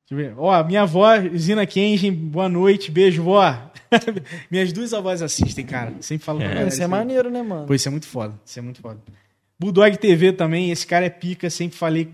[0.10, 0.34] Deixa eu ver.
[0.40, 3.72] Ó, minha avó, Zina Kenji, boa noite, beijo, vó.
[4.52, 5.94] Minhas duas avós assistem, cara.
[6.00, 6.50] Sempre falo pra É.
[6.52, 7.66] galera Isso é maneiro, né, mano?
[7.66, 8.34] Pô, isso é muito foda.
[8.46, 9.00] Isso é muito foda.
[9.60, 11.50] Bulldog TV também, esse cara é pica.
[11.50, 12.10] Sempre falei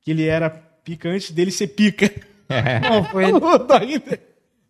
[0.00, 2.10] que ele era pica antes dele ser pica.
[2.82, 3.38] Não, foi ele,
[4.00, 4.20] TV.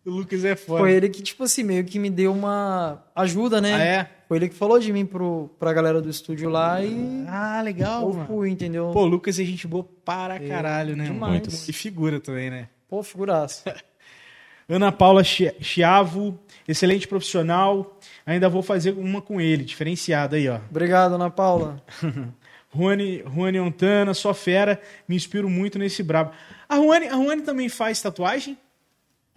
[0.05, 0.79] O Lucas é foda.
[0.79, 3.73] foi ele que, tipo assim, meio que me deu uma ajuda, né?
[3.73, 4.09] Ah, é?
[4.29, 8.07] Foi ele que falou de mim pro, pra galera do estúdio lá e Ah, legal,
[8.07, 8.91] eu fui, entendeu?
[8.93, 11.05] Pô, Lucas é gente boa para caralho, né?
[11.05, 11.31] demais.
[11.31, 11.49] Muito.
[11.67, 12.69] E figura também, né?
[12.87, 13.75] Pô, figuraça.
[14.69, 16.37] Ana Paula Chi- Chiavo,
[16.67, 17.97] excelente profissional.
[18.23, 20.59] Ainda vou fazer uma com ele, diferenciada aí, ó.
[20.69, 21.81] Obrigado, Ana Paula.
[22.71, 26.31] Juane, Juane Ontana, só fera, me inspiro muito nesse brabo.
[26.69, 28.55] A Juane, a Juane também faz tatuagem?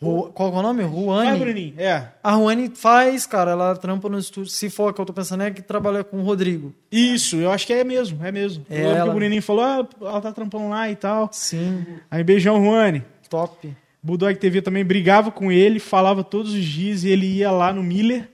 [0.03, 0.83] Ru- Qual que é o nome?
[0.83, 1.39] Vai, Ruane.
[1.39, 1.75] Bruninho?
[1.79, 2.05] É.
[2.23, 4.51] A Ruane faz, cara, ela trampa no estúdio.
[4.51, 6.75] Se for a que eu tô pensando, é que trabalha com o Rodrigo.
[6.91, 8.65] Isso, eu acho que é mesmo, é mesmo.
[8.69, 9.11] É eu lembro que ela.
[9.11, 11.29] o Bruninho falou, ah, ela tá trampando lá e tal.
[11.33, 13.03] Sim, Aí, beijão, Juane.
[13.31, 13.75] top.
[14.03, 17.83] Bulldog TV também brigava com ele, falava todos os dias, e ele ia lá no
[17.83, 18.29] Miller.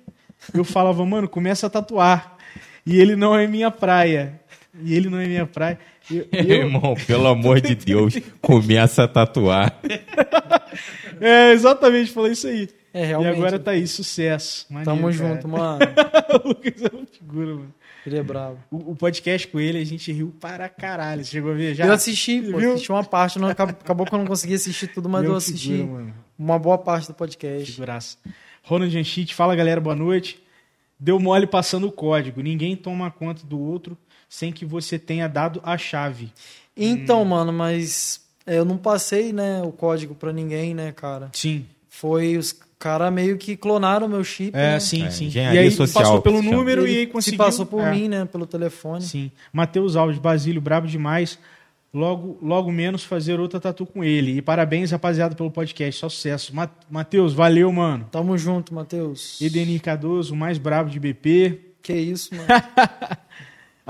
[0.54, 2.36] Eu falava, mano, começa a tatuar.
[2.86, 4.40] E ele não é minha praia.
[4.82, 5.78] E ele não é minha praia.
[6.10, 9.78] Eu- eu- Irmão, pelo amor de Deus, começa a tatuar.
[11.20, 12.68] é, exatamente, falei isso aí.
[12.92, 13.34] É, realmente.
[13.34, 14.66] E agora tá aí, sucesso.
[14.70, 15.12] Maneiro, Tamo cara.
[15.12, 15.78] junto, mano.
[16.44, 17.74] o Lucas é uma figura, mano.
[18.06, 18.58] Ele é bravo.
[18.70, 21.24] O, o podcast com ele, a gente riu para caralho.
[21.24, 21.86] Você chegou a ver já?
[21.86, 22.72] Eu assisti, pô, Viu?
[22.72, 25.76] assisti uma parte, não, acabou, que eu não consegui assistir tudo, mas Meu eu assisti
[25.76, 26.14] figura, mano.
[26.38, 27.70] uma boa parte do podcast.
[27.70, 28.16] Figuraça.
[28.62, 30.42] Ronald Janchit, fala galera, boa noite.
[30.98, 32.40] Deu mole passando o código.
[32.40, 33.96] Ninguém toma conta do outro
[34.28, 36.32] sem que você tenha dado a chave.
[36.76, 41.28] Então, mano, mas eu não passei, né, o código pra ninguém, né, cara.
[41.32, 41.64] Sim.
[41.88, 44.80] Foi os caras meio que clonaram meu chip, É, né?
[44.80, 45.30] sim, É, sim.
[45.34, 47.38] e aí social, passou pelo se número e aí se conseguiu.
[47.38, 47.90] passou por é.
[47.90, 49.02] mim, né, pelo telefone.
[49.02, 49.30] Sim.
[49.52, 51.38] Matheus Alves, Basílio, brabo demais.
[51.92, 54.36] Logo, logo menos fazer outra tatu com ele.
[54.36, 55.98] E parabéns, rapaziada, pelo podcast.
[55.98, 56.54] Só sucesso.
[56.54, 58.06] Ma- Matheus, valeu, mano.
[58.12, 59.40] Tamo junto, Matheus.
[59.40, 61.58] Edenir Cardoso, o mais brabo de BP.
[61.82, 62.46] Que isso, mano.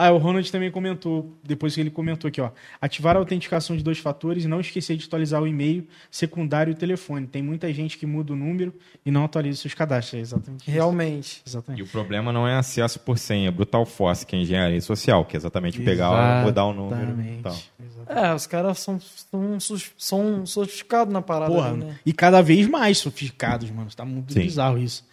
[0.00, 2.52] Ah, o Ronald também comentou, depois que ele comentou aqui, ó.
[2.80, 6.74] Ativar a autenticação de dois fatores e não esquecer de atualizar o e-mail secundário e
[6.74, 7.26] o telefone.
[7.26, 8.72] Tem muita gente que muda o número
[9.04, 10.14] e não atualiza seus cadastros.
[10.14, 10.70] É exatamente isso.
[10.70, 11.42] Realmente.
[11.44, 11.82] E Exatamente.
[11.82, 15.36] o problema não é acesso por senha, é Brutal Force, que é engenharia social, que
[15.36, 17.02] é exatamente pegar, mudar o número.
[17.02, 17.38] Exatamente.
[17.40, 17.56] Então.
[17.84, 18.26] Exatamente.
[18.26, 21.98] É, os caras são, são, são sofisticados na parada Porra, aí, né?
[22.06, 23.90] e cada vez mais sofisticados, mano.
[23.96, 24.42] Tá muito Sim.
[24.42, 25.04] bizarro isso.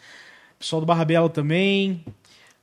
[0.60, 2.06] Pessoal do Barra Bela também.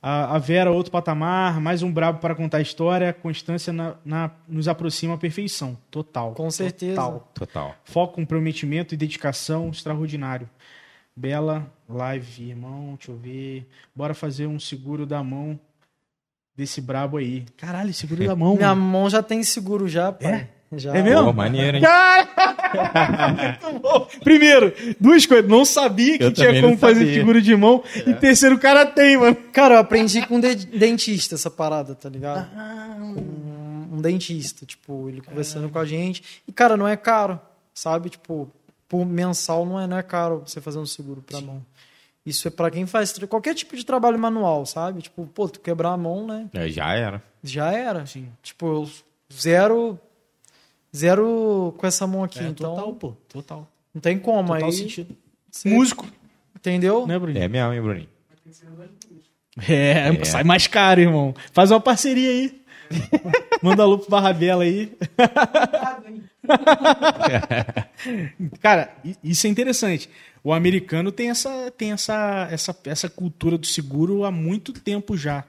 [0.05, 1.61] A, a Vera, outro patamar.
[1.61, 3.09] Mais um brabo para contar a história.
[3.09, 5.77] A constância na, na- nos aproxima à perfeição.
[5.89, 6.33] Total.
[6.33, 6.95] Com certeza.
[7.01, 7.31] Total.
[7.33, 7.75] Total.
[7.85, 10.49] Foco, comprometimento e dedicação extraordinário.
[11.15, 12.95] Bela live, irmão.
[12.97, 13.65] Deixa eu ver.
[13.95, 15.57] Bora fazer um seguro da mão
[16.55, 17.45] desse brabo aí.
[17.55, 18.55] Caralho, seguro da mão.
[18.57, 18.81] Minha mano.
[18.81, 20.49] mão já tem seguro já, pai.
[20.75, 20.97] Já.
[20.97, 21.25] É mesmo?
[21.25, 21.83] Pô, maneiro, hein?
[22.77, 24.07] Muito bom.
[24.23, 25.49] Primeiro, duas coisas.
[25.49, 27.83] Não sabia que Eu tinha como fazer seguro de mão.
[28.05, 29.35] E terceiro, o cara tem, mano.
[29.51, 32.47] Cara, eu aprendi com um de- dentista essa parada, tá ligado?
[33.01, 36.23] Um, um dentista, tipo, ele conversando com a gente.
[36.47, 37.39] E, cara, não é caro,
[37.73, 38.09] sabe?
[38.09, 38.49] Tipo,
[38.87, 41.63] por mensal não é, não é caro você fazer um seguro pra mão.
[42.25, 45.01] Isso é pra quem faz qualquer tipo de trabalho manual, sabe?
[45.01, 46.47] Tipo, pô, tu quebrar a mão, né?
[46.53, 47.21] É, já era.
[47.43, 48.05] Já era.
[48.05, 48.29] Sim.
[48.41, 48.89] Tipo, eu
[49.37, 49.99] zero.
[50.95, 52.39] Zero com essa mão aqui.
[52.39, 53.13] É, então, total, pô.
[53.29, 53.67] Total.
[53.93, 54.49] não tem como.
[54.53, 55.15] Total aí, sentido.
[55.49, 56.05] você- Músico,
[56.55, 57.05] Entendeu?
[57.07, 57.37] né, Bruno?
[57.37, 58.07] É mesmo, hein, Bruninho?
[59.67, 60.25] É, É.
[60.25, 61.33] sai mais caro, irmão.
[61.51, 62.61] Faz uma parceria aí.
[63.61, 64.91] Manda alô pro Barra Bela aí.
[68.61, 68.93] Cara,
[69.23, 70.09] isso é interessante.
[70.43, 75.43] O americano tem essa, tem essa, essa, essa cultura do seguro há muito tempo já.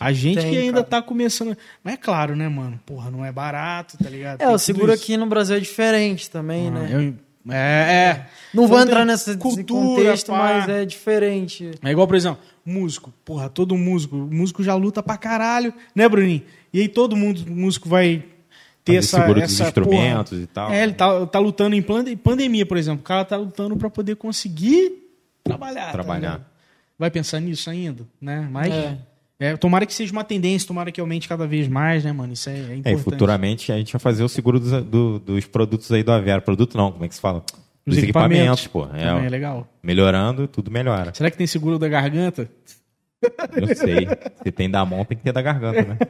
[0.00, 0.84] A gente Tem, que ainda cara.
[0.86, 1.56] tá começando.
[1.82, 2.78] Mas é claro, né, mano?
[2.84, 4.40] Porra, não é barato, tá ligado?
[4.40, 5.02] É, Tem o seguro isso.
[5.02, 6.88] aqui no Brasil é diferente também, Ah, né?
[6.92, 8.26] eu- É, é.
[8.52, 9.64] Não vou entrar tem nesse cultura,
[9.96, 10.38] contexto, pá.
[10.38, 11.70] mas é diferente.
[11.84, 13.14] É igual, por exemplo, músico.
[13.24, 14.16] Porra, todo músico.
[14.16, 16.42] O músico já luta pra caralho, né, Bruninho?
[16.72, 18.24] E aí todo mundo, músico vai
[18.84, 19.16] ter Fazer essa.
[19.20, 20.42] seguro dos essa instrumentos porra.
[20.42, 20.70] e tal.
[20.72, 23.00] É, ele tá, tá lutando em pande- pandemia, por exemplo.
[23.00, 24.92] O cara tá lutando pra poder conseguir
[25.44, 25.86] trabalhar.
[25.86, 26.18] tá Trabalhar.
[26.20, 26.44] ligado?
[26.98, 28.48] vai pensar nisso ainda, né?
[28.50, 28.72] Mas.
[28.72, 28.98] É.
[29.38, 32.32] é, tomara que seja uma tendência, tomara que aumente cada vez mais, né, mano?
[32.32, 33.02] Isso é, é É, importante.
[33.02, 36.40] futuramente a gente vai fazer o seguro dos, do- dos produtos aí do Avera.
[36.40, 37.44] Produto não, como é que se fala?
[37.86, 38.86] Os Dos equipamentos, equipamentos, pô.
[38.86, 39.68] Também é É, legal.
[39.82, 41.12] melhorando, tudo melhora.
[41.14, 42.50] Será que tem seguro da garganta?
[43.56, 44.08] Eu sei.
[44.42, 45.96] Se tem da mão, tem que ter da garganta, né?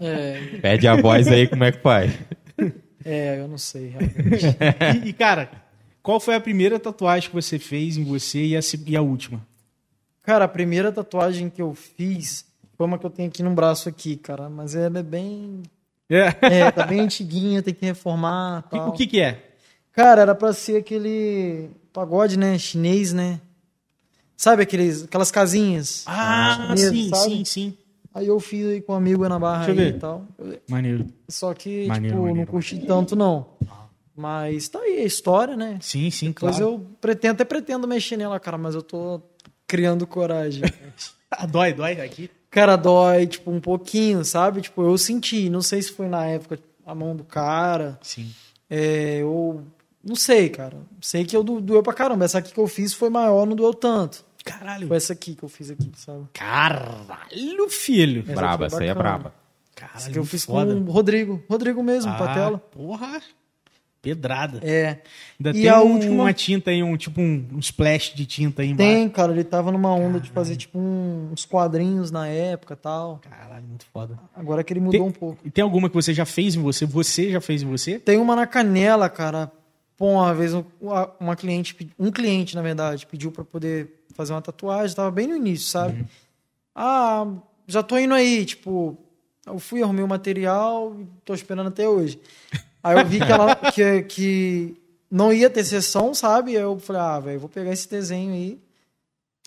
[0.00, 2.12] É, Pede a voz aí como é que faz.
[3.04, 3.88] é, eu não sei.
[3.88, 4.46] realmente.
[5.04, 5.50] E, e, cara,
[6.02, 9.44] qual foi a primeira tatuagem que você fez em você e a, e a última?
[10.22, 12.44] Cara, a primeira tatuagem que eu fiz
[12.78, 14.48] foi uma que eu tenho aqui no braço aqui, cara.
[14.48, 15.62] Mas ela é bem...
[16.10, 16.60] É.
[16.60, 18.88] É, tá bem antiguinha, tem que reformar tal.
[18.88, 19.50] O que que é?
[19.92, 22.56] Cara, era pra ser aquele pagode, né?
[22.58, 23.38] Chinês, né?
[24.34, 26.04] Sabe aqueles, aquelas casinhas?
[26.06, 27.30] Ah, sim, sabe?
[27.30, 27.78] sim, sim.
[28.14, 30.24] Aí eu fiz aí com um amigo na barra e tal.
[30.66, 31.08] Maneiro.
[31.28, 32.46] Só que, Maneiro, tipo, maneiro.
[32.46, 33.46] não curti tanto, não.
[34.16, 35.78] Mas tá aí a história, né?
[35.82, 36.72] Sim, sim, Depois claro.
[36.72, 39.20] eu pretendo, até pretendo mexer nela, cara, mas eu tô
[39.66, 40.62] criando coragem.
[41.30, 42.30] Ah, dói, dói aqui.
[42.50, 44.60] Cara, dói, tipo, um pouquinho, sabe?
[44.62, 48.30] Tipo, eu senti, não sei se foi na época a mão do cara, Sim.
[48.70, 49.62] é, ou...
[50.02, 50.76] Não sei, cara.
[51.02, 52.24] Sei que eu do- doeu pra caramba.
[52.24, 54.24] Essa aqui que eu fiz foi maior, não doeu tanto.
[54.44, 54.86] Caralho.
[54.88, 56.24] Foi essa aqui que eu fiz aqui, sabe?
[56.32, 58.22] Caralho, filho.
[58.22, 59.34] Essa braba, foi essa aí é braba.
[59.74, 60.72] Caralho, Essa que eu fiz foda.
[60.72, 61.42] com o Rodrigo.
[61.50, 62.58] Rodrigo mesmo, ah, Patela.
[62.58, 63.20] Porra.
[64.00, 64.60] Pedrada.
[64.62, 65.00] É.
[65.40, 68.24] Ainda E tem a um- última- uma tinta aí, um tipo um, um splash de
[68.26, 68.92] tinta aí embaixo.
[68.92, 72.76] Tem, cara, ele tava numa onda de fazer, tipo, um- uns quadrinhos na época e
[72.76, 73.20] tal.
[73.28, 74.18] Caralho, muito foda.
[74.34, 75.38] Agora que ele mudou Tem- um pouco.
[75.44, 76.86] E tem alguma que você já fez em você?
[76.86, 77.98] Você já fez em você?
[77.98, 79.50] Tem uma na canela, cara.
[79.96, 80.62] Pô, uma vez um-
[81.20, 85.34] uma, cliente, um cliente, na verdade, pediu pra poder fazer uma tatuagem, tava bem no
[85.36, 86.04] início, sabe?
[86.72, 87.26] Ah,
[87.66, 88.96] já tô indo aí, tipo,
[89.44, 92.20] eu fui, arrumei o material e tô esperando até hoje.
[92.88, 94.76] Aí eu vi que ela que, que
[95.10, 96.56] não ia ter sessão, sabe?
[96.56, 98.58] Aí eu falei, ah, velho, vou pegar esse desenho aí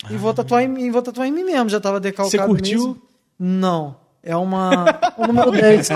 [0.10, 2.80] e vou tatuar em mim, vou tatuar em mim mesmo, já tava decalcado Você curtiu?
[2.80, 3.02] mesmo.
[3.40, 3.96] Não.
[4.24, 5.00] É uma.
[5.18, 5.88] O número 10.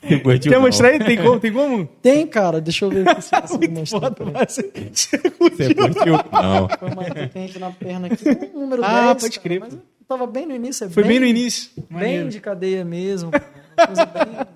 [0.00, 0.98] Você curtiu, Quer mostrar aí?
[1.00, 1.40] Tem como?
[1.40, 1.86] Tem como?
[2.00, 4.00] Tem, cara, deixa eu ver aqui se eu consigo mostrar.
[4.00, 6.14] Foda, você- você curtiu.
[6.32, 6.68] Não.
[6.78, 9.22] Foi uma que tem aqui na perna aqui, um número Ah, 10.
[9.22, 9.60] pode cara, crer.
[9.60, 10.84] Mas eu tava bem no início.
[10.86, 11.70] É Foi bem no início.
[11.76, 12.28] Bem Maneiro.
[12.30, 13.30] de cadeia mesmo.
[13.32, 13.44] cara,
[13.76, 14.46] uma coisa bem-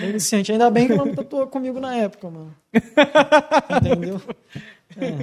[0.00, 0.52] Bem iniciante.
[0.52, 2.54] Ainda bem que ela não tatuou comigo na época, mano.
[3.76, 4.20] Entendeu?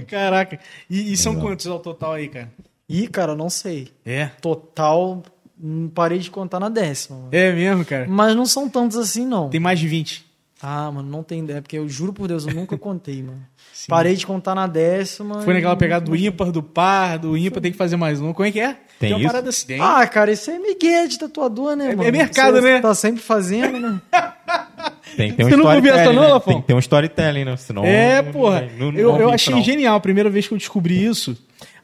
[0.07, 0.59] Caraca.
[0.89, 2.51] E, e são quantos ao total aí, cara?
[2.89, 3.89] Ih, cara, não sei.
[4.05, 4.27] É.
[4.41, 5.21] Total,
[5.59, 7.17] não parei de contar na décima.
[7.17, 7.29] Mano.
[7.31, 8.05] É mesmo, cara?
[8.07, 9.49] Mas não são tantos assim, não.
[9.49, 10.25] Tem mais de 20.
[10.59, 13.45] Ah, mano, não tem ideia, porque eu juro por Deus, eu nunca contei, mano.
[13.87, 15.41] Parei de contar na décima.
[15.41, 18.33] Foi e- naquela pegada do ímpar, do par, do ímpar tem que fazer mais um.
[18.33, 18.75] Como é que é?
[18.99, 19.27] Tem uma isso?
[19.27, 19.67] parada assim.
[19.67, 19.79] Tem.
[19.79, 22.07] Ah, cara, isso é migué de tatuador, né, É- mano?
[22.09, 22.79] é mercado, Você né?
[22.81, 24.01] Tá sempre fazendo, né?
[25.15, 26.39] Tem, tem um Você nunca ouviu essa não, né?
[26.41, 27.57] Tem que ter um storytelling, né?
[27.57, 27.83] Senão.
[27.83, 28.69] É, não- porra.
[28.77, 29.63] não- não eu eu achei não.
[29.63, 29.95] genial.
[29.95, 31.35] A primeira vez que eu descobri isso,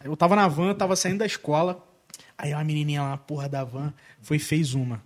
[0.03, 1.83] eu tava na van, tava saindo da escola.
[2.37, 5.01] Aí uma menininha lá, porra da van, foi e fez uma.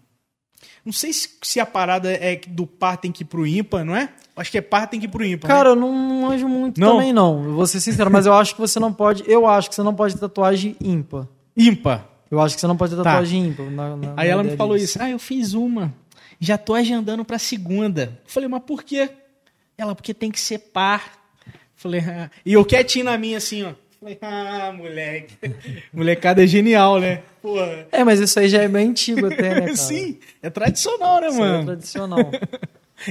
[0.83, 3.85] Não sei se, se a parada é que do par tem que ir pro ímpar,
[3.85, 4.09] não é?
[4.35, 5.47] Acho que é par tem que ir pro ímpar.
[5.47, 6.93] Cara, eu não manjo muito Não?
[6.97, 7.43] também, não.
[7.43, 9.23] Eu vou ser sincero, mas eu acho que você não pode.
[9.27, 11.21] Eu acho que você não pode ter tatuagem ímpar.
[11.21, 11.27] né?
[11.57, 12.07] Ímpar.
[12.31, 13.03] Eu acho que você não pode ter Tá.
[13.03, 13.69] tatuagem ímpar.
[13.69, 14.97] na- na- Aí na ela me falou disso.
[14.97, 15.01] isso.
[15.01, 15.93] Ah, eu fiz uma.
[16.39, 18.19] Já tô agendando pra segunda.
[18.25, 19.09] Falei, mas por quê?
[19.77, 21.13] Ela, porque tem que ser par.
[21.75, 22.29] Falei, ah.
[22.45, 23.73] E eu quietinho na minha assim, ó.
[23.99, 25.35] Falei, ah, moleque.
[25.91, 27.23] Molecada é genial, né?
[27.41, 27.87] Porra.
[27.91, 29.75] É, mas isso aí já é bem antigo até, né, cara?
[29.75, 31.65] Sim, é tradicional, né, Isso é mano?
[31.65, 32.19] tradicional.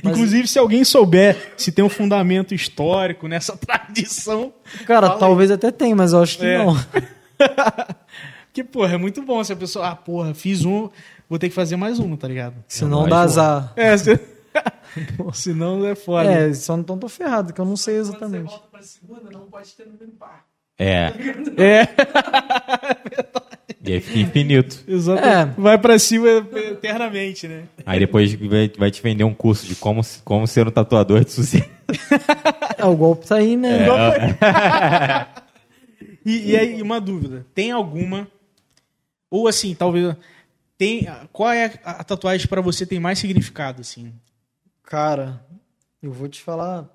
[0.03, 4.53] Mas- Inclusive, se alguém souber se tem um fundamento histórico nessa tradição.
[4.85, 5.21] Cara, fala aí.
[5.21, 6.59] talvez até tenha, mas eu acho que É.
[6.59, 6.75] não.
[8.53, 9.89] Que, porra, é muito bom se a pessoa.
[9.91, 10.89] Ah, porra, fiz um,
[11.29, 12.55] vou ter que fazer mais um, tá ligado?
[12.69, 13.21] Senão mais dá um.
[13.21, 13.73] azar.
[13.77, 14.21] É, se...
[15.35, 16.31] senão é foda.
[16.31, 18.55] É, só então tô ferrado, que eu não sei exatamente.
[18.71, 20.45] pra segunda, não pode ter número par.
[20.79, 21.13] É.
[21.57, 21.89] É,
[23.87, 24.83] E aí fica infinito.
[24.89, 25.59] exatamente.
[25.59, 25.61] É.
[25.61, 27.65] Vai pra cima eternamente, né?
[27.85, 31.31] Aí depois vai, vai te vender um curso de como, como ser um tatuador de
[31.31, 31.65] sucesso.
[32.77, 33.87] É, o golpe tá aí, né?
[36.25, 38.27] E, e aí, uma dúvida: tem alguma.
[39.31, 40.17] Ou assim, talvez.
[40.79, 44.13] Tem, qual é a, a tatuagem pra você tem mais significado, assim?
[44.83, 45.45] Cara,
[46.03, 46.89] eu vou te falar.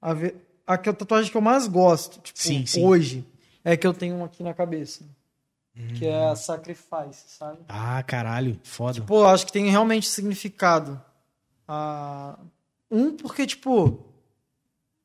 [0.00, 0.34] A, ve...
[0.66, 2.84] a tatuagem que eu mais gosto, tipo, Sim, sim.
[2.84, 3.24] hoje,
[3.64, 5.04] é que eu tenho uma aqui na cabeça.
[5.98, 7.58] Que é a Sacrifice, sabe?
[7.68, 9.02] Ah, caralho, foda.
[9.02, 11.00] Pô, eu acho que tem realmente significado.
[11.68, 12.38] Ah,
[12.90, 14.02] um, porque, tipo,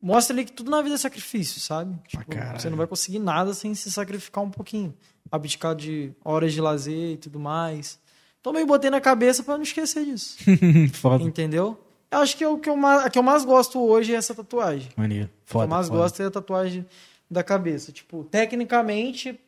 [0.02, 1.96] mostra ali que tudo na vida é sacrifício, sabe?
[2.08, 2.60] Tipo, caralho.
[2.60, 4.94] você não vai conseguir nada sem se sacrificar um pouquinho.
[5.32, 8.00] Abdicar de horas de lazer e tudo mais.
[8.42, 10.38] Também botei na cabeça pra não esquecer disso.
[10.94, 11.24] foda.
[11.24, 11.80] Entendeu?
[12.10, 14.18] Eu acho que é o que eu mais, a que eu mais gosto hoje é
[14.18, 14.90] essa tatuagem.
[14.98, 15.26] Maneiro.
[15.26, 15.66] o que Foda.
[15.66, 16.00] eu mais foda.
[16.00, 16.86] gosto é a tatuagem
[17.30, 17.92] da cabeça.
[17.92, 19.40] Tipo, tecnicamente,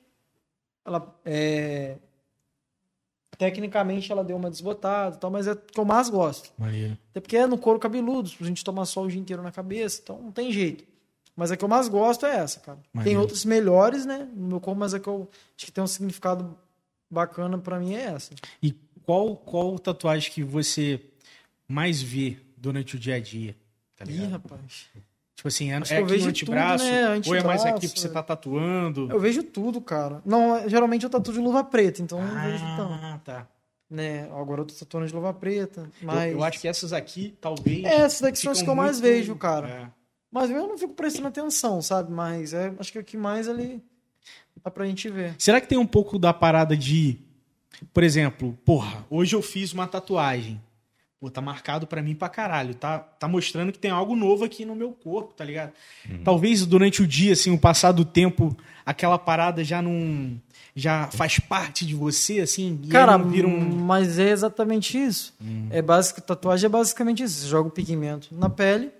[0.85, 1.97] ela é.
[3.43, 6.49] Tecnicamente ela deu uma desbotada e tal, mas é o que eu mais gosto.
[6.57, 6.97] Maneiro.
[7.11, 9.99] Até porque é no couro cabeludo, a gente toma sol o dia inteiro na cabeça,
[10.01, 10.85] então não tem jeito.
[11.35, 12.79] Mas a que eu mais gosto é essa, cara.
[13.03, 15.87] Tem outras melhores, né, no meu corpo, mas a que eu acho que tem um
[15.87, 16.57] significado
[17.11, 18.33] bacana pra mim é essa.
[18.61, 18.71] E
[19.05, 21.01] qual, qual tatuagem que você
[21.67, 23.57] mais vê durante o dia a dia?
[23.97, 24.87] Tá Ih, rapaz.
[25.43, 27.21] Tipo assim, é, Acho é eu aqui vejo no tudo, antebraço, né?
[27.27, 28.11] ou é mais aqui Antebraço, pra você é.
[28.11, 29.11] tá tatuando?
[29.11, 30.21] Eu vejo tudo, cara.
[30.25, 32.93] Não, geralmente eu tatuo de luva preta, então eu não vejo tanto.
[32.93, 33.47] Ah, tá.
[33.89, 34.29] Né?
[34.31, 36.31] Agora eu tô tatuando de luva preta, Eu- mas...
[36.31, 37.83] Eu, acho que essas aqui, talvez...
[37.83, 39.67] É, essas daqui são as que eu mais vejo, cara.
[39.67, 39.87] É.
[40.31, 42.09] Mas eu não fico prestando atenção, sabe?
[42.09, 43.83] Mas é, acho que o que mais ali
[44.63, 45.35] dá pra gente ver.
[45.37, 47.19] Será que tem um pouco da parada de,
[47.93, 50.61] por exemplo, porra, hoje eu fiz uma tatuagem.
[51.23, 52.75] Pô, tá marcado pra mim pra caralho.
[52.75, 55.71] Tá, tá mostrando que tem algo novo aqui no meu corpo, tá ligado?
[56.21, 58.53] Talvez durante o dia, assim, o passar do tempo,
[58.85, 60.37] aquela parada já não.
[60.75, 63.57] Já faz parte de você, assim, e Cara, vira um.
[63.57, 65.33] mas é exatamente isso.
[65.69, 67.39] É básico, tatuagem é basicamente isso.
[67.39, 68.91] Você joga o pigmento na pele,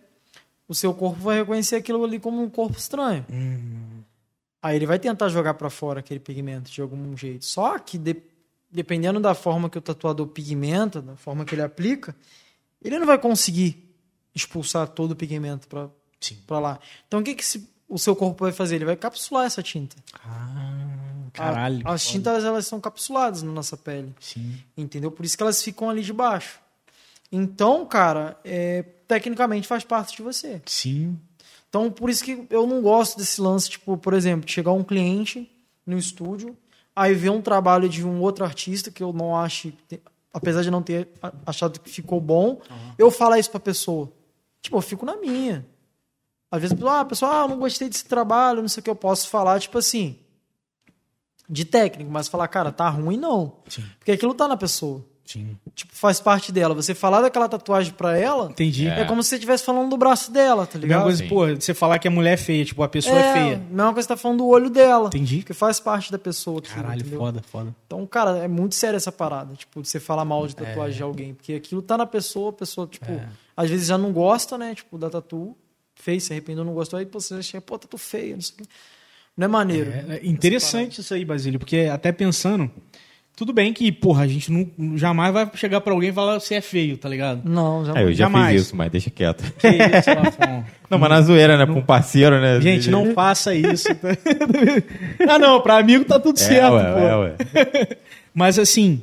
[0.66, 3.26] o seu corpo vai reconhecer aquilo ali como um corpo estranho.
[4.62, 7.44] Aí ele vai tentar jogar pra fora aquele pigmento de algum jeito.
[7.44, 8.16] Só que de-
[8.74, 12.16] dependendo da forma que o tatuador pigmenta, da forma que ele aplica,
[12.82, 13.96] ele não vai conseguir
[14.36, 16.80] expulsar todo o pigmento para lá.
[17.08, 18.76] Então o que, que esse- o seu corpo vai fazer?
[18.76, 19.96] Ele vai capsular essa tinta.
[20.26, 21.88] Ah, caralho.
[21.88, 24.58] A- as tintas elas são capsuladas na nossa pele, Sim.
[24.76, 25.12] entendeu?
[25.12, 26.60] Por isso que elas ficam ali de baixo.
[27.32, 30.62] Então, cara, é, tecnicamente faz parte de você.
[30.66, 31.20] Sim.
[31.70, 35.50] Então, por isso que eu não gosto desse lance, tipo, por exemplo, chegar um cliente
[35.86, 36.56] no estúdio,
[36.96, 39.74] aí ver um trabalho de um outro artista que eu não acho,
[40.34, 41.08] apesar de não ter
[41.46, 42.62] achado que ficou bom,
[42.98, 44.12] eu falar isso pra pessoa.
[44.62, 45.66] Tipo, eu fico na minha.
[46.50, 48.96] Às vezes, ah, a pessoa, ah, não gostei desse trabalho, não sei o que eu
[48.96, 50.20] posso falar, tipo assim,
[51.50, 53.58] de técnico, mas falar, cara, tá ruim não.
[53.68, 53.84] Sim.
[53.98, 55.04] Porque aquilo tá na pessoa.
[55.34, 55.58] Sim.
[55.76, 56.74] Tipo, faz parte dela.
[56.76, 58.88] Você falar daquela tatuagem pra ela Entendi.
[58.88, 61.04] é, como se você estivesse falando do braço dela, tá Mesma ligado?
[61.04, 61.30] coisa, Sim.
[61.30, 63.58] pô, você falar que a mulher é feia, tipo, a pessoa é, feia.
[63.58, 65.08] mesma coisa que você tá falando do olho dela.
[65.08, 65.44] Entendi.
[65.44, 66.60] Que faz parte da pessoa.
[66.60, 67.20] aquilo, Caralho, entendeu?
[67.20, 67.76] foda, foda.
[67.88, 70.98] Então, cara, é muito sério essa parada, tipo, de você falar mal de tatuagem É.
[70.98, 71.34] de alguém.
[71.34, 73.20] Porque aquilo tá na pessoa, a pessoa, tipo,
[73.58, 74.76] às vezes já não gosta, né?
[74.76, 75.56] Tipo, da tatu,
[75.96, 78.58] fez, se arrependeu, não gostou, aí pô, você chega, pô, tatu feia, não sei o
[78.60, 78.64] quê.
[79.36, 79.90] Não é maneiro.
[79.92, 82.70] É, é interessante isso aí, Basílio, porque até pensando,
[83.36, 86.56] tudo bem que, porra, a gente não, jamais vai chegar pra alguém e falar você
[86.56, 87.42] é feio, tá ligado?
[87.50, 88.54] Não, já É, eu já Jamais.
[88.56, 89.44] fiz isso, mas deixa quieto.
[89.58, 90.64] Que isso, Lafon?
[90.90, 91.66] Não, mas na zoeira, né?
[91.66, 92.62] Pra um parceiro, né?
[92.62, 93.88] Gente, não faça isso.
[93.96, 94.10] tá?
[95.28, 97.00] ah, não, pra amigo tá tudo É, certo, ué, pô.
[97.00, 97.36] é, ué.
[98.34, 99.02] Mas assim,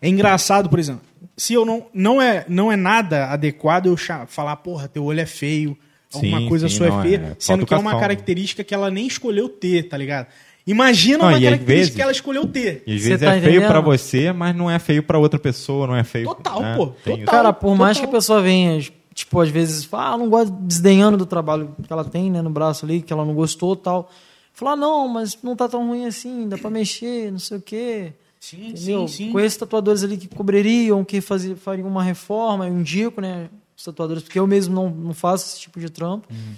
[0.00, 1.02] é engraçado, por exemplo,
[1.36, 5.26] se eu não não é não é nada adequado eu falar, porra, teu olho é
[5.26, 5.78] feio,
[6.12, 8.74] alguma Sim, coisa sim, sua não, é feia, é sendo que é uma característica que
[8.74, 10.26] ela nem escolheu ter, tá ligado?
[10.66, 12.82] Imagina Não, uma característica vezes- que ela escolheu ter.
[12.86, 13.68] E às Você vezes tá é feio entendendo?
[13.68, 16.26] pra você, mas não é feio pra outra pessoa, não é feio.
[16.26, 16.76] Total, né?
[16.76, 17.24] pô, total.
[17.24, 18.14] Cara, por mais que total.
[18.16, 18.80] a pessoa venha,
[19.12, 22.50] tipo, às vezes, fala, ah, não gosto, desdenhando do trabalho que ela tem, né, no
[22.50, 24.08] braço ali, que ela não gostou tal.
[24.52, 28.12] Falar, não, mas não tá tão ruim assim, dá pra mexer, não sei o quê.
[28.38, 29.08] Sim, Entendeu?
[29.08, 29.32] sim, sim.
[29.32, 34.22] Conheço tatuadores ali que cobririam, que faziam, fariam uma reforma, eu indico, né, os tatuadores,
[34.22, 36.26] porque eu mesmo não, não faço esse tipo de trampo.
[36.30, 36.54] Uhum.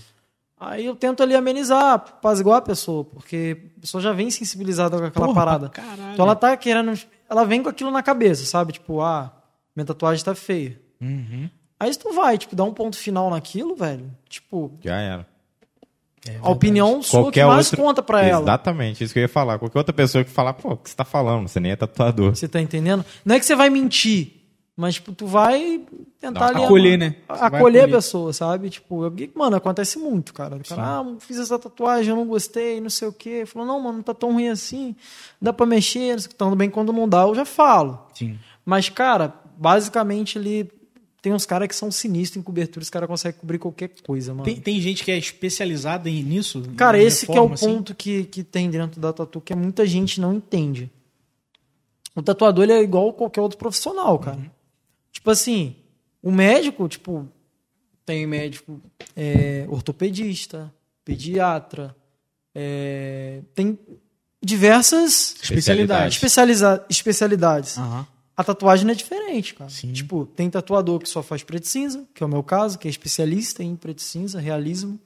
[0.67, 5.05] Aí eu tento ali amenizar, apaziguar a pessoa, porque a pessoa já vem sensibilizada com
[5.05, 5.69] aquela Porra, parada.
[5.69, 6.13] caralho.
[6.15, 6.99] Então ela tá querendo.
[7.29, 8.73] Ela vem com aquilo na cabeça, sabe?
[8.73, 9.31] Tipo, ah,
[9.77, 10.81] minha tatuagem tá feia.
[11.01, 11.51] Uhum.
[11.79, 15.27] Aí se tu vai, tipo, dar um ponto final naquilo, velho, tipo, Já era.
[16.27, 17.83] É a opinião sua que Qualquer mais outro...
[17.85, 18.43] conta pra ela.
[18.45, 19.59] Exatamente, isso que eu ia falar.
[19.59, 21.47] Qualquer outra pessoa que falar, pô, o que você tá falando?
[21.47, 22.35] Você nem é tatuador.
[22.35, 23.05] Você tá entendendo?
[23.23, 24.33] Não é que você vai mentir,
[24.77, 25.83] mas, tipo, tu vai
[26.21, 26.65] tentar ali.
[26.65, 27.17] acolher, né?
[27.29, 27.85] Você Acolher, acolher.
[27.85, 28.71] a pessoa, sabe?
[28.71, 30.57] Tipo, eu- mano, acontece muito, cara.
[30.57, 33.45] O cara, ah, fiz essa tatuagem, eu não gostei, não sei o quê.
[33.47, 34.97] Falou, não, mano, não tá tão ruim assim.
[35.41, 36.35] Dá pra mexer, não sei o que.
[36.37, 38.05] Tanto bem quando não dá, eu já falo.
[38.15, 38.39] Sim.
[38.65, 40.71] Mas, cara, basicamente ele.
[41.23, 44.45] Tem uns caras que são sinistros em cobertura, os caras conseguem cobrir qualquer coisa, mano.
[44.45, 46.63] Tem, tem gente que é especializada em- nisso?
[46.77, 47.67] Cara, esse que é o reforma, assim?
[47.77, 50.91] ponto que, que tem dentro da tatu que muita gente não entende.
[52.15, 54.39] O tatuador ele é igual qualquer outro profissional, cara.
[55.15, 55.77] Tipo assim,
[56.23, 57.27] o médico, tipo,
[58.05, 58.79] tem médico
[59.17, 60.71] é, ortopedista,
[61.05, 61.97] pediatra,
[62.55, 63.79] é, tem
[64.43, 66.15] diversas Especialidades.
[66.17, 67.79] especializa- especialidades.
[67.79, 68.07] Aham.
[68.37, 69.71] A tatuagem é diferente, cara.
[69.71, 69.93] Sim.
[69.93, 72.89] Tipo, tem tatuador que só faz preto e cinza, que é o meu caso, que
[72.89, 74.99] é especialista em preto e cinza, realismo.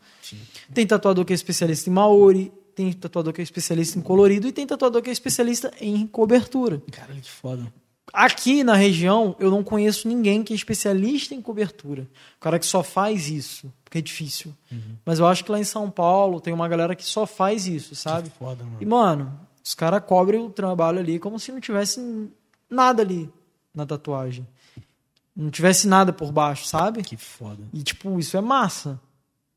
[0.73, 4.53] Tem tatuador que é especialista em maori, tem tatuador que é especialista em colorido e
[4.53, 6.83] tem tatuador que é especialista em cobertura.
[6.91, 7.71] Caralho, que foda.
[8.13, 12.09] Aqui na região, eu não conheço ninguém que é especialista em cobertura.
[12.37, 14.55] O cara que só faz isso, porque é difícil.
[15.05, 17.95] Mas eu acho que lá em São Paulo tem uma galera que só faz isso,
[17.95, 18.31] sabe?
[18.31, 18.77] Que foda, mano.
[18.81, 22.31] E, mano, os caras cobrem o trabalho ali como se não tivesse
[22.71, 23.31] nada ali
[23.75, 24.47] na tatuagem.
[25.37, 27.03] Não tivesse nada por baixo, sabe?
[27.03, 27.63] Que foda.
[27.73, 29.01] E, tipo, isso é massa.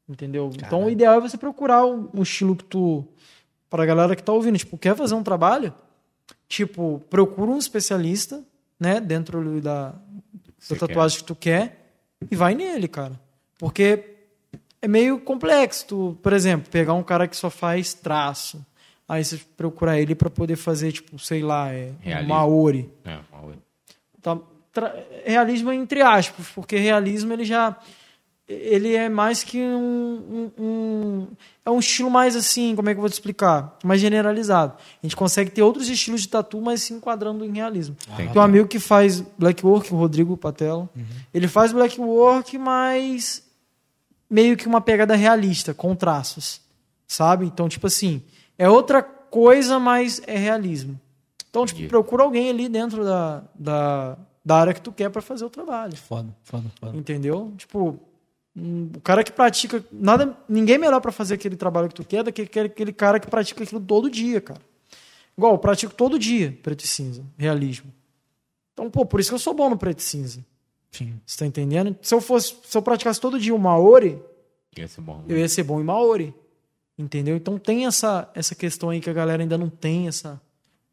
[0.08, 0.52] Entendeu?
[0.54, 3.06] Então, o ideal é você procurar um estilo que tu.
[3.70, 5.74] Pra galera que tá ouvindo, tipo, quer fazer um trabalho?
[6.52, 8.44] Tipo, procura um especialista,
[8.78, 9.00] né?
[9.00, 9.92] Dentro da,
[10.70, 11.94] da tatuagem que tu quer
[12.30, 13.18] e vai nele, cara.
[13.58, 14.04] Porque
[14.82, 15.86] é meio complexo.
[15.88, 18.66] Tu, por exemplo, pegar um cara que só faz traço.
[19.08, 22.34] Aí você procurar ele pra poder fazer, tipo, sei lá, é, Realismo.
[22.34, 22.90] Maori.
[23.06, 23.60] É, uma outra.
[24.22, 24.38] Tá,
[24.74, 24.96] tra-
[25.26, 27.78] realismo entre aspas, porque realismo ele já
[28.52, 31.28] ele é mais que um, um- um-
[31.66, 33.78] é um estilo mais assim, como é que eu vou te explicar?
[33.84, 34.74] Mais generalizado.
[35.02, 37.96] A gente consegue ter outros estilos de tatu, mas se enquadrando em realismo.
[38.18, 38.28] Tem.
[38.30, 40.90] Tem um amigo que faz black work, o Rodrigo Patela.
[40.96, 41.06] Uhum.
[41.34, 43.44] Ele faz black work, mas
[44.30, 46.62] meio que uma pegada realista, com traços,
[47.08, 47.46] sabe?
[47.46, 48.22] Então, tipo assim,
[48.58, 51.00] é outra coisa, mas é realismo.
[51.50, 55.44] Então, tipo, procura alguém ali dentro da, da, da área que tu quer pra fazer
[55.44, 55.96] o trabalho.
[55.98, 56.98] Foda, foda, foda.
[56.98, 57.54] Entendeu?
[57.58, 58.00] Tipo,
[58.56, 59.84] o cara que pratica.
[59.92, 63.20] nada Ninguém melhor pra fazer aquele trabalho que tu quer do que aquele, aquele cara
[63.20, 64.60] que pratica aquilo todo dia, cara.
[65.38, 67.92] Igual, eu pratico todo dia preto e cinza, realismo.
[68.74, 70.44] Então, pô, por isso que eu sou bom no preto e cinza.
[70.92, 71.14] Sim.
[71.26, 71.96] Você tá entendendo?
[72.02, 74.22] Se eu fosse, se eu praticasse todo dia o Maori,
[74.78, 75.24] Ia ser bom.
[75.28, 76.34] eu ia ser bom em Maori.
[76.98, 77.36] Entendeu?
[77.38, 80.40] Então tem essa, essa questão aí que a galera ainda não tem essa,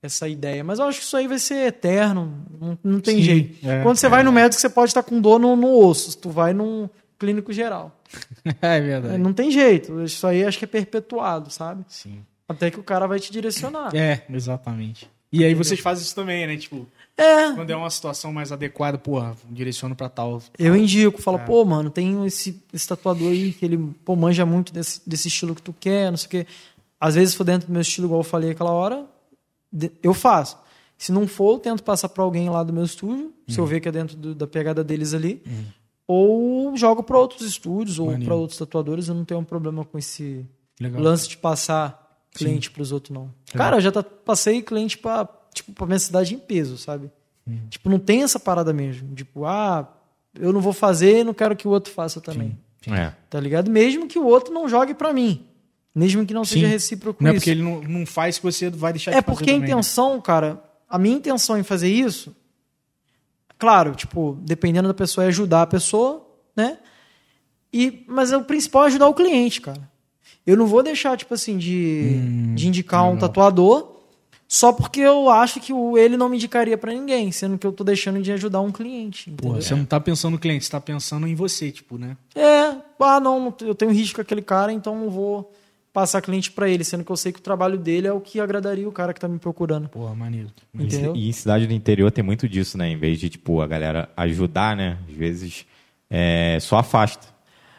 [0.01, 0.63] essa ideia.
[0.63, 2.45] Mas eu acho que isso aí vai ser eterno.
[2.61, 3.69] Não, não tem Sim, jeito.
[3.69, 6.13] é, Quando você vai no médico, você pode estar com dor no, no osso.
[6.13, 7.99] Se tu vai num clínico geral.
[8.63, 9.19] é verdade.
[9.19, 10.03] Não tem jeito.
[10.03, 11.85] Isso aí acho que é perpetuado, sabe?
[11.89, 12.21] Sim.
[12.49, 13.95] Até que o cara vai te direcionar.
[13.95, 15.09] É, exatamente.
[15.31, 16.57] E aí vocês fazem isso também, né?
[16.57, 17.53] Tipo, É.
[17.53, 20.41] quando é uma situação mais adequada, porra, direciono pra tal.
[20.59, 21.45] Eu indico, falo, É.
[21.45, 23.77] pô, mano, tem esse, esse tatuador aí que ele
[24.07, 26.47] pô, manja muito desse, desse estilo que tu quer, não sei o quê.
[26.99, 29.05] Às vezes, for dentro do meu estilo, igual eu falei aquela hora,
[30.03, 30.57] eu faço.
[30.97, 33.81] Se não for, eu tento passar para alguém lá do meu estúdio, se eu ver
[33.81, 35.43] que é dentro do- da pegada deles ali.
[36.09, 39.09] Ou jogo para outros estúdios ou para outros tatuadores.
[39.09, 40.45] Eu não tenho um problema com esse
[40.81, 41.03] Legal.
[41.03, 43.31] lance de passar cliente para os outros, não.
[43.53, 47.11] Cara, eu já tá- passei cliente para tipo, pra minha cidade em peso, sabe?
[47.71, 49.15] Tipo, não tem essa parada mesmo.
[49.15, 49.89] Tipo, ah,
[50.39, 52.59] eu não vou fazer, não quero que o outro faça também.
[52.87, 53.13] É.
[53.29, 53.71] Tá ligado?
[53.71, 55.45] Mesmo que o outro não jogue pra mim.
[55.95, 56.55] Mesmo que não Sim.
[56.61, 59.23] seja recíproco Não é porque ele não, não faz que você vai deixar É de
[59.23, 59.73] fazer porque a também, né?
[59.75, 62.37] intenção, cara, a minha intenção em fazer isso,
[63.59, 66.79] claro, tipo, dependendo da pessoa, é ajudar a pessoa, né?
[67.73, 69.89] E, mas o principal é ajudar o cliente, cara.
[70.47, 73.99] Eu não vou deixar, tipo assim, de, Hum, de indicar um tatuador
[74.49, 77.73] só porque eu acho que o, ele não me indicaria pra ninguém, sendo que eu
[77.73, 79.29] tô deixando de ajudar um cliente.
[79.29, 79.61] Entendeu?
[79.61, 82.17] você não tá pensando no cliente, você tá pensando em você, tipo, né?
[82.35, 85.53] É, ah, não, eu tenho risco com aquele cara, então não vou
[86.01, 88.39] passar cliente pra ele, sendo que eu sei que o trabalho dele é o que
[88.39, 89.89] agradaria o cara que tá me procurando.
[89.89, 90.49] Porra, maneiro.
[90.73, 91.17] E, Entendeu?
[91.17, 92.89] e em cidade do interior tem muito disso, né?
[92.89, 94.99] Em vez de, tipo, a galera ajudar, né?
[95.09, 95.67] Às vezes
[96.09, 97.27] é, só afasta.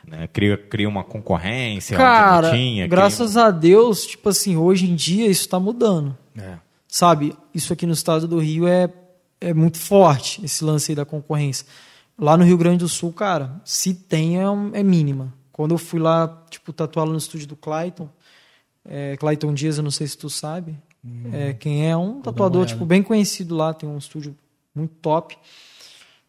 [0.05, 0.27] Né?
[0.33, 2.87] Cria, cria uma concorrência onde Cara, tinha.
[2.87, 6.17] graças a Deus, tipo assim, hoje em dia isso tá mudando.
[6.37, 6.55] É.
[6.87, 8.89] Sabe, isso aqui no estado do Rio é,
[9.39, 11.65] é muito forte, esse lance aí da concorrência.
[12.17, 15.33] Lá no Rio Grande do Sul, cara, se tem é, um- é mínima.
[15.59, 18.07] Quando eu fui lá, tipo, tatuar lá no estúdio do Clayton,
[18.85, 20.73] é, Clayton Dias, eu não sei se tu sabe,
[21.33, 24.33] é, quem é um tatuador, tipo, bem conhecido lá, tem um estúdio
[24.73, 25.37] muito top.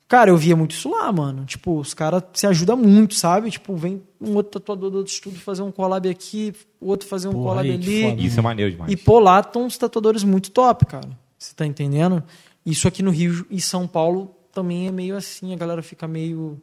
[0.09, 1.45] Cara, eu via muito isso lá, mano.
[1.45, 3.53] Tipo, os caras se ajudam muito, sabe?
[3.53, 7.29] Tipo, vem um outro tatuador do outro estúdio fazer um collab aqui, o outro fazer
[7.29, 8.03] um Porra, collab aí, ali.
[8.03, 8.21] foda.
[8.23, 8.91] Isso é maneiro demais.
[8.93, 11.09] E pô, lá estão os tatuadores muito top, cara.
[11.39, 12.21] Você tá entendendo?
[12.67, 16.61] Isso aqui no Rio e São Paulo também é meio assim, a galera fica meio.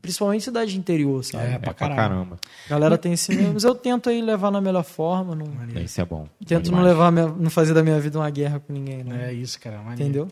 [0.00, 1.44] Principalmente cidade interior, sabe?
[1.44, 1.96] É, É pra pra caralho.
[1.96, 2.38] caramba.
[2.66, 3.50] A galera tem esse meio.
[3.54, 5.34] Mas eu tento aí levar na melhor forma.
[5.34, 5.46] Não,
[5.82, 6.26] Isso é bom.
[6.46, 9.30] tento Bom não levar, minha- não fazer da minha vida uma guerra com ninguém, né?
[9.30, 9.78] É isso, cara.
[9.78, 10.02] Maneiro.
[10.02, 10.28] Entendeu?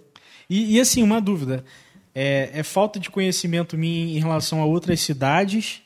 [0.49, 1.65] E, e, assim, uma dúvida.
[2.15, 5.83] É, é falta de conhecimento minha em relação a outras cidades?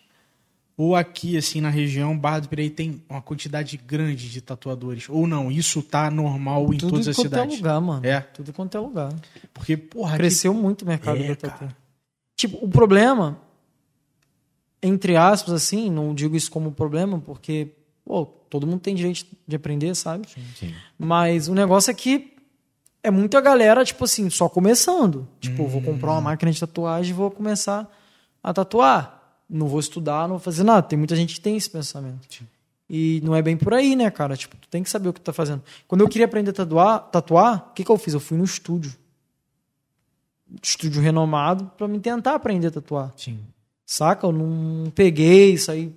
[0.84, 5.08] Ou aqui, assim, na região, Barra do Piraí tem uma quantidade grande de tatuadores?
[5.08, 5.48] Ou não?
[5.50, 7.56] Isso tá normal em Tudo todas as quanto é cidades?
[7.58, 8.04] lugar, mano.
[8.06, 8.20] É.
[8.20, 9.12] Tudo quanto é lugar.
[9.54, 11.68] Porque, porra, Cresceu muito o mercado É, da tatu.
[12.36, 13.38] Tipo, o problema,
[14.82, 17.68] entre aspas, assim, não digo isso como problema, porque,
[18.04, 20.26] pô, todo mundo tem direito de aprender, sabe?
[20.58, 20.74] Sim.
[20.98, 22.32] Mas o negócio é que
[23.04, 25.28] é muita galera, tipo assim, só começando.
[25.40, 26.14] Tipo, vou comprar Hum.
[26.14, 27.88] uma máquina de tatuagem e vou começar
[28.42, 29.21] a tatuar.
[29.52, 30.82] Não vou estudar, não vou fazer nada.
[30.82, 32.26] Tem muita gente que tem esse pensamento.
[32.88, 34.34] E não é bem por aí, né, cara?
[34.34, 35.62] Tipo, tu tem que saber o que tu tá fazendo.
[35.86, 38.14] Quando eu queria aprender a tatuar, tatuar o que, que eu fiz?
[38.14, 38.94] Eu fui no estúdio.
[40.62, 43.12] Estúdio renomado pra me tentar aprender a tatuar.
[43.14, 43.38] Sim.
[43.84, 44.26] Saca?
[44.26, 45.92] Eu não peguei, saí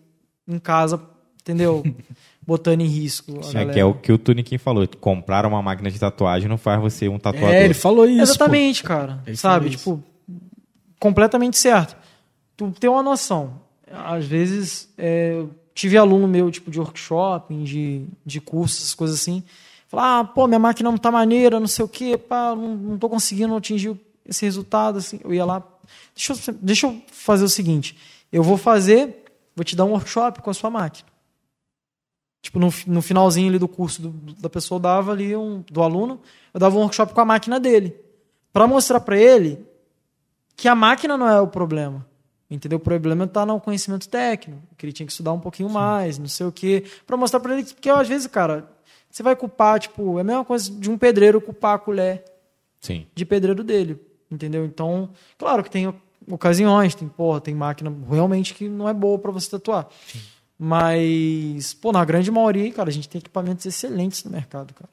[0.46, 1.02] em casa,
[1.42, 1.82] entendeu?
[2.46, 3.40] Botando em risco.
[3.56, 4.88] a É que é o que o Tuniquim falou.
[5.00, 7.50] Comprar uma máquina de tatuagem não faz você um tatuador.
[7.50, 8.22] É, ele falou isso.
[8.22, 9.24] Exatamente, cara.
[9.26, 9.72] Ele Sabe?
[9.72, 10.04] Tipo,
[11.00, 12.05] completamente certo.
[12.58, 13.62] Tu tem uma noção.
[13.92, 19.44] Às vezes, é, tive aluno meu, tipo, de workshop, de, de cursos, coisas assim.
[19.88, 22.98] Falar, ah, pô, minha máquina não tá maneira, não sei o quê, pá, não, não
[22.98, 23.96] tô conseguindo atingir
[24.26, 25.20] esse resultado, assim.
[25.24, 25.64] Eu ia lá,
[26.16, 27.98] deixa eu, deixa eu fazer o seguinte,
[28.32, 29.24] eu vou fazer,
[29.56, 31.08] vou te dar um workshop com a sua máquina.
[32.42, 35.82] Tipo, no, no finalzinho ali do curso do- da pessoa, eu dava ali, um, do
[35.82, 36.20] aluno,
[36.54, 37.96] eu dava um workshop com a máquina dele.
[38.54, 39.66] Pra mostrar pra ele
[40.56, 42.06] que a máquina não é o problema.
[42.50, 42.78] Entendeu?
[42.78, 46.28] O problema tá no conhecimento técnico, que ele tinha que estudar um pouquinho mais, não
[46.28, 46.84] sei o quê.
[47.06, 48.70] Pra mostrar pra ele que, porque às vezes, cara,
[49.10, 52.24] você vai culpar, tipo, é a mesma coisa de um pedreiro culpar a colher
[52.82, 53.08] Sim.
[53.16, 54.00] de pedreiro dele,
[54.30, 54.64] entendeu?
[54.64, 55.92] Então, claro que tem
[56.30, 59.88] ocasiões, tem, porra, tem máquina realmente que não é boa pra você tatuar.
[60.58, 64.90] Mas, pô, na grande maioria, cara, a gente tem equipamentos excelentes no mercado, cara.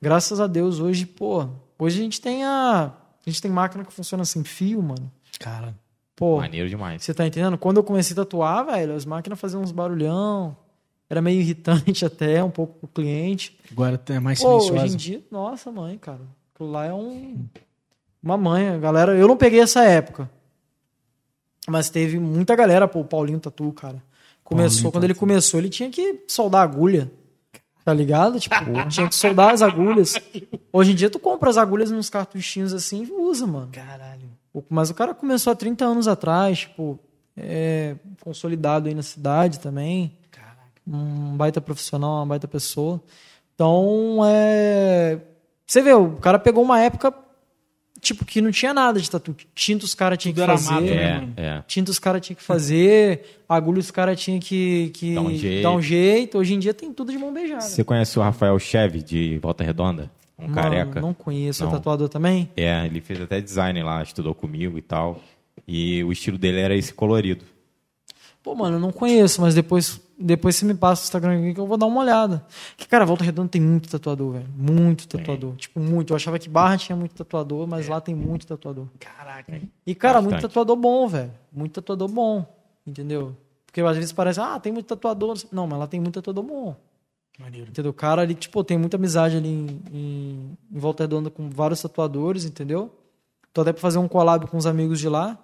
[0.00, 1.46] Graças a Deus, hoje, pô,
[1.78, 2.92] hoje a gente tem a
[3.26, 5.10] a gente tem máquina que funciona sem fio, mano.
[5.40, 5.76] Cara,
[6.16, 7.04] Pô, Maneiro demais.
[7.04, 7.58] você tá entendendo?
[7.58, 10.56] Quando eu comecei a tatuar, velho, as máquinas faziam uns barulhão.
[11.08, 13.56] Era meio irritante até, um pouco pro cliente.
[13.70, 14.84] agora é mais Pô, silenciosa.
[14.84, 16.22] hoje em dia, nossa, mãe, cara.
[16.54, 17.44] Aquilo lá é um.
[18.22, 19.14] Uma mãe, galera.
[19.16, 20.28] Eu não peguei essa época.
[21.68, 24.02] Mas teve muita galera, pô, o Paulinho Tatu, cara.
[24.42, 27.10] Começou, Paulinho quando ele começou, ele tinha que soldar agulha.
[27.84, 28.40] Tá ligado?
[28.40, 28.56] Tipo,
[28.88, 30.14] tinha que soldar as agulhas.
[30.72, 33.68] Hoje em dia, tu compra as agulhas nos cartuchinhos assim e usa, mano.
[33.70, 34.15] Caralho.
[34.68, 36.98] Mas o cara começou há 30 anos atrás, tipo,
[37.36, 40.16] é, consolidado aí na cidade também.
[40.30, 40.56] Caraca.
[40.86, 43.00] Um baita profissional, uma baita pessoa.
[43.54, 45.18] Então, é.
[45.66, 47.12] Você vê, o cara pegou uma época,
[48.00, 49.34] tipo, que não tinha nada de tatu.
[49.54, 50.80] Tinta os caras tinham que fazer.
[50.94, 51.28] né?
[51.36, 51.64] É, é.
[51.66, 53.42] Tinta os caras tinham que fazer.
[53.48, 55.62] Agulha os caras tinham que, que Dar um jeito.
[55.62, 56.38] dar um jeito.
[56.38, 57.62] Hoje em dia tem tudo de mão beijada.
[57.62, 60.10] Você conhece o Rafael Cheve de Volta Redonda?
[60.38, 61.00] Um Mano, careca.
[61.00, 61.62] Não conheço.
[61.62, 61.72] É Não.
[61.72, 62.50] tatuador também?
[62.56, 65.20] É, ele fez até design lá, estudou comigo e tal.
[65.66, 67.44] E o estilo dele era esse colorido.
[68.42, 71.58] Pô, mano, eu não conheço, mas depois, depois você me passa o Instagram aqui que
[71.58, 72.46] eu vou dar uma olhada.
[72.76, 74.46] Que, cara, Volta Redonda tem muito tatuador, velho.
[74.56, 75.56] Muito tatuador.
[75.56, 76.12] Tipo, muito.
[76.12, 78.86] Eu achava que Barra tinha muito tatuador, mas lá tem muito tatuador.
[79.00, 79.60] Caraca.
[79.84, 80.30] E, cara, Bastante.
[80.30, 81.32] muito tatuador bom, velho.
[81.52, 82.46] Muito tatuador bom.
[82.86, 83.36] Entendeu?
[83.66, 85.36] Porque às vezes parece, ah, tem muito tatuador.
[85.50, 86.76] Não, mas lá tem muito tatuador bom.
[87.38, 87.68] Maneiro.
[87.68, 87.90] Entendeu?
[87.90, 91.82] O cara ali, tipo, tem muita amizade ali em, em, em Volta Redonda com vários
[91.82, 92.90] tatuadores, entendeu?
[93.52, 95.38] Tô até pra fazer um collab com os amigos de lá.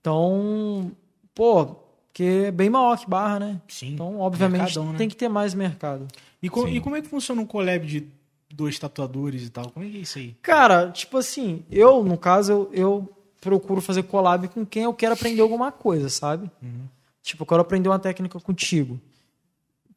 [0.00, 0.90] Então,
[1.34, 1.66] pô,
[2.06, 3.60] porque é bem maior que Barra, né?
[3.68, 3.94] Sim.
[3.94, 4.98] Então, obviamente, Mercadão, né?
[4.98, 6.06] tem que ter mais mercado.
[6.42, 6.74] E, co- Sim.
[6.74, 8.06] e como é que funciona um collab de
[8.52, 9.70] dois tatuadores e tal?
[9.70, 10.34] Como é que é isso aí?
[10.42, 13.08] Cara, tipo assim, eu, no caso, eu, eu
[13.40, 16.50] procuro fazer collab com quem eu quero aprender alguma coisa, sabe?
[17.22, 18.98] Tipo, eu quero aprender uma técnica contigo.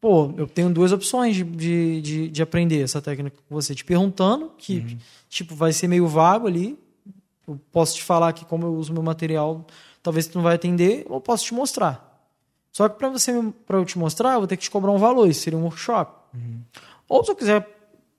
[0.03, 3.73] Pô, eu tenho duas opções de, de, de, de aprender essa técnica com você.
[3.73, 4.97] Te perguntando, que,
[5.29, 6.77] tipo, vai ser meio vago ali.
[7.47, 9.65] Eu posso te falar que como eu uso meu material,
[10.01, 12.21] talvez tu não vai atender, ou posso te mostrar.
[12.69, 13.31] Só que para você
[13.65, 15.63] para eu te mostrar, eu vou ter que te cobrar um valor, isso seria um
[15.63, 16.11] workshop.
[17.07, 17.65] Ou se eu quiser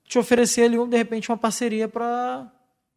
[0.05, 2.51] te oferecer ali, de repente, uma parceria para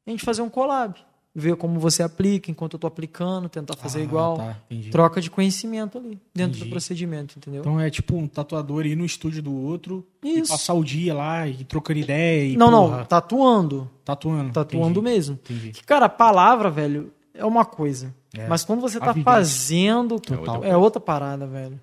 [0.06, 0.98] a gente fazer um collab.
[1.40, 4.36] Ver como você aplica enquanto eu tô aplicando, tentar fazer Ah, igual.
[4.36, 4.56] tá.
[4.90, 6.65] Troca de conhecimento ali, dentro Entendi.
[6.65, 7.60] do procedimento, entendeu?
[7.60, 10.51] Então é tipo um tatuador ir no estúdio do outro e Isso.
[10.51, 13.90] passar o dia lá e trocando ideia e não, porra, não, tatuando.
[14.05, 14.52] tatuando.
[14.52, 15.01] Tatuando Entendi.
[15.15, 15.39] mesmo.
[15.44, 15.70] Entendi.
[15.70, 18.12] Que, cara, a palavra, velho, é uma coisa.
[18.36, 18.48] É.
[18.48, 19.24] Mas quando você tá vivência.
[19.24, 20.65] fazendo, Total.
[20.65, 21.81] é outra parada, velho.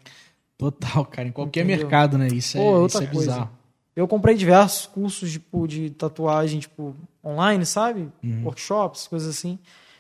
[0.58, 1.78] Total, cara, em qualquer Entendeu?
[1.80, 2.28] mercado, né?
[2.28, 3.32] Isso é, Pô, é outra isso é coisa.
[3.32, 3.50] bizarro.
[3.96, 6.94] Eu comprei diversos cursos tipo, de tatuagem, tipo,
[7.26, 8.10] online, sabe?
[8.24, 8.44] Uhum.
[8.46, 9.58] Workshops, coisas assim.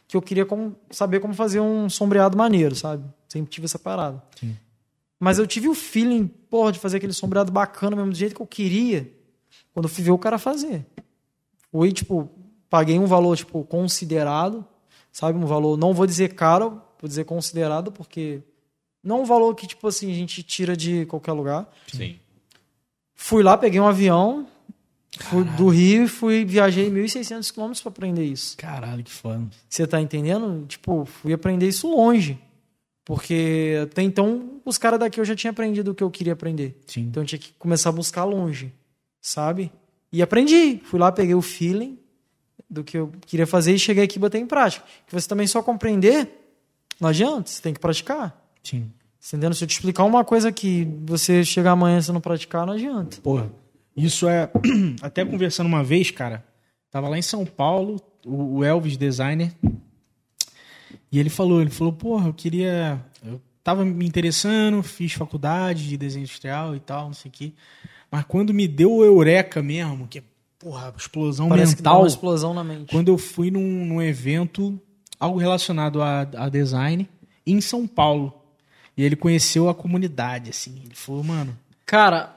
[0.07, 3.03] Que eu queria como- saber como fazer um sombreado maneiro, sabe?
[3.27, 4.21] Sempre tive essa parada.
[4.39, 4.55] Sim.
[5.19, 8.41] Mas eu tive o feeling, porra, de fazer aquele sombreado bacana mesmo, do jeito que
[8.41, 9.11] eu queria,
[9.73, 10.85] quando eu fui ver o cara fazer.
[11.71, 12.29] Fui, tipo,
[12.69, 14.63] paguei um valor, tipo, considerado,
[15.11, 15.37] sabe?
[15.39, 18.41] Um valor, não vou dizer caro, vou dizer considerado, porque
[19.03, 21.67] não um valor que, tipo assim, a gente tira de qualquer lugar.
[21.91, 22.19] Sim.
[23.15, 24.45] Fui lá, peguei um avião,
[25.23, 28.57] fui do Rio e fui, viajei 1.600 quilômetros para aprender isso.
[28.57, 29.47] Caralho, que foda.
[29.69, 30.65] Você tá entendendo?
[30.67, 32.39] Tipo, fui aprender isso longe.
[33.05, 36.81] Porque até então, os caras daqui eu já tinha aprendido o que eu queria aprender.
[36.87, 37.01] Sim.
[37.01, 38.73] Então eu tinha que começar a buscar longe,
[39.21, 39.71] sabe?
[40.11, 40.81] E aprendi.
[40.83, 41.99] Fui lá, peguei o feeling
[42.67, 44.83] do que eu queria fazer e cheguei aqui e botei em prática.
[45.05, 46.29] Que você também só compreender,
[46.99, 48.35] não adianta, você tem que praticar.
[48.63, 48.91] Sim.
[49.27, 49.53] Entendendo?
[49.53, 52.73] Se eu te explicar uma coisa que você chegar amanhã e você não praticar, não
[52.73, 53.17] adianta.
[53.21, 53.51] Porra,
[53.95, 54.49] isso é.
[55.01, 56.43] Até conversando uma vez, cara.
[56.91, 59.53] Tava lá em São Paulo, o Elvis designer.
[61.11, 63.03] E ele falou, ele falou, porra, eu queria.
[63.25, 67.53] Eu tava me interessando, fiz faculdade de desenho industrial e tal, não sei o quê.
[68.11, 70.23] Mas quando me deu o eureka mesmo, que é,
[70.59, 72.01] porra, explosão Parece mental.
[72.01, 72.91] uma explosão na mente.
[72.91, 74.79] Quando eu fui num, num evento,
[75.19, 77.09] algo relacionado a, a design,
[77.45, 78.33] em São Paulo.
[78.97, 80.81] E ele conheceu a comunidade, assim.
[80.85, 82.35] Ele falou, mano, Cara,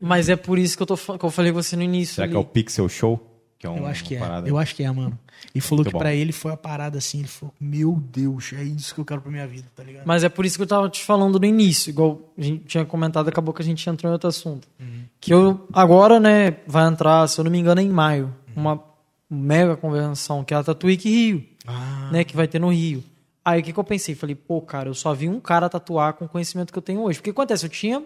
[0.00, 2.14] mas é por isso que eu, tô, que eu falei com você no início.
[2.16, 2.32] Será ali.
[2.32, 3.24] que é o Pixel Show?
[3.58, 4.28] Que é um, Eu acho que uma é.
[4.28, 5.18] parada- Eu acho que é, mano.
[5.54, 7.18] E falou Muito que pra ele foi a parada assim.
[7.20, 10.04] Ele falou: Meu Deus, é isso que eu quero pra minha vida, tá ligado?
[10.06, 12.84] Mas é por isso que eu tava te falando no início, igual a gente tinha
[12.84, 14.68] comentado, acabou que a gente entrou em outro assunto.
[14.78, 15.02] Uhum.
[15.20, 18.80] Que eu, agora, né, vai entrar, se eu não me engano, é em maio, uma
[19.28, 23.02] mega convenção, que é a Tatuíque Rio, Ah, né, que vai ter no Rio.
[23.44, 24.14] Aí o que, que eu pensei?
[24.14, 27.00] Falei, pô, cara, eu só vi um cara tatuar com o conhecimento que eu tenho
[27.02, 27.18] hoje.
[27.18, 28.02] Porque acontece, eu tinha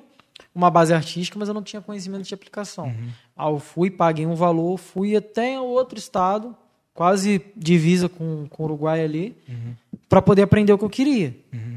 [0.54, 2.86] uma base artística, mas eu não tinha conhecimento de aplicação.
[2.86, 3.08] Uhum.
[3.36, 6.54] Aí eu fui, paguei um valor, fui até outro estado,
[6.94, 9.74] quase divisa com, com o Uruguai ali, Uhum.
[10.08, 11.34] para poder aprender o que eu queria.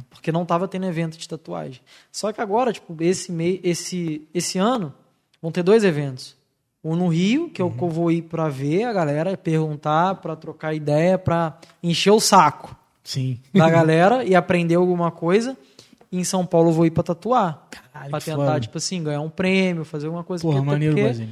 [0.10, 1.82] Porque não estava tendo evento de tatuagem.
[2.12, 4.94] Só que agora, tipo, esse, mei, esse, esse ano,
[5.42, 6.36] vão ter dois eventos.
[6.84, 11.18] Um no Rio, que eu vou ir para ver a galera, perguntar, para trocar ideia,
[11.18, 13.40] para encher o saco sim.
[13.54, 15.58] da galera e aprender alguma coisa.
[16.11, 17.68] E em São Paulo eu vou ir para tatuar.
[17.69, 18.60] Caralho, Pra tentar, foda.
[18.60, 20.41] tipo assim, ganhar um prêmio, fazer alguma coisa.
[20.41, 21.27] Porra, porque- maneiro, porque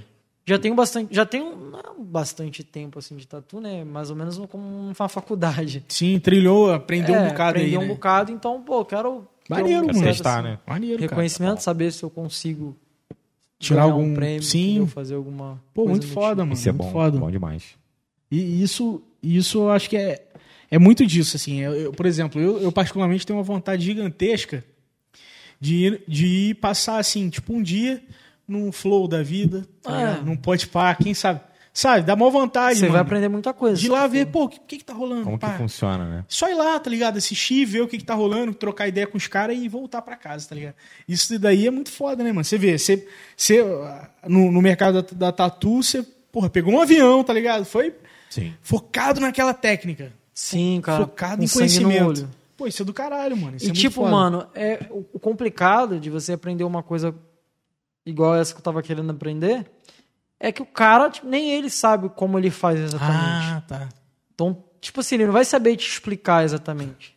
[0.45, 3.83] já tenho bastante, já tenho não, bastante tempo assim de tatu, né?
[3.85, 5.85] Mais ou menos como uma faculdade.
[5.87, 7.63] Sim, trilhou, aprendeu um É, bocado aí.
[7.65, 7.87] aprendi um né?
[7.87, 10.59] bocado, então, pô, quero Maneiro, um certo, Testar, assim, né?
[10.67, 11.09] Maneiro, cara.
[11.11, 12.75] Reconhecimento, saber se eu consigo
[13.59, 14.85] Tirar algum- um prêmio, sim.
[14.87, 16.39] fazer alguma Pô, coisa muito foda, tipo.
[16.41, 16.53] mano.
[16.53, 17.17] Isso é muito bom, foda.
[17.19, 17.63] bom demais.
[18.29, 20.27] E isso, isso eu acho que é,
[20.73, 21.61] é muito disso, assim.
[21.61, 24.65] Eu, eu, por exemplo, eu, eu particularmente tenho uma vontade gigantesca
[25.59, 28.01] de ir, de ir passar, assim, tipo, um dia
[28.47, 30.25] num flow da vida, tá ligado?
[30.25, 31.41] num pode pá, quem sabe?
[31.71, 32.93] Sabe, dá mó vontade, Você mano.
[32.93, 33.79] vai aprender muita coisa.
[33.79, 35.23] De ir lá ver, pô, o que, que que tá rolando?
[35.25, 35.53] Como que pá?
[35.57, 36.25] funciona, né?
[36.27, 37.17] Só ir lá, tá ligado?
[37.17, 40.15] Assistir, ver o que, que tá rolando, trocar ideia com os caras e voltar pra
[40.15, 40.75] casa, tá ligado?
[41.07, 42.43] Isso daí é muito foda, né, mano?
[42.43, 46.81] Você vê, você, você, ah, no, no mercado da, da tatu, você porra, pegou um
[46.81, 47.63] avião, tá ligado?
[47.63, 47.93] Foi
[48.29, 48.53] Sim.
[48.61, 50.11] focado naquela técnica.
[50.33, 51.05] Sim, cara.
[51.05, 52.05] focado com em conhecimento.
[52.21, 52.29] olho.
[52.57, 53.57] Pô, isso é do caralho, mano.
[53.57, 54.11] Isso E é tipo, foda.
[54.11, 57.13] mano, é o complicado de você aprender uma coisa
[58.05, 59.65] igual essa que eu tava querendo aprender
[60.39, 63.17] é que o cara, tipo, nem ele sabe como ele faz exatamente.
[63.17, 63.89] Ah, tá.
[64.33, 67.15] Então, tipo assim, ele não vai saber te explicar exatamente.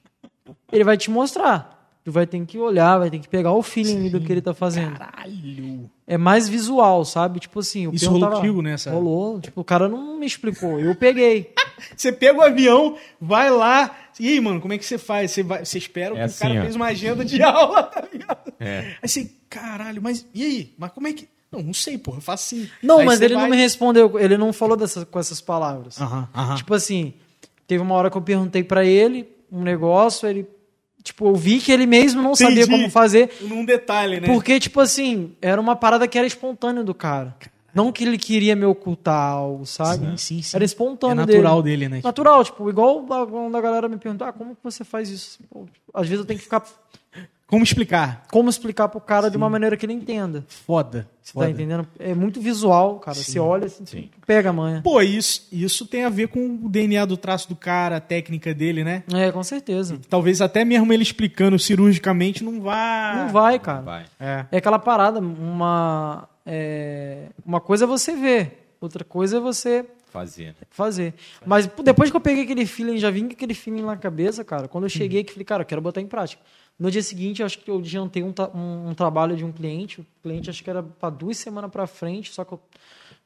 [0.73, 1.75] Ele vai te mostrar.
[2.05, 4.55] Tu vai ter que olhar, vai ter que pegar o feeling do que ele tá
[4.55, 4.97] fazendo.
[4.97, 5.91] Caralho.
[6.07, 7.41] É mais visual, sabe?
[7.41, 9.41] Tipo assim, o Isso rolou tava- contigo, né, essa- Rolou.
[9.41, 10.79] Tipo, o cara não me explicou.
[10.79, 11.53] Eu peguei.
[11.97, 13.95] Você pega o avião, vai lá.
[14.19, 15.31] E aí, mano, como é que você faz?
[15.31, 16.63] Você, vai, você espera que É o cara assim, ó.
[16.63, 18.53] fez uma agenda de aula, tá ligado?
[18.59, 18.95] É.
[19.03, 20.75] Aí você, caralho, mas e aí?
[20.79, 21.29] Mas como é que.
[21.53, 22.69] Não, não sei, porra, eu faço assim.
[22.83, 24.19] Não, Aí mas ele vai- não me respondeu.
[24.19, 26.01] Ele não falou dessa, com essas palavras.
[26.01, 26.55] Aham, aham.
[26.57, 27.15] Tipo assim,
[27.67, 30.47] teve uma hora que eu perguntei pra ele um negócio, ele.
[31.05, 32.71] Tipo, eu vi que ele mesmo não sabia Entendi.
[32.71, 33.31] como fazer.
[33.43, 34.27] Num detalhe, né?
[34.27, 37.37] Porque, tipo assim, era uma parada que era espontânea do cara.
[37.77, 40.07] Não que ele queria me ocultar algo, sabe?
[40.07, 40.57] Sim, sim, sim.
[40.57, 41.77] Era É espontâneo natural dele.
[41.77, 41.97] dele, né?
[41.99, 45.39] Tipo, Natural, tipo, igual quando a galera me pergunta, ah, como que você faz isso?
[45.51, 46.65] Pô, às vezes eu tenho que ficar.
[47.47, 48.25] Como explicar?
[48.33, 50.45] Como explicar pro cara de uma maneira que ele entenda.
[50.49, 51.07] Foda.
[51.23, 51.47] Você foda.
[51.47, 51.87] tá entendendo?
[51.97, 53.17] É muito visual, cara.
[53.17, 54.11] Você olha assim, Sim.
[54.27, 54.81] pega a manha.
[54.83, 58.53] Pô, isso, isso tem a ver com o DNA do traço do cara, a técnica
[58.53, 59.05] dele, né?
[59.15, 59.97] É, com certeza.
[60.09, 63.15] Talvez até mesmo ele explicando cirurgicamente não vá.
[63.27, 63.81] Não vai, cara.
[63.83, 64.05] Vai.
[64.19, 64.47] É.
[64.51, 66.29] É aquela parada, uma.
[66.47, 70.55] É, uma coisa é você ver, outra coisa é você Fazer.
[70.71, 71.13] fazer.
[71.45, 74.67] Mas depois que eu peguei aquele feeling, já vim com aquele feeling na cabeça, cara.
[74.67, 76.41] Quando eu cheguei aqui, falei, cara, eu quero botar em prática.
[76.79, 80.01] No dia seguinte, eu acho que eu adiantei um, um- um trabalho de um cliente.
[80.01, 82.61] O cliente acho que era para duas semanas para frente, só que eu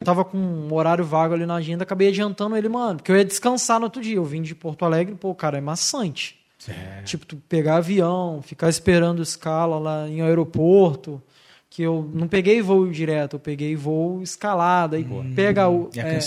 [0.04, 3.24] tava com um horário vago ali na agenda, acabei adiantando ele, mano, porque eu ia
[3.24, 4.16] descansar no outro dia.
[4.16, 6.40] Eu vim de Porto Alegre, pô, cara, é maçante.
[7.04, 11.22] Tipo, tu pegar avião, ficar esperando escala lá em aeroporto,
[11.72, 15.06] que eu não peguei voo direto, eu peguei voo escalada, aí
[15.36, 16.18] pega o é é?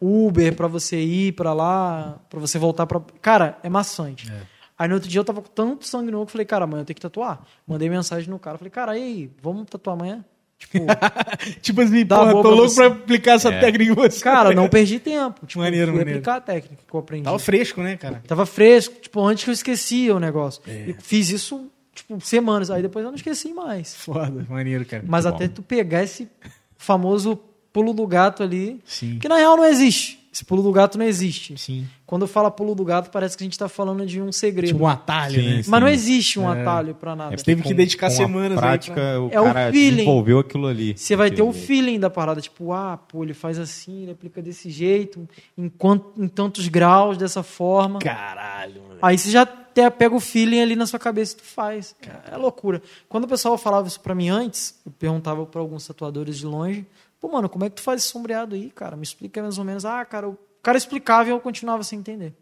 [0.00, 3.00] Uber pra você ir pra lá, pra você voltar pra.
[3.22, 4.30] Cara, é maçante.
[4.78, 6.64] Aí no outro dia eu tava com tanto sangue no olho que eu falei, cara,
[6.64, 7.42] amanhã eu tenho que tatuar.
[7.66, 10.24] Mandei mensagem no cara, falei, cara, e aí, vamos tatuar amanhã?
[10.58, 10.78] Tipo,
[11.62, 12.76] tipo assim, porra, tô pra louco você.
[12.76, 13.60] pra aplicar essa É.
[13.60, 14.20] técnica em você.
[14.22, 15.46] cara, não perdi tempo.
[15.46, 16.18] Tipo, Maneiro, fui maneiro.
[16.18, 17.24] aplicar a técnica que eu aprendi.
[17.24, 18.22] Tava fresco, né, cara?
[18.26, 20.60] Tava fresco, tipo, antes que eu esquecia o negócio.
[20.66, 20.90] É.
[20.90, 22.70] E fiz isso, tipo, semanas.
[22.70, 23.94] Aí depois eu não esqueci mais.
[23.96, 25.02] Foda, maneiro, cara.
[25.06, 25.54] Mas Muito até bom.
[25.54, 26.28] tu pegar esse
[26.76, 27.38] famoso
[27.72, 29.18] pulo do gato ali, Sim.
[29.18, 30.24] que na real não existe.
[30.32, 31.56] Esse pulo do gato não existe.
[31.56, 31.86] Sim.
[32.04, 34.68] Quando eu falo pulo do gato, parece que a gente tá falando de um segredo.
[34.72, 35.62] Tipo um atalho, Sim, né?
[35.62, 35.70] sim.
[35.70, 36.60] Mas não existe um É.
[36.60, 37.34] atalho pra nada.
[37.38, 39.72] Você teve que Com- dedicar com a semanas aí prática, pra- o É o cara
[39.72, 39.90] feeling.
[39.96, 40.92] desenvolveu aquilo ali.
[40.94, 44.10] Você vai ter o Aquele- feeling da parada, tipo, ah, pô, ele faz assim, ele
[44.12, 47.98] aplica desse jeito, em, quant- em tantos graus, dessa forma.
[47.98, 48.98] Caralho, mano.
[49.00, 51.94] Aí você já até pega o feeling ali na sua cabeça e tu faz.
[52.30, 52.82] É loucura.
[53.08, 56.86] Quando o pessoal falava isso pra mim antes, eu perguntava pra alguns tatuadores de longe,
[57.20, 58.96] pô, mano, como é que tu faz esse sombreado aí, cara?
[58.96, 59.84] Me explica mais ou menos.
[59.84, 62.32] Ah, cara, o cara explicava e eu continuava sem entender.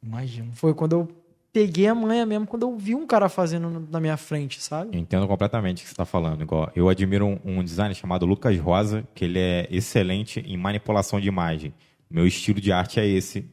[0.00, 0.52] Imagino.
[0.52, 1.08] Foi quando eu
[1.52, 4.96] peguei a manha mesmo, quando eu vi um cara fazendo na minha frente, sabe?
[4.96, 6.42] Entendo completamente o que você está falando.
[6.42, 11.18] Igual, eu admiro um, um designer chamado Lucas Rosa, que ele é excelente em manipulação
[11.18, 11.74] de imagem.
[12.08, 13.48] Meu estilo de arte é esse,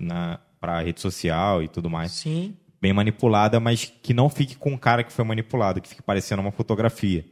[0.64, 2.14] para rede social e tudo mais.
[2.14, 2.56] Sim.
[2.82, 6.42] Bem manipulada, mas que não fique com o cara que foi manipulado, que fique parecendo
[6.42, 7.26] uma fotografia.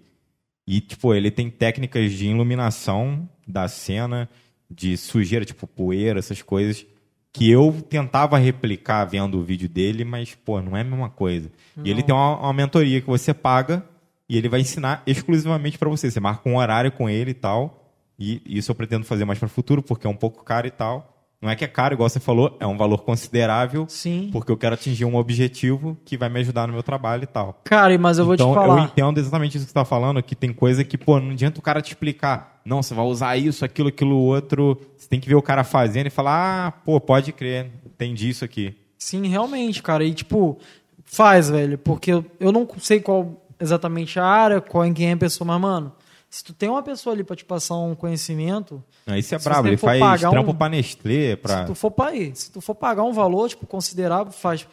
[0.68, 4.30] E, tipo, ele tem técnicas de iluminação da cena,
[4.70, 6.86] de sujeira, tipo poeira, essas coisas,
[7.32, 11.49] que eu tentava replicar vendo o vídeo dele, mas, pô, não é a mesma coisa.
[11.86, 13.82] E ele tem uma, uma mentoria que você paga
[14.28, 16.12] e ele vai ensinar exclusivamente para você.
[16.12, 17.94] Você marca um horário com ele e tal.
[18.20, 20.72] E isso eu pretendo fazer mais para o futuro, porque é um pouco caro e
[20.72, 21.10] tal.
[21.41, 24.30] Não é que é caro, igual você falou, é um valor considerável, Sim.
[24.31, 27.59] porque eu quero atingir um objetivo que vai me ajudar no meu trabalho e tal.
[27.63, 28.77] Cara, mas eu vou então, te falar.
[28.77, 31.59] eu entendo exatamente isso que você está falando, que tem coisa que, pô, não adianta
[31.59, 32.61] o cara te explicar.
[32.63, 34.80] Não, você vai usar isso, aquilo, aquilo, outro.
[34.95, 38.45] Você tem que ver o cara fazendo e falar, ah, pô, pode crer, entendi isso
[38.45, 38.76] aqui.
[38.99, 40.03] Sim, realmente, cara.
[40.03, 40.59] E tipo,
[41.03, 41.76] faz, velho.
[41.80, 45.47] Porque eu, eu não sei qual exatamente a área, qual em quem é a pessoa,
[45.47, 45.91] mas, mano,
[46.32, 49.68] se tu tem uma pessoa ali pra te passar um conhecimento, Não, isso é brabo,
[49.68, 51.62] ele faz trampo um- pra Nestlé, pra...
[51.62, 54.66] se tu for pa- se tu for pagar um valor, tipo, considerável, faz.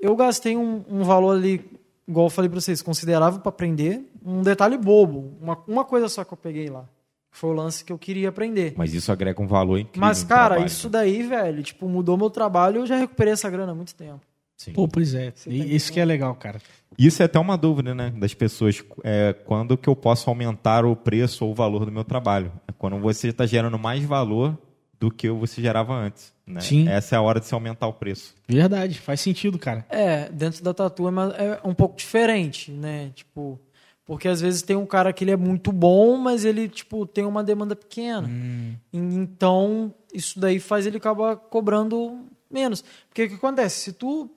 [0.00, 1.64] Eu gastei um, um valor ali,
[2.08, 4.10] igual eu falei pra vocês, considerável pra aprender.
[4.24, 5.36] Um detalhe bobo.
[5.40, 6.84] Uma, uma coisa só que eu peguei lá.
[7.30, 8.74] Foi o lance que eu queria aprender.
[8.76, 10.92] Mas isso agrega um valor incrível Mas, cara, trabalho, isso né?
[10.92, 14.20] daí, velho, tipo, mudou meu trabalho eu já recuperei essa grana há muito tempo.
[14.62, 14.72] Sim.
[14.72, 15.32] Pô, pois é.
[15.46, 16.60] E tá Isso que é legal, cara.
[16.96, 18.82] Isso é até uma dúvida, né, das pessoas.
[19.02, 22.52] É, quando que eu posso aumentar o preço ou o valor do meu trabalho?
[22.68, 24.56] É quando você está gerando mais valor
[25.00, 26.32] do que você gerava antes.
[26.46, 26.60] Né?
[26.60, 26.88] Sim.
[26.88, 28.36] Essa é a hora de se aumentar o preço.
[28.46, 29.84] Verdade, faz sentido, cara.
[29.90, 33.10] É, dentro da tatu é, é um pouco diferente, né?
[33.16, 33.58] Tipo,
[34.04, 37.24] Porque às vezes tem um cara que ele é muito bom, mas ele, tipo, tem
[37.24, 38.28] uma demanda pequena.
[38.28, 38.74] Hum.
[38.92, 42.84] Então, isso daí faz ele acabar cobrando menos.
[43.08, 43.80] Porque o que acontece?
[43.80, 44.30] Se tu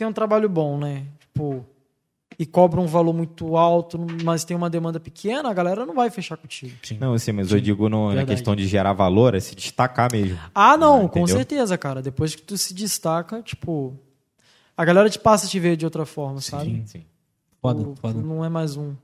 [0.00, 1.04] tem um trabalho bom, né?
[1.20, 1.64] Tipo,
[2.38, 6.08] e cobra um valor muito alto, mas tem uma demanda pequena, a galera não vai
[6.10, 6.74] fechar contigo.
[6.98, 10.38] Não, assim, mas eu digo no- na questão de gerar valor, é se destacar mesmo.
[10.54, 12.00] Ah, não, Ah, com certeza, cara.
[12.00, 13.94] Depois que tu se destaca, tipo,
[14.74, 16.82] a galera te passa a te ver de outra forma, sabe?
[16.86, 17.04] Sim.
[17.60, 18.14] Foda, Tu- foda.
[18.14, 18.94] tu não é mais um.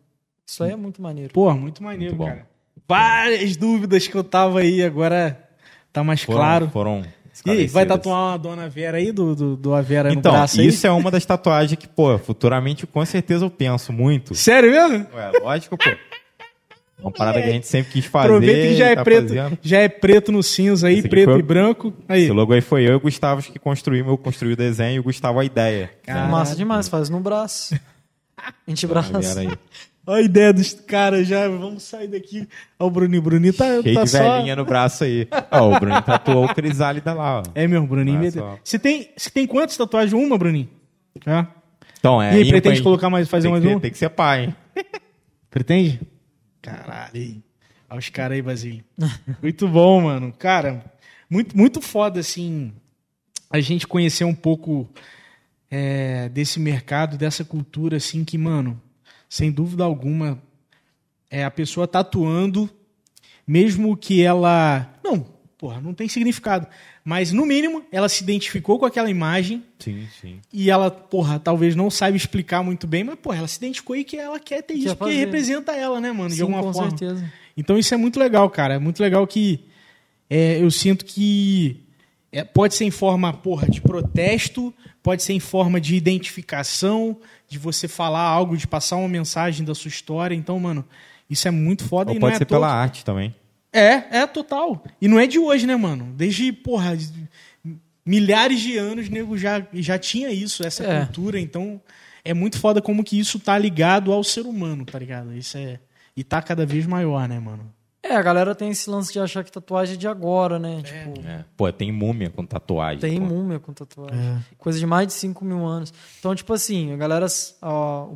[0.47, 1.31] Isso aí é muito maneiro.
[1.35, 2.35] Pô, muito maneiro, Muito bom.
[2.35, 2.49] cara.
[2.89, 5.47] Várias dúvidas que eu tava aí, agora
[5.93, 6.71] tá mais Foram, claro.
[6.71, 7.05] foram
[7.45, 10.69] E vai tatuar uma dona Vera aí, do, do, do Avera Então, no braço aí?
[10.69, 14.35] isso é uma das tatuagens que, pô, futuramente com certeza eu penso muito.
[14.35, 15.07] Sério mesmo?
[15.15, 15.91] Ué, lógico, pô.
[16.99, 18.29] Uma parada que a gente sempre quis fazer.
[18.29, 19.59] Aproveita que já é tá preto, fazendo.
[19.61, 21.93] já é preto no cinza aí, Esse preto foi- e branco.
[22.09, 22.23] Aí.
[22.23, 24.99] Esse logo aí foi eu e o Gustavo que construímos, eu construí o desenho e
[25.01, 25.91] o Gustavo a ideia.
[26.03, 26.31] Caralho.
[26.31, 27.79] Massa demais, faz no braço.
[29.35, 29.59] Galera aí.
[30.07, 31.49] Olha a ideia dos caras já.
[31.49, 32.49] Vamos sair daqui.
[32.79, 33.23] Olha o Bruninho.
[33.23, 34.37] Bruninho tá, Cheio tá de só.
[34.37, 35.27] velhinha no braço aí.
[35.51, 37.43] Ó, o Bruno tatuou o Crisálida lá, ó.
[37.55, 38.31] É mesmo, Bruninho.
[38.31, 38.59] Só.
[38.63, 40.13] Você tem, você tem quantas tatuagens?
[40.13, 40.69] Uma, Bruninho?
[41.27, 41.47] É.
[41.99, 42.33] Então, é.
[42.33, 43.81] e aí, ímpar, pretende colocar mais, fazer tem mais que uma?
[43.81, 44.57] Tem que ser pai, hein?
[45.51, 46.01] Pretende?
[46.63, 47.11] Caralho.
[47.15, 47.43] aí.
[47.91, 48.85] Olha os caras aí, Basílio.
[49.43, 50.33] muito bom, mano.
[50.39, 50.85] Cara,
[51.29, 52.73] muito, muito foda, assim,
[53.51, 54.89] a gente conhecer um pouco
[55.71, 58.81] é, desse mercado, dessa cultura, assim, que, mano,
[59.29, 60.43] sem dúvida alguma,
[61.31, 62.69] é a pessoa tatuando,
[63.47, 64.89] mesmo que ela.
[65.03, 65.27] Não,
[65.59, 66.67] porra, não tem significado.
[67.05, 70.41] Mas, no mínimo, ela se identificou com aquela imagem Sim, sim.
[70.53, 74.03] e ela, porra, talvez não saiba explicar muito bem, mas, porra, ela se identificou e
[74.03, 76.73] que ela quer ter Quer isso, porque representa ela, né, mano, de Sim, alguma com
[76.73, 76.91] forma.
[76.91, 77.33] certeza.
[77.57, 78.75] Então isso é muito legal, cara.
[78.75, 79.61] É muito legal que
[80.29, 81.81] é, eu sinto que
[82.33, 87.17] é, pode ser em forma, porra, de protesto, pode ser em forma de identificação,
[87.49, 90.35] de você falar algo, de passar uma mensagem da sua história.
[90.35, 90.85] Então, mano,
[91.31, 93.35] isso é muito foda Ou e pode não é ser toa pela arte também.
[93.73, 94.83] é, é total.
[95.01, 96.13] E não é de hoje, né, mano?
[96.17, 96.97] Desde, porra,
[98.05, 101.05] milhares de anos, nego já, já tinha isso, essa É.
[101.05, 101.39] cultura.
[101.41, 101.81] Então,
[102.25, 105.33] é muito foda como que isso tá ligado ao ser humano, tá ligado?
[105.35, 105.79] Isso é.
[106.17, 107.73] E tá cada vez maior, né, mano?
[108.09, 110.83] É, a galera tem esse lance de achar que tatuagem é de agora, né?
[110.83, 111.45] Tipo, É.
[111.57, 113.01] Pô, tem múmia com tatuagem.
[113.01, 113.27] tem pô.
[113.27, 114.17] múmia com tatuagem.
[114.19, 114.39] É.
[114.59, 115.93] Coisa de mais de 5 mil anos.
[116.19, 117.27] Então, tipo assim, a galera.
[117.63, 118.07] A,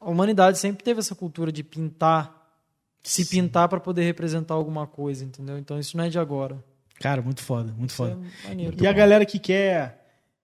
[0.00, 2.40] a humanidade sempre teve essa cultura de pintar.
[3.02, 5.58] Se pintar pra poder representar alguma coisa, entendeu?
[5.58, 6.62] Então isso não é de agora.
[7.00, 8.16] Cara, muito foda, muito Isso foda.
[8.44, 8.76] é maneiro.
[8.80, 10.01] E a galera que quer,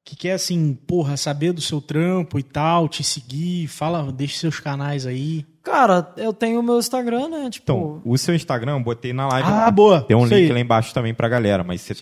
[0.08, 4.58] que quer assim, porra, saber do seu trampo e tal, te seguir, fala, deixa seus
[4.58, 5.44] canais aí.
[5.62, 7.50] Cara, eu tenho o meu Instagram, né?
[7.50, 9.46] Tipo, Então, o seu Instagram eu botei na live.
[9.50, 10.00] Ah, boa.
[10.00, 10.52] Tem um Isso link aí.
[10.52, 11.94] lá embaixo também pra galera, mas você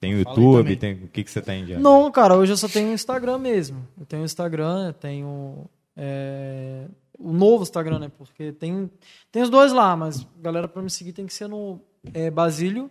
[0.00, 1.78] tem o YouTube, tem o que, que você tem, já?
[1.78, 3.86] Não, cara, hoje eu só tenho o Instagram mesmo.
[3.98, 6.86] Eu tenho o Instagram, eu tenho é,
[7.18, 8.10] o novo Instagram, né?
[8.16, 8.90] Porque tem,
[9.30, 11.78] tem os dois lá, mas galera pra me seguir tem que ser no
[12.14, 12.90] é, Basílio,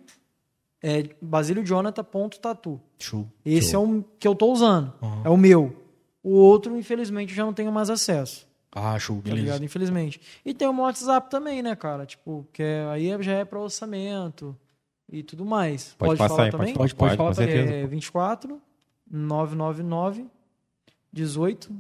[0.81, 2.79] é, basiliojonathan.tatu.
[2.99, 3.27] Show.
[3.45, 5.21] Esse é o que eu tô usando, Uhum.
[5.25, 5.75] é o meu.
[6.23, 9.41] O outro, infelizmente, eu já não tenho mais acesso, Ah, show, tá beleza.
[9.41, 9.63] ligado?
[9.63, 10.21] Infelizmente.
[10.45, 12.05] E tem o meu WhatsApp também, né, cara?
[12.05, 14.55] Tipo, que é- aí já é pra orçamento
[15.11, 15.95] e tudo mais.
[15.97, 16.73] Pode, passar falar aí, também?
[16.73, 17.55] pode, Pode- pode pode, falar com também.
[17.65, 17.73] certeza.
[17.83, 18.61] É 24
[19.09, 20.25] 999
[21.11, 21.71] 18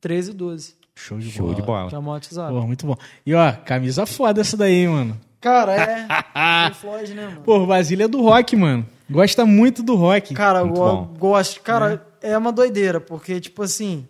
[0.00, 0.74] 13 12.
[0.94, 1.56] Show de Show bola.
[1.56, 1.88] de bola.
[1.88, 2.52] Que é o meu WhatsApp.
[2.54, 2.96] Pô, muito bom.
[3.24, 5.18] E ó, camisa foda essa daí, mano.
[5.40, 6.06] Cara, é.
[6.68, 7.40] Pink Floyd, né, mano?
[7.42, 8.86] Pô, o Basílio é do rock, mano.
[9.08, 10.34] Gosta muito do rock.
[10.34, 11.14] Cara, eu Muito go- bom.
[11.18, 11.60] gosto.
[11.60, 14.06] Cara, é uma doideira, porque, tipo assim,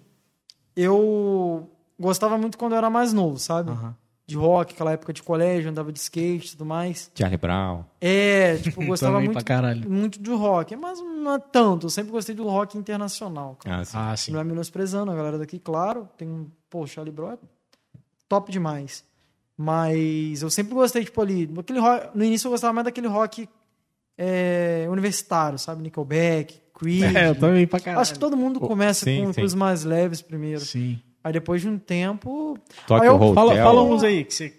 [0.75, 3.73] eu gostava muito quando eu era mais novo, sabe?
[4.27, 7.11] De rock, aquela época de colégio, andava de skate e tudo mais.
[7.15, 7.85] Charlie Brown.
[8.01, 10.75] É, tipo, eu gostava muito, muito de rock.
[10.75, 11.87] Mas não é tanto.
[11.87, 13.83] Eu sempre gostei do rock internacional, cara.
[13.83, 13.97] Ah, sim.
[13.97, 14.33] Ah, sim.
[14.33, 16.09] Não é menosprezando a galera daqui, claro.
[16.17, 16.49] Tem um.
[16.69, 17.39] Pô, Charlie Brown é
[18.29, 19.05] top demais.
[19.57, 21.51] Mas eu sempre gostei, tipo, ali.
[21.59, 23.49] Aquele rock, no início eu gostava mais daquele rock
[24.19, 25.83] é, universitário, sabe?
[25.83, 27.17] Nickelback, Creed.
[27.17, 28.01] É, eu também pra caralho.
[28.03, 29.41] Acho que todo mundo começa sim, com sim.
[29.41, 30.61] coisas mais leves primeiro.
[30.61, 31.01] Sim.
[31.25, 32.59] Aí depois de um tempo.
[32.87, 33.35] Toque Aí eu- Hotel.
[33.35, 34.55] Fala, fala uns aí que você.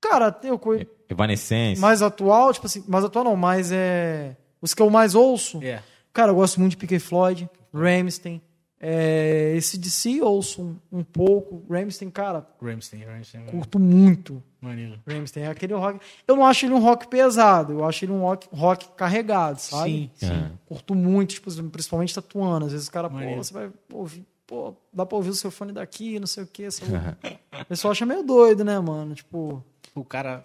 [0.00, 0.60] Cara, eu
[1.08, 1.80] Evanescence.
[1.80, 4.36] mais atual, tipo assim, mais atual não, mais é.
[4.60, 5.62] Os que eu mais ouço.
[5.62, 5.82] É.
[6.12, 8.42] Cara, eu gosto muito de Pink Floyd, Ramstein.
[8.82, 11.62] É, esse DC ouço um, um pouco.
[11.70, 13.44] Ramstein, cara, Ramstein, Ramstein.
[13.44, 14.42] curto muito.
[14.58, 14.98] Maneiro.
[15.06, 16.00] Ramstein é aquele rock.
[16.26, 19.90] Eu não acho ele um rock pesado, eu acho ele um rock, rock carregado, sabe?
[19.90, 20.32] Sim, sim.
[20.32, 20.50] É.
[20.66, 22.66] Curto muito, tipo, principalmente tatuando.
[22.66, 23.44] Às vezes o cara, pô, Maneiro.
[23.44, 26.68] você vai ouvir, pô, dá pra ouvir o seu fone daqui, não sei o quê.
[26.88, 27.16] lá.
[27.60, 29.14] o pessoal acha meio doido, né, mano?
[29.14, 29.62] Tipo.
[29.94, 30.42] O cara.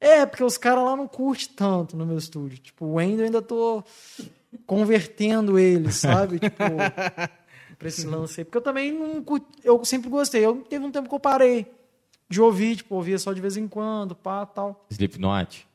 [0.00, 2.58] É, porque os caras lá não curtem tanto no meu estúdio.
[2.58, 3.82] Tipo, o Wendel ainda tô
[4.66, 6.38] convertendo ele, sabe?
[6.40, 6.64] tipo,
[7.82, 8.44] pra esse lance aí.
[8.44, 9.24] Porque eu também não
[9.64, 10.44] eu sempre gostei.
[10.44, 11.66] Eu teve um tempo que eu parei
[12.28, 14.86] de ouvir, tipo, ouvia só de vez em quando, pá, tal.
[14.90, 15.66] Slipknot.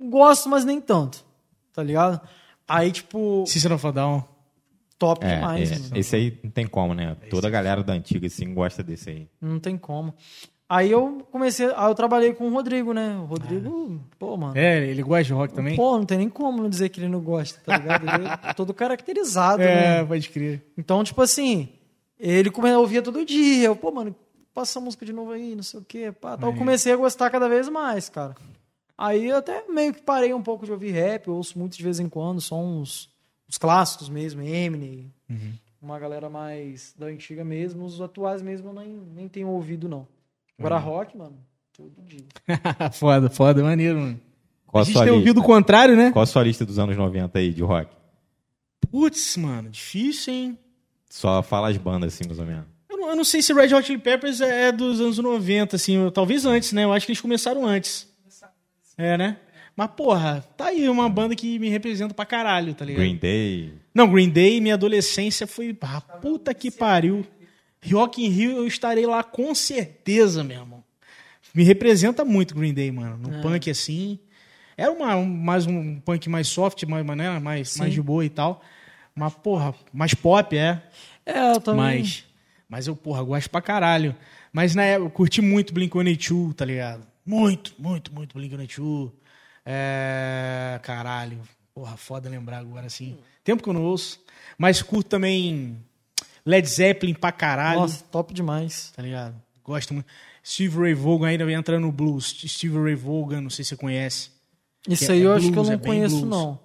[0.00, 1.24] Gosto, mas nem tanto,
[1.72, 2.20] tá ligado?
[2.66, 4.24] Aí, tipo, System of a Down.
[4.98, 5.92] top É, demais.
[5.92, 7.16] é, esse aí não tem como, né?
[7.28, 9.28] Toda a galera da antiga, assim, gosta desse aí.
[9.40, 10.14] Não tem como.
[10.68, 13.16] Aí eu comecei, aí eu trabalhei com o Rodrigo, né?
[13.16, 14.52] O Rodrigo, pô, mano.
[14.56, 15.74] É, ele gosta de rock também?
[15.76, 18.02] Pô, não tem nem como não dizer que ele não gosta, tá ligado?
[18.06, 20.04] Ele é todo caracterizado, É, né?
[20.04, 20.62] pode crer.
[20.76, 21.70] Então, tipo assim,
[22.20, 23.64] ele ouvia todo dia.
[23.68, 24.14] Eu, pô, mano,
[24.52, 26.12] passa essa música de novo aí, não sei o quê.
[26.12, 26.34] Pá.
[26.36, 28.34] Então eu comecei a gostar cada vez mais, cara.
[28.96, 31.82] Aí eu até meio que parei um pouco de ouvir rap, eu ouço muito de
[31.82, 33.08] vez em quando, só uns,
[33.48, 35.10] os clássicos mesmo, Eminem,
[35.80, 40.06] uma galera mais da antiga mesmo, os atuais mesmo eu nem, nem tenho ouvido, não.
[40.58, 41.38] Agora rock, mano,
[41.72, 42.24] todo dia.
[42.92, 44.20] foda, foda, maneiro, mano.
[44.66, 45.16] Qual a a gente tem lista?
[45.16, 46.10] ouvido o contrário, né?
[46.10, 47.90] Qual a sua lista dos anos 90 aí, de rock?
[48.90, 50.58] Putz, mano, difícil, hein?
[51.08, 52.64] Só fala as bandas, assim, mais ou menos.
[52.90, 56.10] Eu não, eu não sei se Red Hot Chili Peppers é dos anos 90, assim,
[56.12, 56.84] talvez antes, né?
[56.84, 58.08] Eu acho que eles começaram antes.
[58.96, 59.36] É, né?
[59.76, 63.00] Mas, porra, tá aí uma banda que me representa pra caralho, tá ligado?
[63.00, 63.72] Green Day.
[63.94, 65.76] Não, Green Day, minha adolescência foi.
[65.80, 67.24] Ah, puta que pariu.
[67.92, 70.84] Rock in Rio eu estarei lá com certeza, meu irmão.
[71.54, 73.16] Me representa muito Green Day, mano.
[73.16, 74.18] No punk assim.
[74.76, 77.38] Era uma, um- mais um punk mais soft, mais, né?
[77.38, 78.62] mais, mais de boa e tal.
[79.14, 80.82] Mas, porra, mais pop, é.
[81.26, 82.00] É, eu também.
[82.00, 82.24] Mas,
[82.68, 84.14] mas eu, porra, gosto pra caralho.
[84.52, 87.06] Mas na época, eu curti muito Blink-182, tá ligado?
[87.26, 89.10] Muito, muito, muito Blink-182.
[89.66, 90.78] É...
[90.82, 91.40] Caralho.
[91.74, 93.18] Porra, foda lembrar agora, assim.
[93.44, 94.20] Tempo que eu não ouço.
[94.56, 95.76] Mas curto também
[96.48, 98.92] Led Zeppelin pra caralho, Nossa, top demais.
[98.96, 99.34] tá ligado?
[99.62, 100.06] Gosto muito.
[100.44, 102.24] Steve Ray Vaughan ainda entrando no blues.
[102.46, 104.30] Steve Ray Vaughan, não sei se você conhece.
[104.88, 106.30] Isso Que aí é eu acho que eu blues, não é conheço, blues.
[106.30, 106.58] não.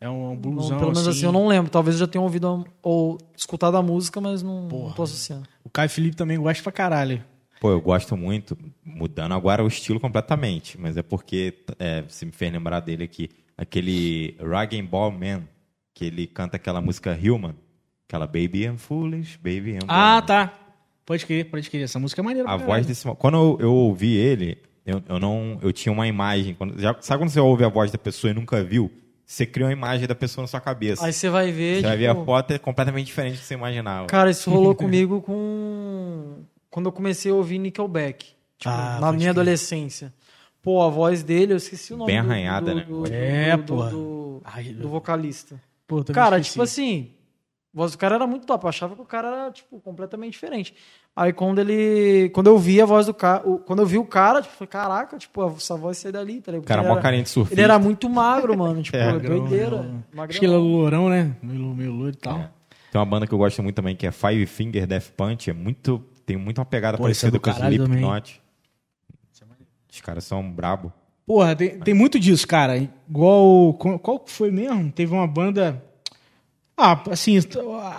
[0.00, 1.70] É um, um Não, bluesão Pelo menos assim, eu não lembro.
[1.70, 5.46] Talvez eu já tenha ouvido a- ou escutado a música, mas não, não tô associando.
[5.62, 7.22] O Caio Felipe também gosta pra caralho.
[7.60, 12.32] Pô, eu gosto muito, mudando agora o estilo completamente, mas é porque é, você me
[12.32, 15.42] fez lembrar dele aqui, aquele Rag and Ball Man,
[15.94, 17.54] que ele canta aquela música Human,
[18.10, 20.26] aquela Baby I'm Foolish, Baby I'm Ah, Blind.
[20.26, 20.54] tá.
[21.06, 21.82] Pode crer, pode crer.
[21.84, 23.06] Essa música é maneira A voz desse.
[23.16, 25.58] Quando eu, eu ouvi ele, eu, eu não.
[25.62, 26.54] Eu tinha uma imagem.
[26.54, 28.90] Quando, já, sabe quando você ouve a voz da pessoa e nunca viu?
[29.24, 31.04] Você cria uma imagem da pessoa na sua cabeça.
[31.06, 31.76] Aí você vai ver.
[31.76, 34.06] você vai ver tipo, a foto é completamente diferente do que você imaginava.
[34.08, 36.42] Cara, isso rolou comigo com.
[36.68, 38.26] Quando eu comecei a ouvir Nickelback.
[38.58, 39.30] Tipo, Ah, na minha crer.
[39.30, 40.12] adolescência.
[40.62, 42.12] Pô, a voz dele, eu esqueci o nome.
[42.12, 42.84] Bem do- arranhada, do, né?
[42.84, 43.90] Do, do, É, do- porra.
[43.90, 44.42] Do,
[44.78, 45.60] do vocalista.
[45.86, 47.10] Pô, Cara, tipo assim,
[47.72, 48.64] voz do cara era muito top.
[48.64, 50.74] Eu achava que o cara era, tipo, completamente diferente.
[51.14, 52.30] Aí quando ele.
[52.30, 53.48] Quando eu vi a voz do cara.
[53.48, 56.52] o- Quando eu vi o cara, tipo, falei, caraca, tipo, essa voz sai dali, tá
[56.52, 56.64] ligado?
[56.64, 57.54] O cara, mó carinha de surfista.
[57.54, 58.82] ele era muito magro, mano.
[58.82, 59.18] Tipo, É.
[59.18, 59.90] doideira.
[60.16, 61.34] Acho que ele é lourão, né?
[61.42, 62.38] Meio, meio louro e tal.
[62.38, 62.50] É.
[62.92, 65.48] Tem uma banda que eu gosto muito também, que é Five Finger Death Punch.
[65.50, 67.78] É muito, tem muito uma pegada Pô, é parecida do com também.
[67.78, 68.40] Slipknot.
[69.92, 70.92] Os caras são brabo.
[71.26, 72.76] Porra, tem, tem muito disso, cara.
[73.08, 73.74] Igual.
[73.74, 74.90] Qual qual que foi mesmo?
[74.90, 75.82] Teve uma banda.
[76.80, 77.38] Ah, assim,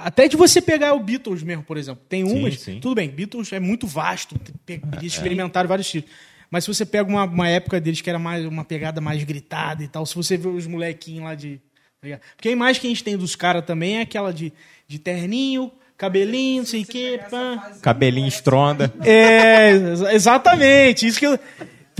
[0.03, 2.03] até de você pegar o Beatles mesmo, por exemplo.
[2.09, 2.59] Tem Sim, umas.
[2.59, 2.79] sim.
[2.79, 4.35] Tudo bem, Beatles é muito vasto.
[4.65, 6.09] tem- Eles experimentaram vários estilos.
[6.49, 9.83] Mas se você pega uma, uma época deles que era mais uma pegada mais gritada
[9.83, 11.61] e tal, se você vê os molequinhos lá de.
[12.01, 12.19] tá?
[12.35, 14.51] Porque a imagem que a gente tem dos caras também é aquela de,
[14.87, 17.19] de terninho, cabelinho, não sei o quê.
[17.29, 17.57] Pã.
[17.81, 18.91] Cabelinho estronda.
[19.05, 21.05] É, ex- exatamente.
[21.07, 21.39] Isso que eu-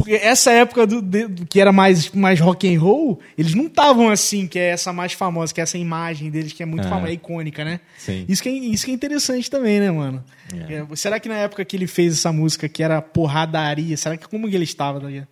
[0.01, 3.65] porque essa época do, de- do que era mais, mais rock and roll, eles não
[3.67, 6.85] estavam assim, que é essa mais famosa, que é essa imagem deles que é muito
[6.85, 6.89] É.
[6.89, 7.79] famosa, é icônica, né?
[7.97, 8.25] Sim.
[8.27, 10.23] Isso que, é, isso que é interessante também, né, mano?
[10.69, 14.27] É, será que na época que ele fez essa música, que era porradaria, será que
[14.27, 14.99] como que ele estava?
[14.99, 15.27] Tá ligado?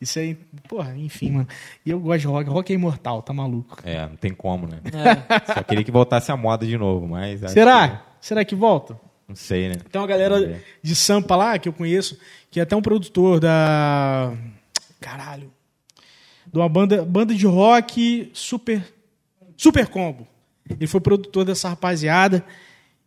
[0.00, 0.34] Isso aí,
[0.68, 1.48] porra, enfim, mano.
[1.86, 2.50] E eu gosto de rock.
[2.50, 3.78] Rock é imortal, tá maluco.
[3.84, 4.78] É, não tem como, né?
[4.84, 5.54] É.
[5.54, 7.40] Só queria que voltasse a moda de novo, mas.
[7.52, 7.88] Será?
[7.88, 8.98] que- Será que volta?
[9.26, 9.76] Não sei, né?
[9.90, 12.18] Tem uma galera de Sampa lá, que eu conheço,
[12.54, 14.32] que é até um produtor da.
[15.00, 15.50] Caralho.
[16.46, 18.94] De uma banda, banda de rock super.
[19.56, 20.24] Super combo.
[20.70, 22.44] Ele foi produtor dessa rapaziada.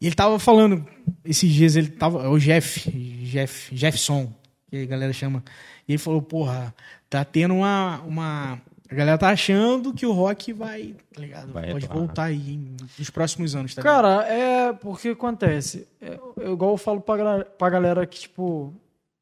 [0.02, 0.86] E ele tava falando,
[1.24, 2.26] esses dias, ele tava.
[2.26, 4.34] é O Jeff, Jeff, Jeffson,
[4.70, 5.42] que a galera chama.
[5.88, 6.76] E ele falou, porra,
[7.10, 8.02] tá tendo uma.
[8.02, 8.62] uma
[8.92, 11.54] a galera tá achando que o rock vai, tá ligado?
[11.54, 12.06] Vai Pode retornar.
[12.06, 12.60] voltar aí
[13.00, 13.96] nos próximos anos, tá ligado?
[13.96, 15.88] Cara, é porque acontece.
[16.02, 18.74] É, eu, igual eu falo pra, pra galera que, tipo,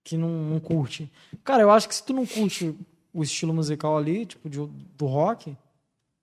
[0.06, 1.12] que não, não curte.
[1.44, 2.74] Cara, eu acho que se tu não curte
[3.14, 5.58] o estilo musical ali, tipo, de- do rock,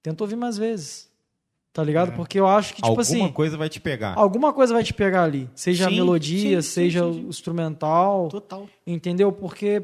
[0.02, 1.10] tenta ouvir mais vezes.
[1.72, 2.12] Tá ligado?
[2.12, 4.12] Porque eu acho que, tipo Alguma assim, coisa vai te pegar.
[4.16, 5.48] alguma coisa vai te pegar ali.
[5.54, 7.24] Seja a Sim, melodia, sim, sim, seja sim, sim.
[7.24, 8.28] o instrumental.
[8.28, 8.68] Total.
[8.86, 9.32] Entendeu?
[9.32, 9.82] Porque,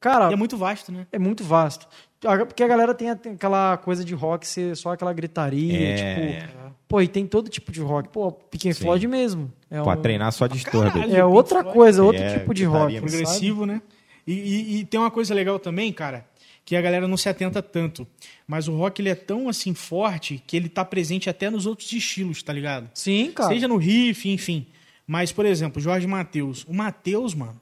[0.00, 1.06] cara, E é muito vasto, né?
[1.12, 1.86] é muito vasto.
[2.26, 5.94] A- Porque a galera tem, tem aquela coisa de rock ser só aquela gritaria, É.
[6.40, 8.08] tipo, Pô, e tem todo tipo de rock.
[8.08, 8.82] Pô, Pink Sim.
[8.82, 9.52] Floyd mesmo.
[9.70, 10.92] É, Pra um- treinar só Disturbed.
[10.92, 11.14] caralho.
[11.16, 12.94] é outra Pink coisa, outro É, tipo de rock.
[12.94, 13.08] mesmo.
[13.08, 13.22] sabe?
[13.22, 13.82] progressivo, né?
[14.26, 16.26] E, e- e tem uma coisa legal também, cara,
[16.64, 18.06] que a galera não se atenta tanto.
[18.46, 21.92] Mas o rock ele é tão assim forte que ele tá presente até nos outros
[21.92, 22.88] estilos, tá ligado?
[22.94, 23.50] Sim, cara.
[23.52, 24.66] Seja no riff, enfim.
[25.06, 26.64] Mas, por exemplo, Jorge Matheus.
[26.68, 27.58] O Matheus, mano,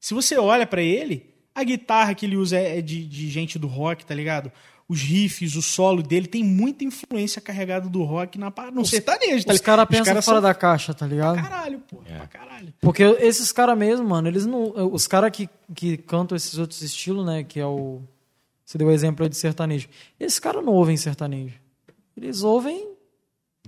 [0.00, 3.66] se você olha pra ele, a guitarra que ele usa é de, de gente do
[3.66, 4.50] rock, tá ligado?
[4.88, 9.52] Os riffs, o solo dele tem muita influência carregada do rock na no sertanejo, tá
[9.52, 11.34] Os caras pensam caras fora são da caixa, tá ligado?
[11.34, 11.98] pra caralho, pô.
[12.06, 12.16] É.
[12.16, 12.72] Pra caralho.
[12.80, 14.72] Porque esses caras mesmo, mano, eles não.
[14.90, 17.44] Os caras que, que cantam esses outros estilos, né?
[17.44, 18.00] Que é o.
[18.64, 19.88] Você deu o exemplo aí de sertanejo.
[20.18, 21.54] Esses caras não ouvem sertanejo.
[22.16, 22.88] Eles ouvem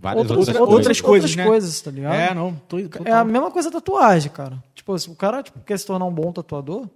[0.01, 1.31] Várias outras, outras, outra- outras coisas.
[1.31, 1.45] coisas, né?
[1.47, 2.15] coisas, tá ligado?
[2.15, 2.55] É, não.
[2.67, 3.25] Tô, É a total.
[3.27, 4.63] mesma coisa tatuagem, cara.
[4.75, 6.89] Tipo, se o cara tipo, quer se tornar um bom tatuador,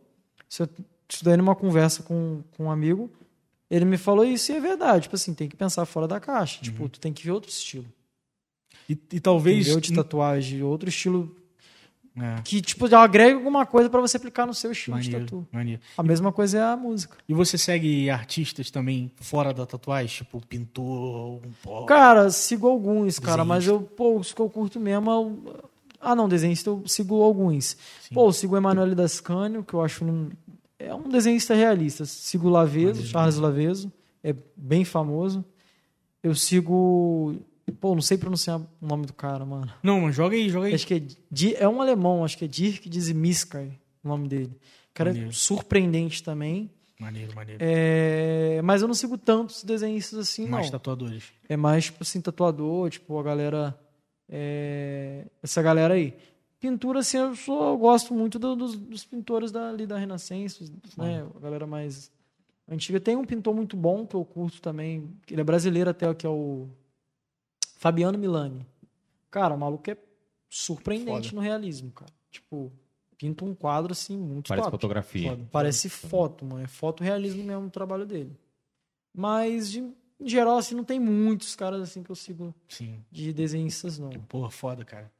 [0.48, 0.68] se eu
[1.08, 3.10] estudei numa conversa com, com um amigo,
[3.74, 5.02] ele me falou isso e é verdade.
[5.02, 6.58] Tipo assim, tem que pensar fora da caixa.
[6.58, 6.62] Uhum.
[6.62, 7.86] Tipo, tu tem que ver outro estilo.
[8.88, 9.62] E, e talvez.
[9.66, 9.80] Entendeu?
[9.80, 11.34] De tatuagem, outro estilo
[12.16, 15.24] É, que, tipo, já agrega alguma coisa pra você aplicar no seu estilo de maneiro,
[15.24, 15.48] tatu.
[15.50, 15.80] maneiro.
[15.98, 17.16] A mesma coisa é a música.
[17.28, 20.18] E você segue artistas também fora da tatuagem?
[20.18, 21.84] Tipo, pintor, um pó.
[21.86, 25.74] Cara, sigo alguns, cara, mas eu, pô, os que eu curto mesmo o...
[26.00, 27.76] Ah, não, desenhista eu sigo alguns.
[28.12, 30.28] Pô, eu sigo o Emanuele Dascânio, que eu acho um,
[30.86, 32.04] é um desenhista realista.
[32.04, 33.92] Sigo o Laveso, Charles Laveso,
[34.22, 35.44] é bem famoso.
[36.22, 37.36] Eu sigo...
[37.80, 39.72] Pô, não sei pronunciar o nome do cara, mano.
[39.82, 40.74] Não, mano, joga aí, joga aí.
[40.74, 44.52] Acho que é, é um alemão, acho que é Dirk Dizimiskay, o nome dele.
[44.90, 45.32] O cara é Maneiro.
[45.34, 46.70] surpreendente também.
[47.00, 47.58] Maneiro, maneiro.
[47.60, 50.72] É, mas eu não sigo tantos desenhistas assim, Mais não.
[50.72, 51.24] tatuadores.
[51.48, 53.78] É mais, tipo assim, tatuador, tipo, a galera.
[54.28, 56.14] é, essa galera aí.
[56.68, 60.64] Pintura, assim, eu, sou, eu gosto muito do- dos, dos pintores da, ali da Renascença,
[60.96, 61.26] né?
[61.36, 62.10] A galera mais
[62.66, 62.98] antiga.
[62.98, 66.24] Tem um pintor muito bom que eu curto também, que ele é brasileiro até, que
[66.24, 66.66] é o
[67.76, 68.66] Fabiano Milani.
[69.30, 69.96] Cara, o maluco é
[70.48, 71.36] surpreendente Foda.
[71.36, 72.10] no realismo, cara.
[72.30, 72.72] Tipo,
[73.18, 74.74] pinta um quadro, assim, muito Parece top.
[74.76, 75.30] fotografia.
[75.32, 75.48] Foda.
[75.52, 76.64] Parece foto, mano.
[76.64, 78.34] É fotorrealismo mesmo no trabalho dele.
[79.14, 79.94] Mas, de, em
[80.28, 83.04] geral, assim, não tem muitos caras assim que eu sigo Sim.
[83.12, 84.08] de desenhistas, não.
[84.08, 85.12] Porra, foda, cara.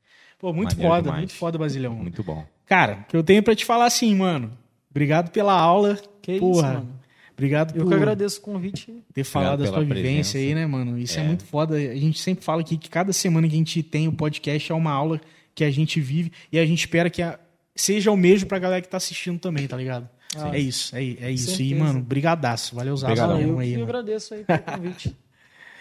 [0.44, 1.18] Pô, muito Maneiro foda, demais.
[1.20, 1.94] muito foda, Basilhão.
[1.94, 2.44] Muito bom.
[2.66, 4.52] Cara, o que eu tenho pra te falar assim, mano.
[4.90, 5.98] Obrigado pela aula.
[6.20, 6.52] Que Porra.
[6.52, 7.00] isso, mano.
[7.32, 9.02] Obrigado Eu por que agradeço o convite.
[9.14, 10.38] ter falado da sua vivência presença.
[10.38, 10.98] aí, né, mano?
[10.98, 11.22] Isso é.
[11.22, 11.26] É.
[11.26, 11.76] muito foda.
[11.76, 14.74] A gente sempre fala aqui que cada semana que a gente tem o podcast é
[14.74, 15.18] uma aula
[15.54, 17.38] que a gente vive e a gente espera que a-
[17.74, 20.06] seja o mesmo pra galera que tá assistindo também, tá ligado?
[20.36, 21.52] Ah, é isso, é, é isso.
[21.52, 21.82] E, certeza.
[21.84, 22.76] mano, brigadaço.
[22.76, 22.94] Valeu.
[23.02, 23.84] Ah, eu aí, que mano.
[23.84, 25.16] agradeço aí pelo convite.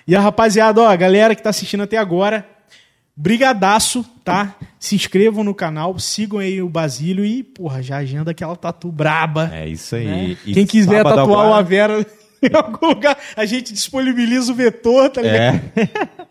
[0.07, 2.47] E a rapaziada, ó, a galera que tá assistindo até agora,
[3.15, 4.55] brigadaço, tá?
[4.79, 9.49] Se inscrevam no canal, sigam aí o Basílio e, porra, já agenda aquela tatu braba.
[9.53, 10.05] É isso aí.
[10.05, 10.37] Né?
[10.45, 11.99] E Quem quiser tatuar o Avera
[12.41, 15.61] em algum lugar, a gente disponibiliza o vetor, tá ligado?
[15.75, 16.23] É.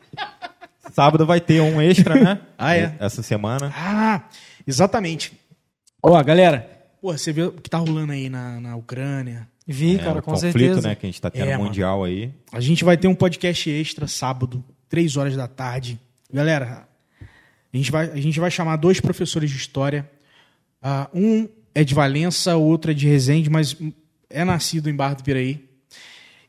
[0.92, 2.40] Sábado vai ter um extra, né?
[2.58, 2.94] Ah, é?
[3.00, 3.72] Essa semana.
[3.74, 4.22] Ah,
[4.66, 5.32] exatamente.
[6.02, 6.68] Ó, galera,
[7.00, 9.48] porra, você vê o que tá rolando aí na, na Ucrânia.
[9.66, 10.88] Vi, É, cara, o com conflito, certeza.
[10.88, 10.94] né?
[10.94, 11.64] Que a gente tá tendo É, mano.
[11.64, 12.30] mundial aí.
[12.52, 15.98] A gente vai ter um podcast extra sábado, três horas da tarde.
[16.32, 16.88] Galera,
[17.72, 20.10] a gente vai, a gente vai chamar dois professores de história.
[20.80, 23.76] Ah, um é de Valença, o outro é de Resende, mas
[24.28, 25.68] é nascido em Barra do Piraí.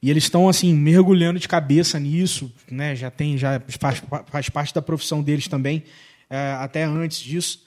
[0.02, 2.96] E eles estão assim mergulhando de cabeça nisso, né?
[2.96, 5.84] Já tem, já faz, faz parte da profissão deles também,
[6.30, 7.64] é, até antes disso.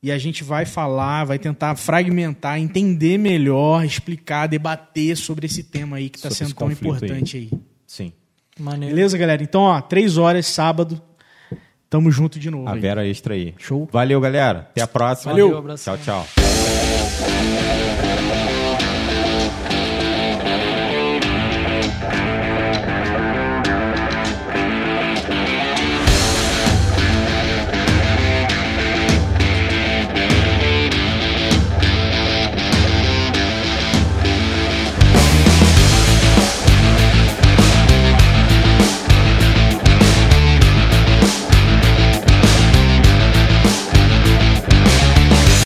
[0.00, 5.96] E a gente vai falar, vai tentar fragmentar, entender melhor, explicar, debater sobre esse tema
[5.96, 7.10] aí que está sendo tão conflito aí.
[7.10, 7.50] importante aí.
[7.86, 8.12] Sim.
[8.58, 8.94] Maneiro.
[8.94, 9.42] Beleza, galera?
[9.42, 11.00] Então, ó, três horas, sábado.
[11.92, 12.66] Tamo junto de novo.
[12.66, 12.80] A aí.
[12.80, 13.54] Vera extra aí.
[13.58, 13.86] Show.
[13.92, 14.60] Valeu, galera.
[14.70, 15.30] Até a próxima.
[15.32, 15.60] Valeu.
[15.60, 15.76] Valeu.
[15.76, 16.61] Tchau, tchau.